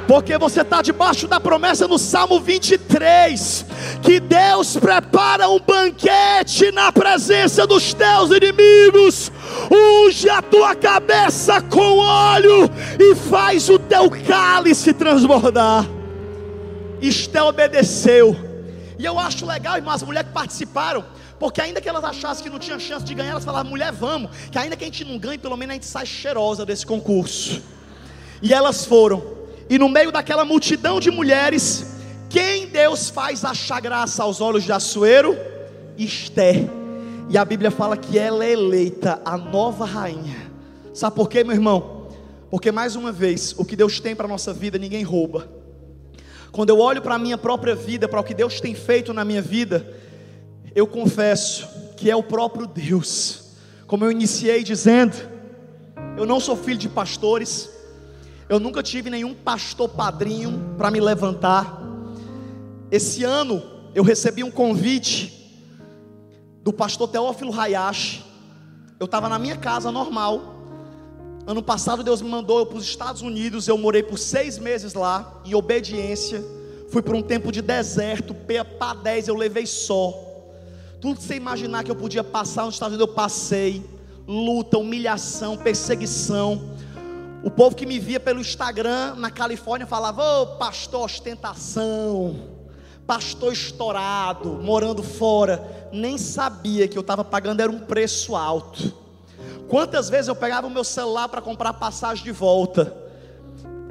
Porque 0.08 0.38
você 0.38 0.62
está 0.62 0.82
debaixo 0.82 1.28
da 1.28 1.38
promessa 1.38 1.86
no 1.86 2.00
Salmo 2.00 2.40
23, 2.40 3.66
que 4.02 4.22
Deus 4.22 4.78
prepara 4.78 5.50
um 5.50 5.60
banquete 5.60 6.72
na 6.72 6.94
presença 6.94 7.68
dos 7.68 7.94
teus 7.94 8.32
inimigos, 8.32 9.34
unge 9.70 10.30
a 10.30 10.42
tua 10.42 10.74
cabeça 10.76 11.62
com 11.62 11.98
óleo 11.98 12.72
e 12.98 13.16
faz 13.16 13.68
o 13.68 13.78
teu 13.78 14.10
cálice 14.10 14.94
transbordar. 14.94 16.03
Esté 17.08 17.42
obedeceu, 17.44 18.36
e 18.98 19.06
eu 19.06 19.20
acho 19.20 19.46
legal, 19.46 19.76
irmãs, 19.76 19.96
as 19.96 20.04
mulheres 20.04 20.30
que 20.30 20.34
participaram, 20.34 21.04
porque 21.40 21.60
ainda 21.60 21.82
que 21.82 21.90
elas 21.90 22.04
achassem 22.04 22.44
que 22.44 22.50
não 22.50 22.60
tinha 22.60 22.80
chance 22.80 23.04
de 23.04 23.14
ganhar, 23.14 23.32
elas 23.32 23.44
falavam, 23.44 23.70
mulher, 23.70 23.92
vamos. 23.92 24.32
Que 24.50 24.58
ainda 24.58 24.78
que 24.78 24.84
a 24.84 24.88
gente 24.88 25.04
não 25.04 25.18
ganhe, 25.18 25.38
pelo 25.38 25.58
menos 25.58 25.72
a 25.72 25.74
gente 25.74 25.86
sai 25.86 26.06
cheirosa 26.06 26.66
desse 26.66 26.86
concurso. 26.86 27.62
E 28.42 28.54
elas 28.54 28.86
foram. 28.86 29.22
E 29.70 29.78
no 29.78 29.90
meio 29.90 30.12
daquela 30.12 30.46
multidão 30.46 31.00
de 31.02 31.12
mulheres, 31.12 31.98
quem 32.30 32.68
Deus 32.68 33.10
faz 33.10 33.44
achar 33.44 33.82
graça 33.82 34.24
aos 34.24 34.40
olhos 34.40 34.64
de 34.64 34.72
Assuero? 34.72 35.38
Esther. 35.98 36.70
E 37.30 37.38
a 37.38 37.44
Bíblia 37.44 37.72
fala 37.72 37.98
que 37.98 38.18
ela 38.18 38.46
é 38.46 38.52
eleita 38.52 39.22
a 39.26 39.38
nova 39.38 39.86
rainha. 39.86 40.52
Sabe 40.94 41.16
por 41.16 41.28
quê, 41.28 41.44
meu 41.44 41.56
irmão? 41.56 42.08
Porque 42.50 42.72
mais 42.72 42.96
uma 42.96 43.12
vez, 43.12 43.54
o 43.58 43.66
que 43.66 43.76
Deus 43.76 44.00
tem 44.00 44.16
para 44.16 44.26
a 44.26 44.30
nossa 44.30 44.54
vida, 44.54 44.78
ninguém 44.78 45.04
rouba. 45.04 45.63
Quando 46.54 46.70
eu 46.70 46.80
olho 46.80 47.02
para 47.02 47.16
a 47.16 47.20
minha 47.20 47.36
própria 47.36 47.74
vida, 47.74 48.08
para 48.08 48.20
o 48.20 48.24
que 48.24 48.36
Deus 48.36 48.62
tem 48.62 48.76
feito 48.76 49.12
na 49.12 49.26
minha 49.26 49.42
vida, 49.42 49.92
eu 50.76 50.86
confesso 50.86 51.68
que 51.98 52.12
é 52.12 52.16
o 52.16 52.22
próprio 52.22 52.68
Deus. 52.68 53.56
Como 53.88 54.06
eu 54.06 54.12
iniciei 54.12 54.64
dizendo, 54.64 55.16
eu 56.16 56.28
não 56.28 56.40
sou 56.40 56.56
filho 56.56 56.78
de 56.78 56.88
pastores, 56.88 57.72
eu 58.48 58.60
nunca 58.60 58.84
tive 58.84 59.10
nenhum 59.10 59.34
pastor 59.34 59.90
padrinho 59.90 60.76
para 60.78 60.92
me 60.92 61.02
levantar. 61.02 61.82
Esse 62.92 63.24
ano 63.24 63.64
eu 63.96 64.04
recebi 64.04 64.44
um 64.44 64.52
convite 64.52 65.60
do 66.62 66.72
pastor 66.72 67.08
Teófilo 67.08 67.60
Hayashi. 67.60 68.24
Eu 69.00 69.06
estava 69.06 69.28
na 69.28 69.40
minha 69.40 69.58
casa 69.58 69.92
normal. 69.92 70.53
Ano 71.46 71.62
passado 71.62 72.04
Deus 72.04 72.22
me 72.22 72.30
mandou 72.30 72.66
para 72.66 72.78
os 72.78 72.86
Estados 72.86 73.22
Unidos. 73.22 73.68
Eu 73.68 73.78
morei 73.78 74.02
por 74.02 74.18
seis 74.18 74.58
meses 74.58 74.94
lá, 74.94 75.42
em 75.44 75.54
obediência. 75.54 76.44
Fui 76.90 77.02
para 77.02 77.18
um 77.18 77.22
tempo 77.22 77.52
de 77.52 77.62
deserto, 77.62 78.34
para 78.34 78.94
10 78.94 79.28
eu 79.28 79.36
levei 79.36 79.66
só. 79.66 80.14
Tudo 81.02 81.18
que 81.18 81.24
você 81.24 81.36
imaginar 81.36 81.84
que 81.84 81.92
eu 81.92 81.96
podia 81.96 82.24
passar 82.24 82.64
nos 82.64 82.76
Estados 82.76 82.96
Unidos, 82.96 83.10
eu 83.10 83.14
passei. 83.14 83.84
Luta, 84.26 84.78
humilhação, 84.78 85.58
perseguição. 85.58 86.62
O 87.44 87.52
povo 87.52 87.76
que 87.76 87.86
me 87.86 88.00
via 88.00 88.22
pelo 88.22 88.40
Instagram 88.40 89.16
na 89.16 89.30
Califórnia 89.30 89.86
falava: 89.86 90.24
Ô 90.24 90.42
oh, 90.44 90.48
pastor, 90.56 91.04
ostentação, 91.04 92.40
pastor 93.06 93.52
estourado, 93.52 94.50
morando 94.64 95.04
fora. 95.04 95.90
Nem 95.92 96.18
sabia 96.18 96.88
que 96.88 96.98
eu 96.98 97.02
estava 97.02 97.26
pagando, 97.26 97.60
era 97.60 97.72
um 97.72 97.80
preço 97.80 98.34
alto. 98.34 99.03
Quantas 99.68 100.10
vezes 100.10 100.28
eu 100.28 100.36
pegava 100.36 100.68
o 100.68 100.70
meu 100.70 100.84
celular 100.84 101.28
para 101.30 101.42
comprar 101.42 101.74
passagem 101.74 102.24
de 102.24 102.32
volta? 102.32 102.96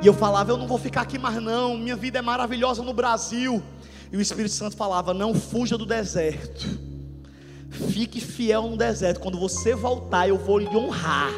E 0.03 0.07
eu 0.07 0.14
falava: 0.14 0.51
Eu 0.51 0.57
não 0.57 0.66
vou 0.66 0.79
ficar 0.79 1.03
aqui 1.03 1.18
mais, 1.18 1.41
não. 1.43 1.77
Minha 1.77 1.97
vida 1.97 2.18
é 2.18 2.23
maravilhosa 2.23 2.83
no 2.83 2.93
Brasil. 2.93 3.62
E 4.11 4.16
o 4.16 4.20
Espírito 4.20 4.55
Santo 4.55 4.77
falava: 4.77 5.14
Não 5.14 5.35
fuja 5.35 5.79
do 5.79 5.87
deserto. 5.87 6.66
Fique 7.70 8.20
fiel 8.20 8.68
no 8.68 8.77
deserto. 8.77 9.20
Quando 9.20 9.39
você 9.39 9.75
voltar, 9.75 10.29
eu 10.29 10.37
vou 10.37 10.59
lhe 10.59 10.77
honrar. 10.77 11.33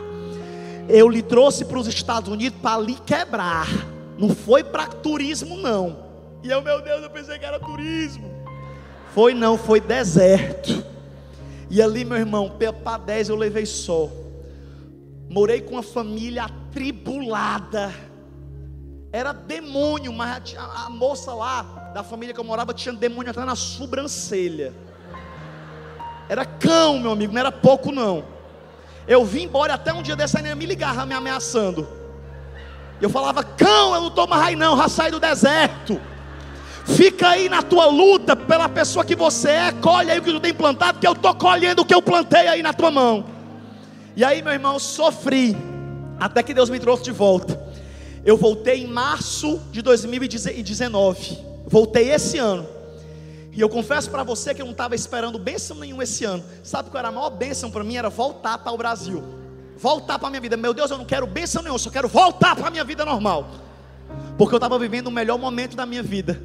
Eu 0.89 1.09
lhe 1.09 1.23
trouxe 1.23 1.65
para 1.65 1.79
os 1.79 1.87
Estados 1.87 2.31
Unidos 2.31 2.59
para 2.61 2.81
lhe 2.81 2.95
quebrar. 2.95 3.69
Não 4.19 4.31
foi 4.31 4.65
para 4.65 4.87
turismo, 4.87 5.57
não. 5.57 6.05
E 6.43 6.51
eu, 6.51 6.61
meu 6.61 6.83
Deus, 6.83 7.03
eu 7.03 7.11
pensei 7.11 7.39
que 7.39 7.45
era 7.45 7.59
turismo. 7.59 8.31
Foi 9.15 9.33
não, 9.33 9.57
foi 9.57 9.81
deserto. 9.81 10.85
E 11.71 11.81
ali, 11.81 12.05
meu 12.05 12.19
irmão, 12.19 12.53
para 12.83 12.99
10 12.99 13.29
eu 13.29 13.37
levei 13.37 13.65
só. 13.65 14.11
Morei 15.35 15.61
com 15.61 15.73
uma 15.73 15.83
família 15.83 16.45
atribulada. 16.45 17.93
Era 19.11 19.33
demônio, 19.33 20.13
mas 20.13 20.55
a, 20.57 20.85
a 20.87 20.91
moça 20.91 21.35
lá 21.35 21.91
da 21.93 22.05
família 22.05 22.33
que 22.33 22.39
eu 22.39 22.45
morava 22.45 22.73
tinha 22.73 22.95
demônio 22.95 23.33
até 23.33 23.45
na 23.45 23.57
sobrancelha. 23.57 24.73
Era 26.29 26.45
cão, 26.45 27.01
meu 27.01 27.11
amigo, 27.11 27.33
não 27.33 27.41
era 27.41 27.51
pouco 27.51 27.91
não. 27.91 28.25
Eu 29.09 29.25
vim 29.25 29.43
embora 29.43 29.75
até 29.75 29.93
um 29.93 30.03
dia 30.03 30.15
dessa 30.15 30.39
ainda 30.39 30.55
me 30.55 30.67
ligar, 30.67 31.05
me 31.05 31.15
ameaçando. 31.15 31.89
Eu 33.01 33.11
falava, 33.11 33.43
cão, 33.43 33.93
eu 33.93 34.03
não 34.03 34.11
tomo 34.11 34.35
raiz 34.35 34.57
não, 34.57 34.77
já 34.77 34.89
sai 34.89 35.11
do 35.11 35.19
deserto. 35.19 36.01
Fica 36.87 37.31
aí 37.31 37.49
na 37.49 37.61
tua 37.61 37.87
luta 37.87 38.37
pela 38.37 38.69
pessoa 38.69 39.05
que 39.05 39.17
você 39.17 39.51
é, 39.51 39.73
colhe 39.73 40.13
aí 40.13 40.21
o 40.21 40.23
que 40.23 40.31
tu 40.31 40.39
tem 40.39 40.55
plantado, 40.55 41.01
que 41.01 41.09
eu 41.09 41.13
estou 41.13 41.35
colhendo 41.35 41.83
o 41.83 41.85
que 41.85 41.93
eu 41.93 42.01
plantei 42.01 42.47
aí 42.47 42.63
na 42.63 42.73
tua 42.73 42.93
mão. 42.93 43.34
E 44.17 44.25
aí, 44.25 44.43
meu 44.43 44.53
irmão, 44.53 44.79
sofri, 44.79 45.57
até 46.21 46.43
que 46.43 46.55
Deus 46.55 46.71
me 46.71 46.79
trouxe 46.79 47.03
de 47.03 47.11
volta. 47.11 47.61
Eu 48.25 48.37
voltei 48.37 48.83
em 48.83 48.87
março 48.87 49.61
de 49.71 49.83
2019, 49.83 51.39
voltei 51.67 52.11
esse 52.11 52.39
ano. 52.39 52.67
E 53.53 53.61
eu 53.61 53.69
confesso 53.69 54.11
para 54.11 54.23
você 54.23 54.55
que 54.55 54.63
eu 54.63 54.67
não 54.67 54.73
estava 54.73 54.95
esperando 54.95 55.39
bênção 55.39 55.77
nenhuma 55.77 56.05
esse 56.05 56.25
ano. 56.25 56.43
Sabe 56.63 56.91
qual 56.91 57.01
era 57.01 57.09
a 57.09 57.13
maior 57.13 57.31
bênção 57.31 57.71
para 57.71 57.85
mim? 57.85 57.97
Era 57.97 58.09
voltar 58.09 58.59
para 58.59 58.73
o 58.73 58.77
Brasil. 58.77 59.23
Voltar 59.77 60.19
para 60.19 60.29
a 60.29 60.31
minha 60.31 60.41
vida. 60.41 60.57
Meu 60.57 60.73
Deus, 60.73 60.91
eu 60.91 60.99
não 60.99 61.05
quero 61.05 61.27
bênção 61.27 61.63
nenhuma, 61.63 61.77
eu 61.77 61.81
só 61.81 61.91
quero 61.91 62.09
voltar 62.09 62.57
para 62.57 62.69
a 62.69 62.71
minha 62.71 62.85
vida 62.85 63.05
normal. 63.05 63.49
Porque 64.39 64.55
eu 64.55 64.59
estava 64.59 64.79
vivendo 64.79 65.09
o 65.09 65.11
melhor 65.11 65.39
momento 65.39 65.77
da 65.77 65.85
minha 65.85 66.03
vida. 66.03 66.41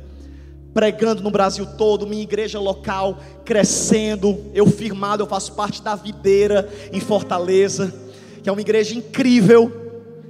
Pregando 0.79 1.21
no 1.21 1.29
Brasil 1.29 1.65
todo, 1.77 2.07
minha 2.07 2.23
igreja 2.23 2.57
local 2.57 3.17
crescendo. 3.43 4.45
Eu 4.53 4.65
firmado, 4.65 5.21
eu 5.21 5.27
faço 5.27 5.51
parte 5.51 5.81
da 5.81 5.93
videira 5.93 6.69
em 6.93 7.01
Fortaleza, 7.01 7.93
que 8.41 8.47
é 8.47 8.51
uma 8.53 8.61
igreja 8.61 8.95
incrível. 8.95 9.69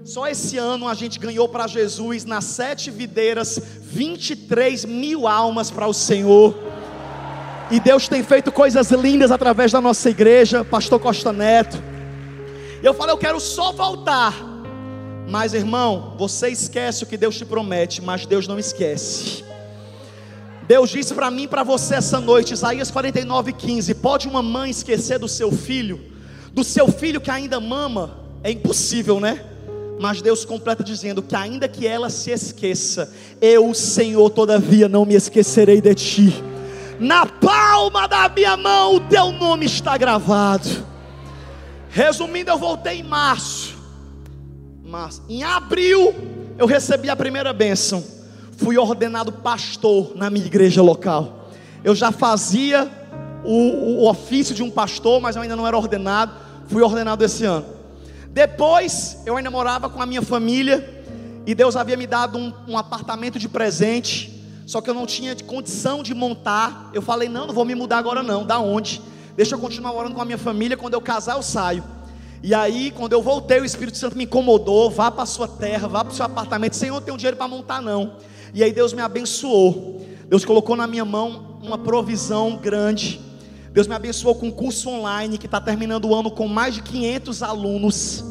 Só 0.04 0.28
esse 0.28 0.58
ano 0.58 0.88
a 0.88 0.96
gente 0.96 1.20
ganhou 1.20 1.48
para 1.48 1.68
Jesus 1.68 2.26
nas 2.26 2.46
sete 2.46 2.90
videiras 2.90 3.62
23 3.80 4.86
mil 4.86 5.28
almas 5.28 5.70
para 5.70 5.86
o 5.86 5.94
Senhor. 5.94 6.58
E 7.70 7.80
Deus 7.80 8.08
tem 8.08 8.24
feito 8.24 8.52
coisas 8.52 8.90
lindas 8.90 9.30
através 9.30 9.72
da 9.72 9.80
nossa 9.80 10.10
igreja, 10.10 10.66
Pastor 10.66 11.00
Costa 11.00 11.32
Neto. 11.32 11.78
Eu 12.82 12.96
falei, 12.96 13.14
eu 13.14 13.20
quero 13.20 13.40
só 13.40 13.72
voltar. 13.72 14.34
Mas 15.28 15.54
irmão, 15.54 16.16
você 16.18 16.50
esquece 16.50 17.04
o 17.04 17.06
que 17.06 17.18
Deus 17.18 17.38
te 17.38 17.46
promete, 17.46 18.02
mas 18.02 18.26
Deus 18.26 18.48
não 18.48 18.58
esquece. 18.58 19.48
Deus 20.70 20.92
disse 20.92 21.16
para 21.16 21.32
mim 21.32 21.44
e 21.44 21.48
para 21.48 21.64
você 21.64 21.96
essa 21.96 22.20
noite, 22.22 22.54
Isaías 22.54 22.92
49:15, 22.92 23.96
pode 23.96 24.28
uma 24.28 24.44
mãe 24.44 24.70
esquecer 24.70 25.18
do 25.18 25.28
seu 25.28 25.52
filho, 25.52 26.00
do 26.54 26.64
seu 26.64 26.88
filho 26.88 27.20
que 27.20 27.32
ainda 27.32 27.60
mama? 27.60 28.20
É 28.44 28.52
impossível, 28.52 29.20
né? 29.20 29.44
Mas 30.00 30.22
Deus 30.22 30.46
completa 30.46 30.84
dizendo 30.84 31.24
que 31.24 31.36
ainda 31.36 31.68
que 31.68 31.88
ela 31.88 32.12
se 32.12 32.30
esqueça, 32.30 33.12
eu, 33.42 33.74
Senhor, 33.74 34.30
todavia 34.30 34.88
não 34.88 35.06
me 35.06 35.16
esquecerei 35.16 35.82
de 35.82 35.96
ti 35.96 36.44
na 37.00 37.26
palma 37.26 38.08
da 38.08 38.28
minha 38.28 38.58
mão 38.58 38.98
o 38.98 39.00
teu 39.00 39.32
nome 39.32 39.66
está 39.66 39.98
gravado. 39.98 40.68
Resumindo, 41.90 42.52
eu 42.52 42.58
voltei 42.58 43.00
em 43.00 43.04
março. 43.04 43.76
Mas 44.84 45.22
em 45.28 45.42
abril 45.42 46.14
eu 46.58 46.68
recebi 46.68 47.10
a 47.10 47.16
primeira 47.16 47.54
bênção. 47.54 48.19
Fui 48.60 48.78
ordenado 48.78 49.32
pastor 49.32 50.12
na 50.16 50.30
minha 50.30 50.46
igreja 50.46 50.82
local. 50.82 51.50
Eu 51.82 51.96
já 51.96 52.12
fazia 52.12 52.92
o, 53.42 54.04
o 54.04 54.10
ofício 54.10 54.54
de 54.54 54.62
um 54.62 54.70
pastor, 54.70 55.22
mas 55.22 55.38
eu 55.38 55.42
ainda 55.42 55.56
não 55.56 55.66
era 55.66 55.78
ordenado. 55.78 56.34
Fui 56.68 56.84
ordenado 56.84 57.24
esse 57.24 57.46
ano. 57.46 57.66
Depois, 58.32 59.22
eu 59.26 59.38
ainda 59.38 59.50
morava 59.50 59.90
com 59.90 60.02
a 60.02 60.06
minha 60.06 60.22
família. 60.22 61.04
E 61.46 61.56
Deus 61.56 61.78
havia 61.78 61.96
me 61.96 62.06
dado 62.06 62.38
um, 62.38 62.54
um 62.68 62.78
apartamento 62.78 63.40
de 63.40 63.48
presente. 63.48 64.44
Só 64.66 64.82
que 64.82 64.90
eu 64.90 64.94
não 64.94 65.06
tinha 65.06 65.34
condição 65.38 66.04
de 66.04 66.14
montar. 66.14 66.92
Eu 66.94 67.02
falei: 67.02 67.30
não, 67.30 67.48
não 67.48 67.54
vou 67.54 67.64
me 67.64 67.74
mudar 67.74 67.98
agora, 67.98 68.22
não. 68.22 68.46
Da 68.46 68.60
onde? 68.60 69.02
Deixa 69.38 69.56
eu 69.56 69.60
continuar 69.60 69.94
morando 69.94 70.16
com 70.16 70.22
a 70.22 70.26
minha 70.26 70.38
família. 70.38 70.76
Quando 70.76 70.96
eu 70.96 71.02
casar, 71.02 71.38
eu 71.38 71.42
saio. 71.42 71.82
E 72.44 72.54
aí, 72.54 72.92
quando 72.92 73.14
eu 73.14 73.22
voltei, 73.22 73.62
o 73.62 73.66
Espírito 73.66 73.98
Santo 73.98 74.18
me 74.18 74.26
incomodou. 74.26 74.90
Vá 74.92 75.10
para 75.10 75.26
sua 75.26 75.48
terra, 75.48 75.88
vá 75.88 76.04
para 76.04 76.12
o 76.12 76.16
seu 76.16 76.26
apartamento. 76.26 76.76
Senhor, 76.76 76.98
eu 76.98 77.02
tenho 77.02 77.16
dinheiro 77.16 77.38
para 77.38 77.48
montar, 77.48 77.82
não. 77.82 78.18
E 78.54 78.64
aí, 78.64 78.72
Deus 78.72 78.94
me 78.94 79.02
abençoou. 79.02 80.06
Deus 80.28 80.46
colocou 80.46 80.76
na 80.76 80.88
minha 80.88 81.06
mão 81.06 81.58
uma 81.62 81.78
provisão 81.78 82.58
grande. 82.58 83.20
Deus 83.72 83.88
me 83.88 83.94
abençoou 83.94 84.36
com 84.36 84.48
um 84.48 84.52
curso 84.52 84.90
online 84.90 85.38
que 85.38 85.46
está 85.46 85.62
terminando 85.62 86.06
o 86.06 86.16
ano 86.16 86.32
com 86.32 86.48
mais 86.48 86.76
de 86.76 86.82
500 86.82 87.44
alunos. 87.44 88.24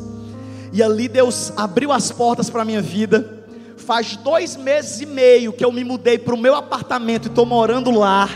E 0.72 0.82
ali 0.82 1.08
Deus 1.08 1.52
abriu 1.56 1.92
as 1.92 2.10
portas 2.10 2.50
para 2.50 2.62
a 2.62 2.64
minha 2.64 2.82
vida. 2.82 3.44
Faz 3.76 4.16
dois 4.16 4.56
meses 4.56 5.00
e 5.00 5.06
meio 5.06 5.52
que 5.52 5.64
eu 5.64 5.72
me 5.72 5.84
mudei 5.84 6.18
para 6.18 6.34
o 6.34 6.38
meu 6.38 6.54
apartamento 6.54 7.26
e 7.26 7.28
estou 7.28 7.46
morando 7.46 7.90
lá. 7.90 8.28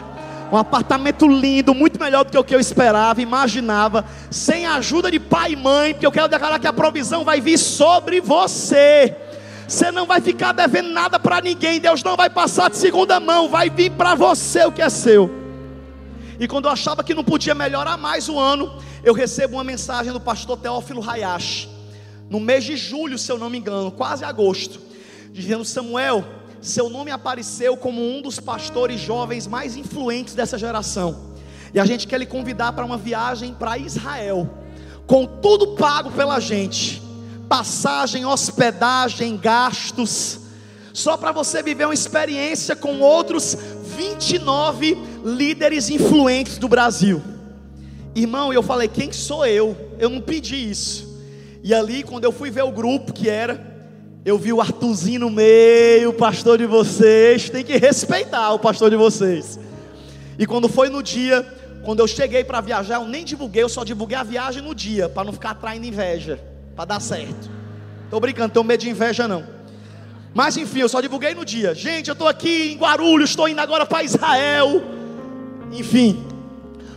Um 0.53 0.57
apartamento 0.57 1.27
lindo, 1.27 1.75
muito 1.75 1.99
melhor 1.99 2.25
do 2.25 2.31
que 2.31 2.39
o 2.39 2.45
que 2.45 2.55
eu 2.55 2.61
esperava, 2.61 3.23
imaginava. 3.23 4.05
Sem 4.31 4.67
a 4.67 4.75
ajuda 4.75 5.11
de 5.11 5.19
pai 5.19 5.53
e 5.53 5.57
mãe, 5.57 5.95
porque 5.95 6.07
eu 6.07 6.13
quero 6.13 6.29
declarar 6.29 6.59
que 6.59 6.67
a 6.67 6.73
provisão 6.73 7.25
vai 7.25 7.41
vir 7.41 7.59
sobre 7.59 8.21
você. 8.21 9.17
Você 9.73 9.91
não 9.91 10.05
vai 10.05 10.21
ficar 10.21 10.53
devendo 10.53 10.91
nada 10.91 11.19
para 11.19 11.41
ninguém. 11.41 11.81
Deus 11.81 12.03
não 12.03 12.15
vai 12.15 12.29
passar 12.29 12.69
de 12.69 12.77
segunda 12.77 13.19
mão. 13.19 13.49
Vai 13.49 13.71
vir 13.71 13.91
para 13.93 14.15
você 14.15 14.67
o 14.67 14.71
que 14.71 14.83
é 14.83 14.91
seu. 14.91 15.31
E 16.39 16.47
quando 16.47 16.67
eu 16.67 16.71
achava 16.71 17.03
que 17.03 17.15
não 17.15 17.25
podia 17.25 17.55
melhorar 17.55 17.97
mais 17.97 18.29
o 18.29 18.39
ano, 18.39 18.79
eu 19.03 19.15
recebo 19.15 19.57
uma 19.57 19.65
mensagem 19.65 20.13
do 20.13 20.21
pastor 20.21 20.59
Teófilo 20.59 21.03
Hayashi, 21.03 21.71
no 22.29 22.39
mês 22.39 22.65
de 22.65 22.77
julho, 22.77 23.17
se 23.17 23.33
eu 23.33 23.39
não 23.39 23.49
me 23.49 23.57
engano, 23.57 23.91
quase 23.91 24.25
agosto, 24.25 24.79
dizendo: 25.33 25.65
Samuel, 25.65 26.23
seu 26.61 26.91
nome 26.91 27.11
apareceu 27.11 27.75
como 27.75 27.99
um 27.99 28.21
dos 28.21 28.39
pastores 28.39 29.01
jovens 29.01 29.47
mais 29.47 29.75
influentes 29.75 30.35
dessa 30.35 30.59
geração. 30.59 31.33
E 31.73 31.81
a 31.81 31.87
gente 31.87 32.07
quer 32.07 32.19
lhe 32.19 32.27
convidar 32.27 32.75
para 32.75 32.85
uma 32.85 32.99
viagem 32.99 33.55
para 33.55 33.79
Israel, 33.79 34.51
com 35.07 35.25
tudo 35.25 35.69
pago 35.77 36.11
pela 36.11 36.39
gente: 36.41 37.02
passagem, 37.53 38.25
hospedagem, 38.25 39.37
gastos, 39.37 40.41
só 40.91 41.19
para 41.19 41.33
você 41.33 41.63
viver 41.63 41.85
uma 41.85 41.93
experiência 41.93 42.75
com 42.75 43.01
outros 43.01 43.55
29 43.95 44.97
líderes 45.23 45.91
influentes 45.91 46.57
do 46.57 46.67
Brasil. 46.67 47.23
Irmão, 48.15 48.55
eu 48.55 48.63
falei: 48.63 48.89
quem 48.89 49.13
sou 49.13 49.45
eu? 49.45 49.77
Eu 49.99 50.09
não 50.09 50.23
pedi 50.23 50.71
isso. 50.71 51.07
E 51.63 51.75
ali, 51.75 52.03
quando 52.03 52.25
eu 52.25 52.33
fui 52.33 52.51
ver 52.51 52.63
o 52.63 52.73
grupo 52.73 53.13
que 53.13 53.29
era, 53.29 53.63
eu 54.25 54.39
vi 54.39 54.51
o 54.51 54.61
Artuzinho 54.63 55.21
no 55.21 55.31
meio, 55.31 56.15
pastor 56.15 56.57
de 56.57 56.65
vocês. 56.65 57.51
Tem 57.51 57.63
que 57.63 57.77
respeitar 57.77 58.51
o 58.55 58.59
pastor 58.59 58.89
de 58.89 58.97
vocês. 58.97 59.61
E 60.39 60.47
quando 60.47 60.71
foi 60.71 60.89
no 60.89 61.03
dia, 61.03 61.47
quando 61.85 62.01
eu 62.01 62.09
cheguei 62.09 62.45
para 62.45 62.63
viajar, 62.63 62.95
eu 62.95 63.07
nem 63.07 63.27
divulguei, 63.27 63.63
eu 63.63 63.69
só 63.69 63.85
divulguei 63.85 64.17
a 64.17 64.23
viagem 64.23 64.63
no 64.63 64.75
dia, 64.75 65.07
para 65.07 65.25
não 65.25 65.35
ficar 65.35 65.51
atraindo 65.51 65.87
inveja, 65.87 66.41
para 66.83 66.87
dar 66.87 67.01
certo. 67.01 67.49
Estou 68.05 68.19
brincando, 68.19 68.53
tenho 68.53 68.65
medo 68.65 68.81
de 68.81 68.91
inveja 68.91 69.29
não. 69.29 69.45
Mas 70.35 70.57
enfim, 70.57 70.81
eu 70.81 70.89
só 70.89 71.01
divulguei 71.01 71.35
no 71.35 71.45
dia. 71.45 71.75
Gente, 71.75 72.09
eu 72.09 72.13
estou 72.13 72.27
aqui 72.27 72.73
em 72.73 72.77
Guarulhos, 72.77 73.31
estou 73.31 73.49
indo 73.49 73.61
agora 73.61 73.87
para 73.87 74.03
Israel. 74.03 74.83
Enfim, 75.71 76.27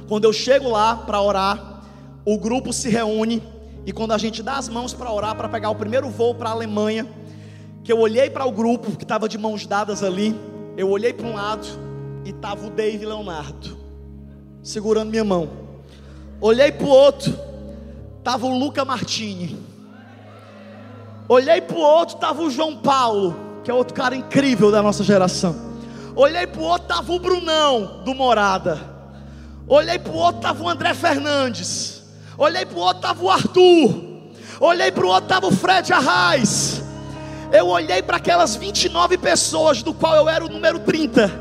quando 0.08 0.24
eu 0.24 0.34
chego 0.34 0.70
lá 0.70 0.96
para 0.96 1.22
orar, 1.22 1.84
o 2.26 2.38
grupo 2.38 2.74
se 2.74 2.90
reúne 2.90 3.44
e 3.86 3.92
quando 3.92 4.14
a 4.14 4.18
gente 4.18 4.42
dá 4.42 4.58
as 4.58 4.68
mãos 4.68 4.92
para 4.94 5.12
orar, 5.12 5.36
para 5.36 5.48
pegar 5.48 5.70
o 5.70 5.76
primeiro 5.76 6.10
voo 6.10 6.34
para 6.34 6.50
a 6.50 6.54
Alemanha, 6.54 7.08
que 7.84 7.94
eu 7.94 8.00
olhei 8.00 8.30
para 8.30 8.46
o 8.46 8.52
grupo 8.52 8.98
que 8.98 9.04
estava 9.04 9.30
de 9.30 9.38
mãos 9.38 9.68
dadas 9.68 10.02
ali, 10.02 10.36
eu 10.76 10.90
olhei 10.90 11.14
para 11.14 11.28
um 11.28 11.36
lado 11.36 11.68
e 12.26 12.32
estava 12.32 12.66
o 12.66 12.72
Dave 12.72 13.06
Leonardo 13.06 13.78
segurando 14.64 15.12
minha 15.12 15.24
mão. 15.24 15.48
Olhei 16.42 16.72
para 16.72 16.88
o 16.88 16.90
outro, 16.90 17.38
estava 18.18 18.48
o 18.48 18.58
Luca 18.58 18.84
Martini. 18.84 19.75
Olhei 21.28 21.60
para 21.60 21.76
o 21.76 21.80
outro, 21.80 22.16
estava 22.16 22.42
o 22.44 22.52
João 22.52 22.78
Paulo, 22.78 23.36
que 23.64 23.72
é 23.72 23.74
outro 23.74 23.96
cara 23.96 24.16
incrível 24.16 24.72
da 24.72 24.82
nossa 24.84 25.04
geração. 25.04 25.56
Olhei 26.16 26.46
para 26.46 26.62
o 26.62 26.66
outro, 26.66 26.84
estava 26.84 27.12
o 27.12 27.20
Brunão, 27.20 28.02
do 28.06 28.14
Morada. 28.14 28.80
Olhei 29.68 29.98
para 29.98 30.14
o 30.14 30.16
outro, 30.16 30.38
estava 30.38 30.64
o 30.64 30.70
André 30.70 30.94
Fernandes. 30.94 32.04
Olhei 32.38 32.64
para 32.64 32.78
o 32.78 32.80
outro, 32.80 32.98
estava 32.98 33.24
o 33.24 33.30
Arthur. 33.32 34.04
Olhei 34.60 34.92
para 34.92 35.04
o 35.04 35.08
outro, 35.08 35.24
estava 35.24 35.48
o 35.48 35.52
Fred 35.52 35.92
Arraes. 35.92 36.84
Eu 37.52 37.68
olhei 37.68 38.04
para 38.04 38.18
aquelas 38.18 38.56
29 38.56 39.18
pessoas, 39.18 39.82
do 39.82 39.96
qual 39.96 40.16
eu 40.16 40.30
era 40.30 40.46
o 40.46 40.50
número 40.50 40.78
30. 40.80 41.32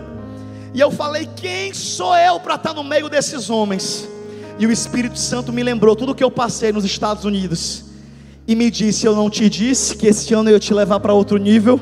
E 0.72 0.80
eu 0.80 0.91
falei: 0.91 1.28
quem 1.37 1.74
sou 1.74 2.16
eu 2.16 2.41
para 2.41 2.55
estar 2.55 2.72
no 2.72 2.82
meio 2.82 3.11
desses 3.11 3.51
homens? 3.51 4.09
E 4.59 4.66
o 4.66 4.72
Espírito 4.72 5.18
Santo 5.18 5.53
me 5.53 5.62
lembrou 5.62 5.95
tudo 5.95 6.14
que 6.14 6.24
eu 6.24 6.30
passei 6.30 6.72
nos 6.72 6.85
Estados 6.85 7.26
Unidos 7.26 7.84
e 8.47 8.55
me 8.55 8.70
disse: 8.70 9.07
Eu 9.07 9.14
não 9.14 9.30
te 9.30 9.49
disse 9.49 9.97
que 9.97 10.07
esse 10.07 10.32
ano 10.34 10.51
eu 10.51 10.55
ia 10.55 10.61
te 10.61 10.72
levar 10.72 11.01
para 11.01 11.12
outro 11.12 11.36
nível. 11.38 11.80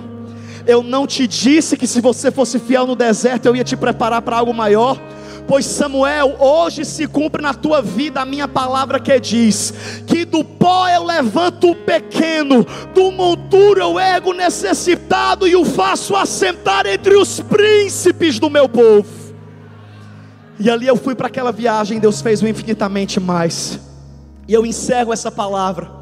Eu 0.67 0.83
não 0.83 1.07
te 1.07 1.27
disse 1.27 1.77
que 1.77 1.89
se 1.89 2.01
você 2.01 2.31
fosse 2.31 2.59
fiel 2.59 2.87
no 2.87 2.95
deserto 2.95 3.47
eu 3.47 3.57
ia 3.57 3.65
te 3.65 3.77
preparar 3.77 4.23
para 4.23 4.37
algo 4.37 4.55
maior. 4.55 4.97
Pois 5.45 5.67
Samuel, 5.67 6.37
hoje 6.39 6.85
se 6.85 7.05
cumpre 7.09 7.43
na 7.43 7.53
tua 7.53 7.83
vida 7.83 8.21
a 8.21 8.25
minha 8.25 8.47
palavra 8.47 9.01
que 9.01 9.19
diz: 9.19 9.75
que 10.07 10.25
do 10.25 10.45
pó 10.45 10.89
eu 10.89 11.03
levanto 11.05 11.71
o 11.71 11.75
pequeno, 11.75 12.65
do 12.95 13.11
monturo 13.11 13.81
eu 13.81 13.99
ergo 13.99 14.33
necessitado 14.33 15.49
e 15.49 15.57
o 15.57 15.65
faço 15.65 16.15
assentar 16.15 16.87
entre 16.87 17.17
os 17.17 17.41
príncipes 17.41 18.39
do 18.39 18.49
meu 18.49 18.69
povo. 18.69 19.23
E 20.61 20.71
ali 20.71 20.87
eu 20.87 20.97
fui 20.97 21.17
para 21.17 21.27
aquela 21.27 21.51
viagem, 21.51 21.99
Deus 21.99 22.21
fez 22.21 22.41
o 22.41 22.47
infinitamente 22.47 23.19
mais. 23.19 23.81
E 24.47 24.55
eu 24.55 24.65
encerro 24.65 25.13
essa 25.13 25.31
palavra 25.31 26.02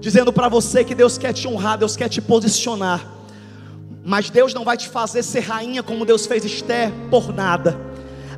dizendo 0.00 0.32
para 0.32 0.48
você 0.48 0.84
que 0.84 0.94
Deus 0.94 1.18
quer 1.18 1.32
te 1.32 1.46
honrar, 1.48 1.78
Deus 1.78 1.96
quer 1.96 2.08
te 2.08 2.20
posicionar. 2.20 3.06
Mas 4.04 4.30
Deus 4.30 4.54
não 4.54 4.64
vai 4.64 4.76
te 4.76 4.88
fazer 4.88 5.22
ser 5.22 5.40
rainha 5.40 5.82
como 5.82 6.04
Deus 6.04 6.26
fez 6.26 6.44
Esther 6.44 6.92
por 7.10 7.34
nada. 7.34 7.78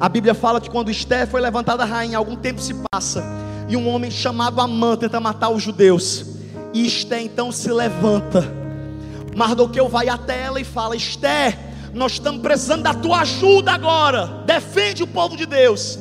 A 0.00 0.09
Bíblia 0.09 0.34
fala 0.34 0.61
que 0.61 0.70
quando 0.70 0.90
Esther 0.90 1.26
foi 1.26 1.40
levantada 1.40 1.84
rainha, 1.84 2.16
algum 2.16 2.36
tempo 2.36 2.61
se 2.61 2.74
passa, 2.90 3.22
e 3.68 3.76
um 3.76 3.88
homem 3.88 4.11
chamado 4.11 4.61
Amã 4.61 4.96
tenta 4.96 5.20
matar 5.20 5.50
os 5.50 5.62
judeus. 5.62 6.24
E 6.72 6.86
Esther 6.86 7.20
então 7.20 7.50
se 7.50 7.70
levanta. 7.70 8.44
Mardoqueu 9.36 9.88
vai 9.88 10.09
até 10.09 10.42
ela 10.42 10.61
e 10.61 10.64
fala: 10.64 10.96
Esther, 10.96 11.59
nós 11.92 12.12
estamos 12.12 12.40
precisando 12.40 12.82
da 12.82 12.94
tua 12.94 13.20
ajuda 13.20 13.72
agora. 13.72 14.42
Defende 14.46 15.02
o 15.02 15.06
povo 15.06 15.36
de 15.36 15.46
Deus. 15.46 15.98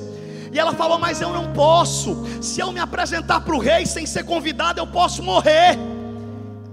E 0.57 0.59
ela 0.59 0.73
falou: 0.73 0.97
Mas 0.97 1.21
eu 1.21 1.31
não 1.31 1.53
posso. 1.53 2.17
Se 2.41 2.59
eu 2.59 2.71
me 2.71 2.79
apresentar 2.79 3.41
para 3.41 3.55
o 3.55 3.59
rei 3.59 3.85
sem 3.85 4.07
ser 4.07 4.23
convidado, 4.23 4.79
eu 4.79 4.87
posso 4.87 5.21
morrer. 5.21 5.77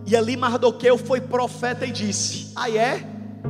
E 0.06 0.16
ali 0.16 0.38
Mardoqueu 0.38 0.96
foi 0.96 1.20
profeta 1.20 1.84
e 1.84 1.90
disse: 1.90 2.50
Ah, 2.56 2.70
é? 2.70 3.06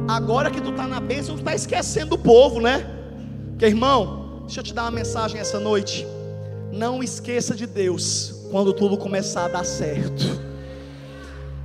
Agora 0.09 0.51
que 0.51 0.61
tu 0.61 0.70
está 0.70 0.89
na 0.89 0.99
bênção, 0.99 1.37
tu 1.37 1.39
está 1.39 1.55
esquecendo 1.55 2.16
o 2.16 2.18
povo, 2.18 2.61
né? 2.61 2.85
Porque 3.51 3.64
irmão, 3.64 4.41
deixa 4.45 4.59
eu 4.59 4.64
te 4.64 4.74
dar 4.74 4.82
uma 4.82 4.91
mensagem 4.91 5.39
essa 5.39 5.61
noite. 5.61 6.05
Não 6.72 7.01
esqueça 7.01 7.55
de 7.55 7.64
Deus 7.64 8.35
quando 8.51 8.72
tudo 8.72 8.97
começar 8.97 9.45
a 9.45 9.49
dar 9.49 9.64
certo. 9.64 10.24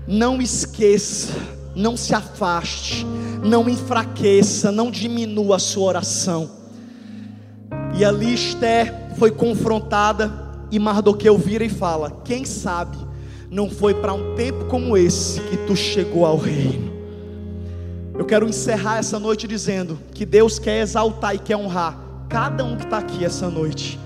Não 0.08 0.40
esqueça, 0.40 1.34
não 1.76 1.98
se 1.98 2.14
afaste, 2.14 3.04
não 3.44 3.68
enfraqueça, 3.68 4.72
não 4.72 4.92
diminua 4.92 5.56
a 5.56 5.60
sua 5.60 5.86
oração. 5.86 6.59
E 8.00 8.06
ali 8.06 8.34
Esther 8.34 8.94
foi 9.18 9.30
confrontada 9.30 10.32
e 10.72 10.80
Mardoqueu 10.80 11.38
vira 11.38 11.66
e 11.66 11.70
fala: 11.70 12.22
Quem 12.24 12.46
sabe 12.46 12.98
não 13.52 13.70
foi 13.70 13.94
para 13.94 14.14
um 14.14 14.36
tempo 14.36 14.64
como 14.68 14.96
esse 14.96 15.42
que 15.42 15.58
tu 15.58 15.76
chegou 15.76 16.26
ao 16.26 16.38
reino. 16.38 16.94
Eu 18.18 18.24
quero 18.24 18.48
encerrar 18.48 19.00
essa 19.00 19.20
noite 19.20 19.50
dizendo 19.50 20.00
que 20.14 20.26
Deus 20.26 20.58
quer 20.58 20.80
exaltar 20.80 21.36
e 21.36 21.40
quer 21.40 21.58
honrar 21.58 22.00
cada 22.30 22.64
um 22.64 22.78
que 22.78 22.86
está 22.86 23.00
aqui 23.00 23.26
essa 23.26 23.50
noite. 23.50 24.00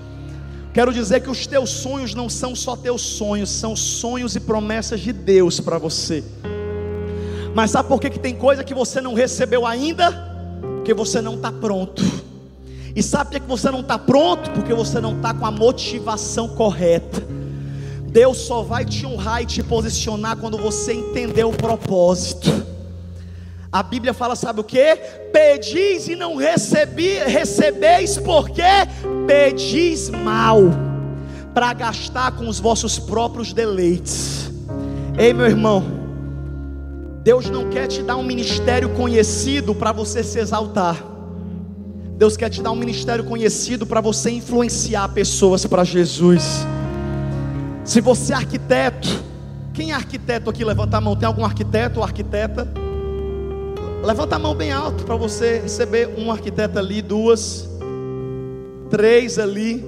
Quero 0.72 0.92
dizer 0.92 1.20
que 1.20 1.30
os 1.30 1.46
teus 1.46 1.70
sonhos 1.70 2.16
não 2.16 2.28
são 2.28 2.56
só 2.56 2.74
teus 2.74 3.00
sonhos, 3.00 3.48
são 3.48 3.76
sonhos 3.76 4.34
e 4.34 4.40
promessas 4.40 4.98
de 4.98 5.12
Deus 5.12 5.60
para 5.60 5.78
você. 5.78 6.24
Mas 7.54 7.70
sabe 7.70 7.88
por 7.88 8.00
que, 8.00 8.10
que 8.10 8.18
tem 8.18 8.34
coisa 8.34 8.64
que 8.64 8.74
você 8.74 9.00
não 9.00 9.14
recebeu 9.14 9.64
ainda? 9.64 10.10
Porque 10.78 10.92
você 10.92 11.20
não 11.20 11.34
está 11.34 11.52
pronto. 11.52 12.23
E 12.96 13.02
sabe 13.02 13.30
por 13.30 13.40
que 13.40 13.48
você 13.48 13.70
não 13.70 13.80
está 13.80 13.98
pronto? 13.98 14.50
Porque 14.50 14.72
você 14.72 15.00
não 15.00 15.16
está 15.16 15.34
com 15.34 15.44
a 15.44 15.50
motivação 15.50 16.48
correta. 16.48 17.22
Deus 18.06 18.38
só 18.38 18.62
vai 18.62 18.84
te 18.84 19.04
honrar 19.04 19.42
e 19.42 19.46
te 19.46 19.62
posicionar 19.62 20.36
quando 20.36 20.56
você 20.56 20.92
entender 20.92 21.42
o 21.42 21.50
propósito. 21.50 22.48
A 23.72 23.82
Bíblia 23.82 24.14
fala, 24.14 24.36
sabe 24.36 24.60
o 24.60 24.64
que? 24.64 24.94
Pedis 25.32 26.06
e 26.06 26.14
não 26.14 26.36
recebi, 26.36 27.18
recebeis, 27.18 28.16
porque 28.16 28.62
pedis 29.26 30.10
mal, 30.10 30.60
para 31.52 31.72
gastar 31.72 32.36
com 32.36 32.46
os 32.46 32.60
vossos 32.60 33.00
próprios 33.00 33.52
deleites. 33.52 34.48
Ei, 35.18 35.32
meu 35.32 35.46
irmão, 35.46 35.82
Deus 37.24 37.50
não 37.50 37.68
quer 37.68 37.88
te 37.88 38.00
dar 38.00 38.14
um 38.14 38.22
ministério 38.22 38.90
conhecido 38.90 39.74
para 39.74 39.90
você 39.90 40.22
se 40.22 40.38
exaltar. 40.38 41.13
Deus 42.16 42.36
quer 42.36 42.48
te 42.48 42.62
dar 42.62 42.70
um 42.70 42.76
ministério 42.76 43.24
conhecido 43.24 43.84
para 43.84 44.00
você 44.00 44.30
influenciar 44.30 45.08
pessoas 45.08 45.66
para 45.66 45.82
Jesus. 45.82 46.64
Se 47.84 48.00
você 48.00 48.32
é 48.32 48.36
arquiteto, 48.36 49.22
quem 49.72 49.90
é 49.90 49.94
arquiteto 49.94 50.48
aqui? 50.48 50.64
Levanta 50.64 50.96
a 50.96 51.00
mão. 51.00 51.16
Tem 51.16 51.26
algum 51.26 51.44
arquiteto 51.44 51.98
ou 51.98 52.04
arquiteta? 52.04 52.68
Levanta 54.04 54.36
a 54.36 54.38
mão 54.38 54.54
bem 54.54 54.70
alto 54.70 55.04
para 55.04 55.16
você 55.16 55.58
receber 55.58 56.08
um 56.16 56.30
arquiteto 56.30 56.78
ali, 56.78 57.02
duas, 57.02 57.68
três 58.88 59.38
ali. 59.38 59.84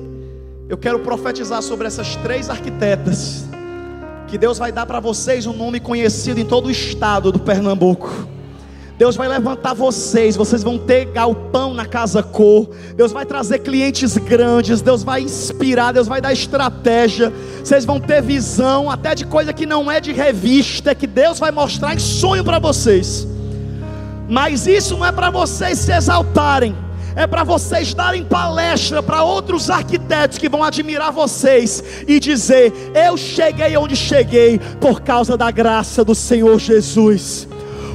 Eu 0.68 0.77
quero 0.77 0.99
profetizar 0.99 1.62
sobre 1.62 1.87
essas 1.87 2.16
três 2.16 2.51
arquitetas. 2.51 3.45
Que 4.27 4.37
Deus 4.37 4.59
vai 4.59 4.72
dar 4.72 4.85
para 4.85 4.99
vocês 4.99 5.47
um 5.47 5.53
nome 5.53 5.79
conhecido 5.79 6.41
em 6.41 6.45
todo 6.45 6.66
o 6.66 6.70
estado 6.70 7.31
do 7.31 7.39
Pernambuco. 7.39 8.36
Deus 8.99 9.15
vai 9.15 9.29
levantar 9.29 9.75
vocês, 9.75 10.37
vocês 10.37 10.63
vão 10.63 10.79
ter 10.79 11.05
galpão 11.07 11.75
na 11.75 11.85
casa 11.85 12.23
cor. 12.23 12.71
Deus 12.95 13.13
vai 13.13 13.27
trazer 13.27 13.59
clientes 13.59 14.17
grandes, 14.17 14.81
Deus 14.81 15.03
vai 15.03 15.21
inspirar, 15.21 15.93
Deus 15.93 16.09
vai 16.09 16.19
dar 16.19 16.33
estratégia. 16.33 17.31
Vocês 17.63 17.85
vão 17.85 18.01
ter 18.01 18.23
visão 18.23 18.91
até 18.91 19.15
de 19.15 19.27
coisa 19.27 19.53
que 19.53 19.67
não 19.67 19.91
é 19.91 20.01
de 20.01 20.13
revista, 20.13 20.95
que 20.95 21.07
Deus 21.07 21.39
vai 21.39 21.51
mostrar 21.51 21.95
em 21.95 21.99
sonho 21.99 22.43
para 22.43 22.59
vocês. 22.59 23.29
Mas 24.29 24.67
isso 24.67 24.97
não 24.97 25.05
é 25.05 25.13
para 25.13 25.29
vocês 25.29 25.79
se 25.79 25.93
exaltarem, 25.93 26.75
é 27.15 27.27
para 27.27 27.45
vocês 27.45 27.93
darem 27.93 28.25
palestra 28.25 29.03
para 29.03 29.23
outros 29.23 29.69
arquitetos 29.69 30.39
que 30.39 30.49
vão 30.49 30.65
admirar 30.65 31.13
vocês 31.13 31.85
e 32.09 32.19
dizer: 32.19 32.73
Eu 32.95 33.15
cheguei 33.19 33.77
onde 33.77 33.95
cheguei 33.95 34.59
por 34.81 35.03
causa 35.03 35.37
da 35.37 35.51
graça 35.51 36.03
do 36.03 36.15
Senhor 36.15 36.59
Jesus. 36.59 37.47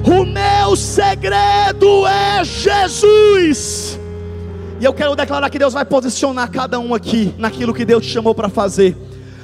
O 0.04 0.26
meu 0.26 0.76
segredo 0.76 2.08
é 2.08 2.44
Jesus. 2.44 4.00
E 4.80 4.86
eu 4.86 4.94
quero 4.94 5.16
declarar 5.16 5.50
que 5.50 5.60
Deus 5.60 5.74
vai 5.74 5.86
posicionar 5.86 6.50
cada 6.50 6.80
um 6.80 6.96
aqui 6.96 7.36
naquilo 7.38 7.74
que 7.74 7.86
Deus 7.86 8.06
te 8.06 8.12
chamou 8.12 8.34
para 8.34 8.50
fazer. 8.50 8.98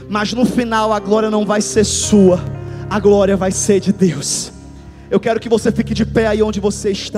Mas 0.09 0.33
no 0.33 0.45
final 0.45 0.91
a 0.91 0.99
glória 0.99 1.29
não 1.29 1.45
vai 1.45 1.61
ser 1.61 1.83
sua, 1.83 2.39
a 2.89 2.99
glória 2.99 3.37
vai 3.37 3.51
ser 3.51 3.79
de 3.79 3.93
Deus. 3.93 4.51
Eu 5.11 5.19
quero 5.19 5.39
que 5.39 5.47
você 5.47 5.71
fique 5.71 5.93
de 5.93 6.05
pé 6.05 6.27
aí 6.27 6.41
onde 6.41 6.59
você 6.59 6.89
está. 6.89 7.15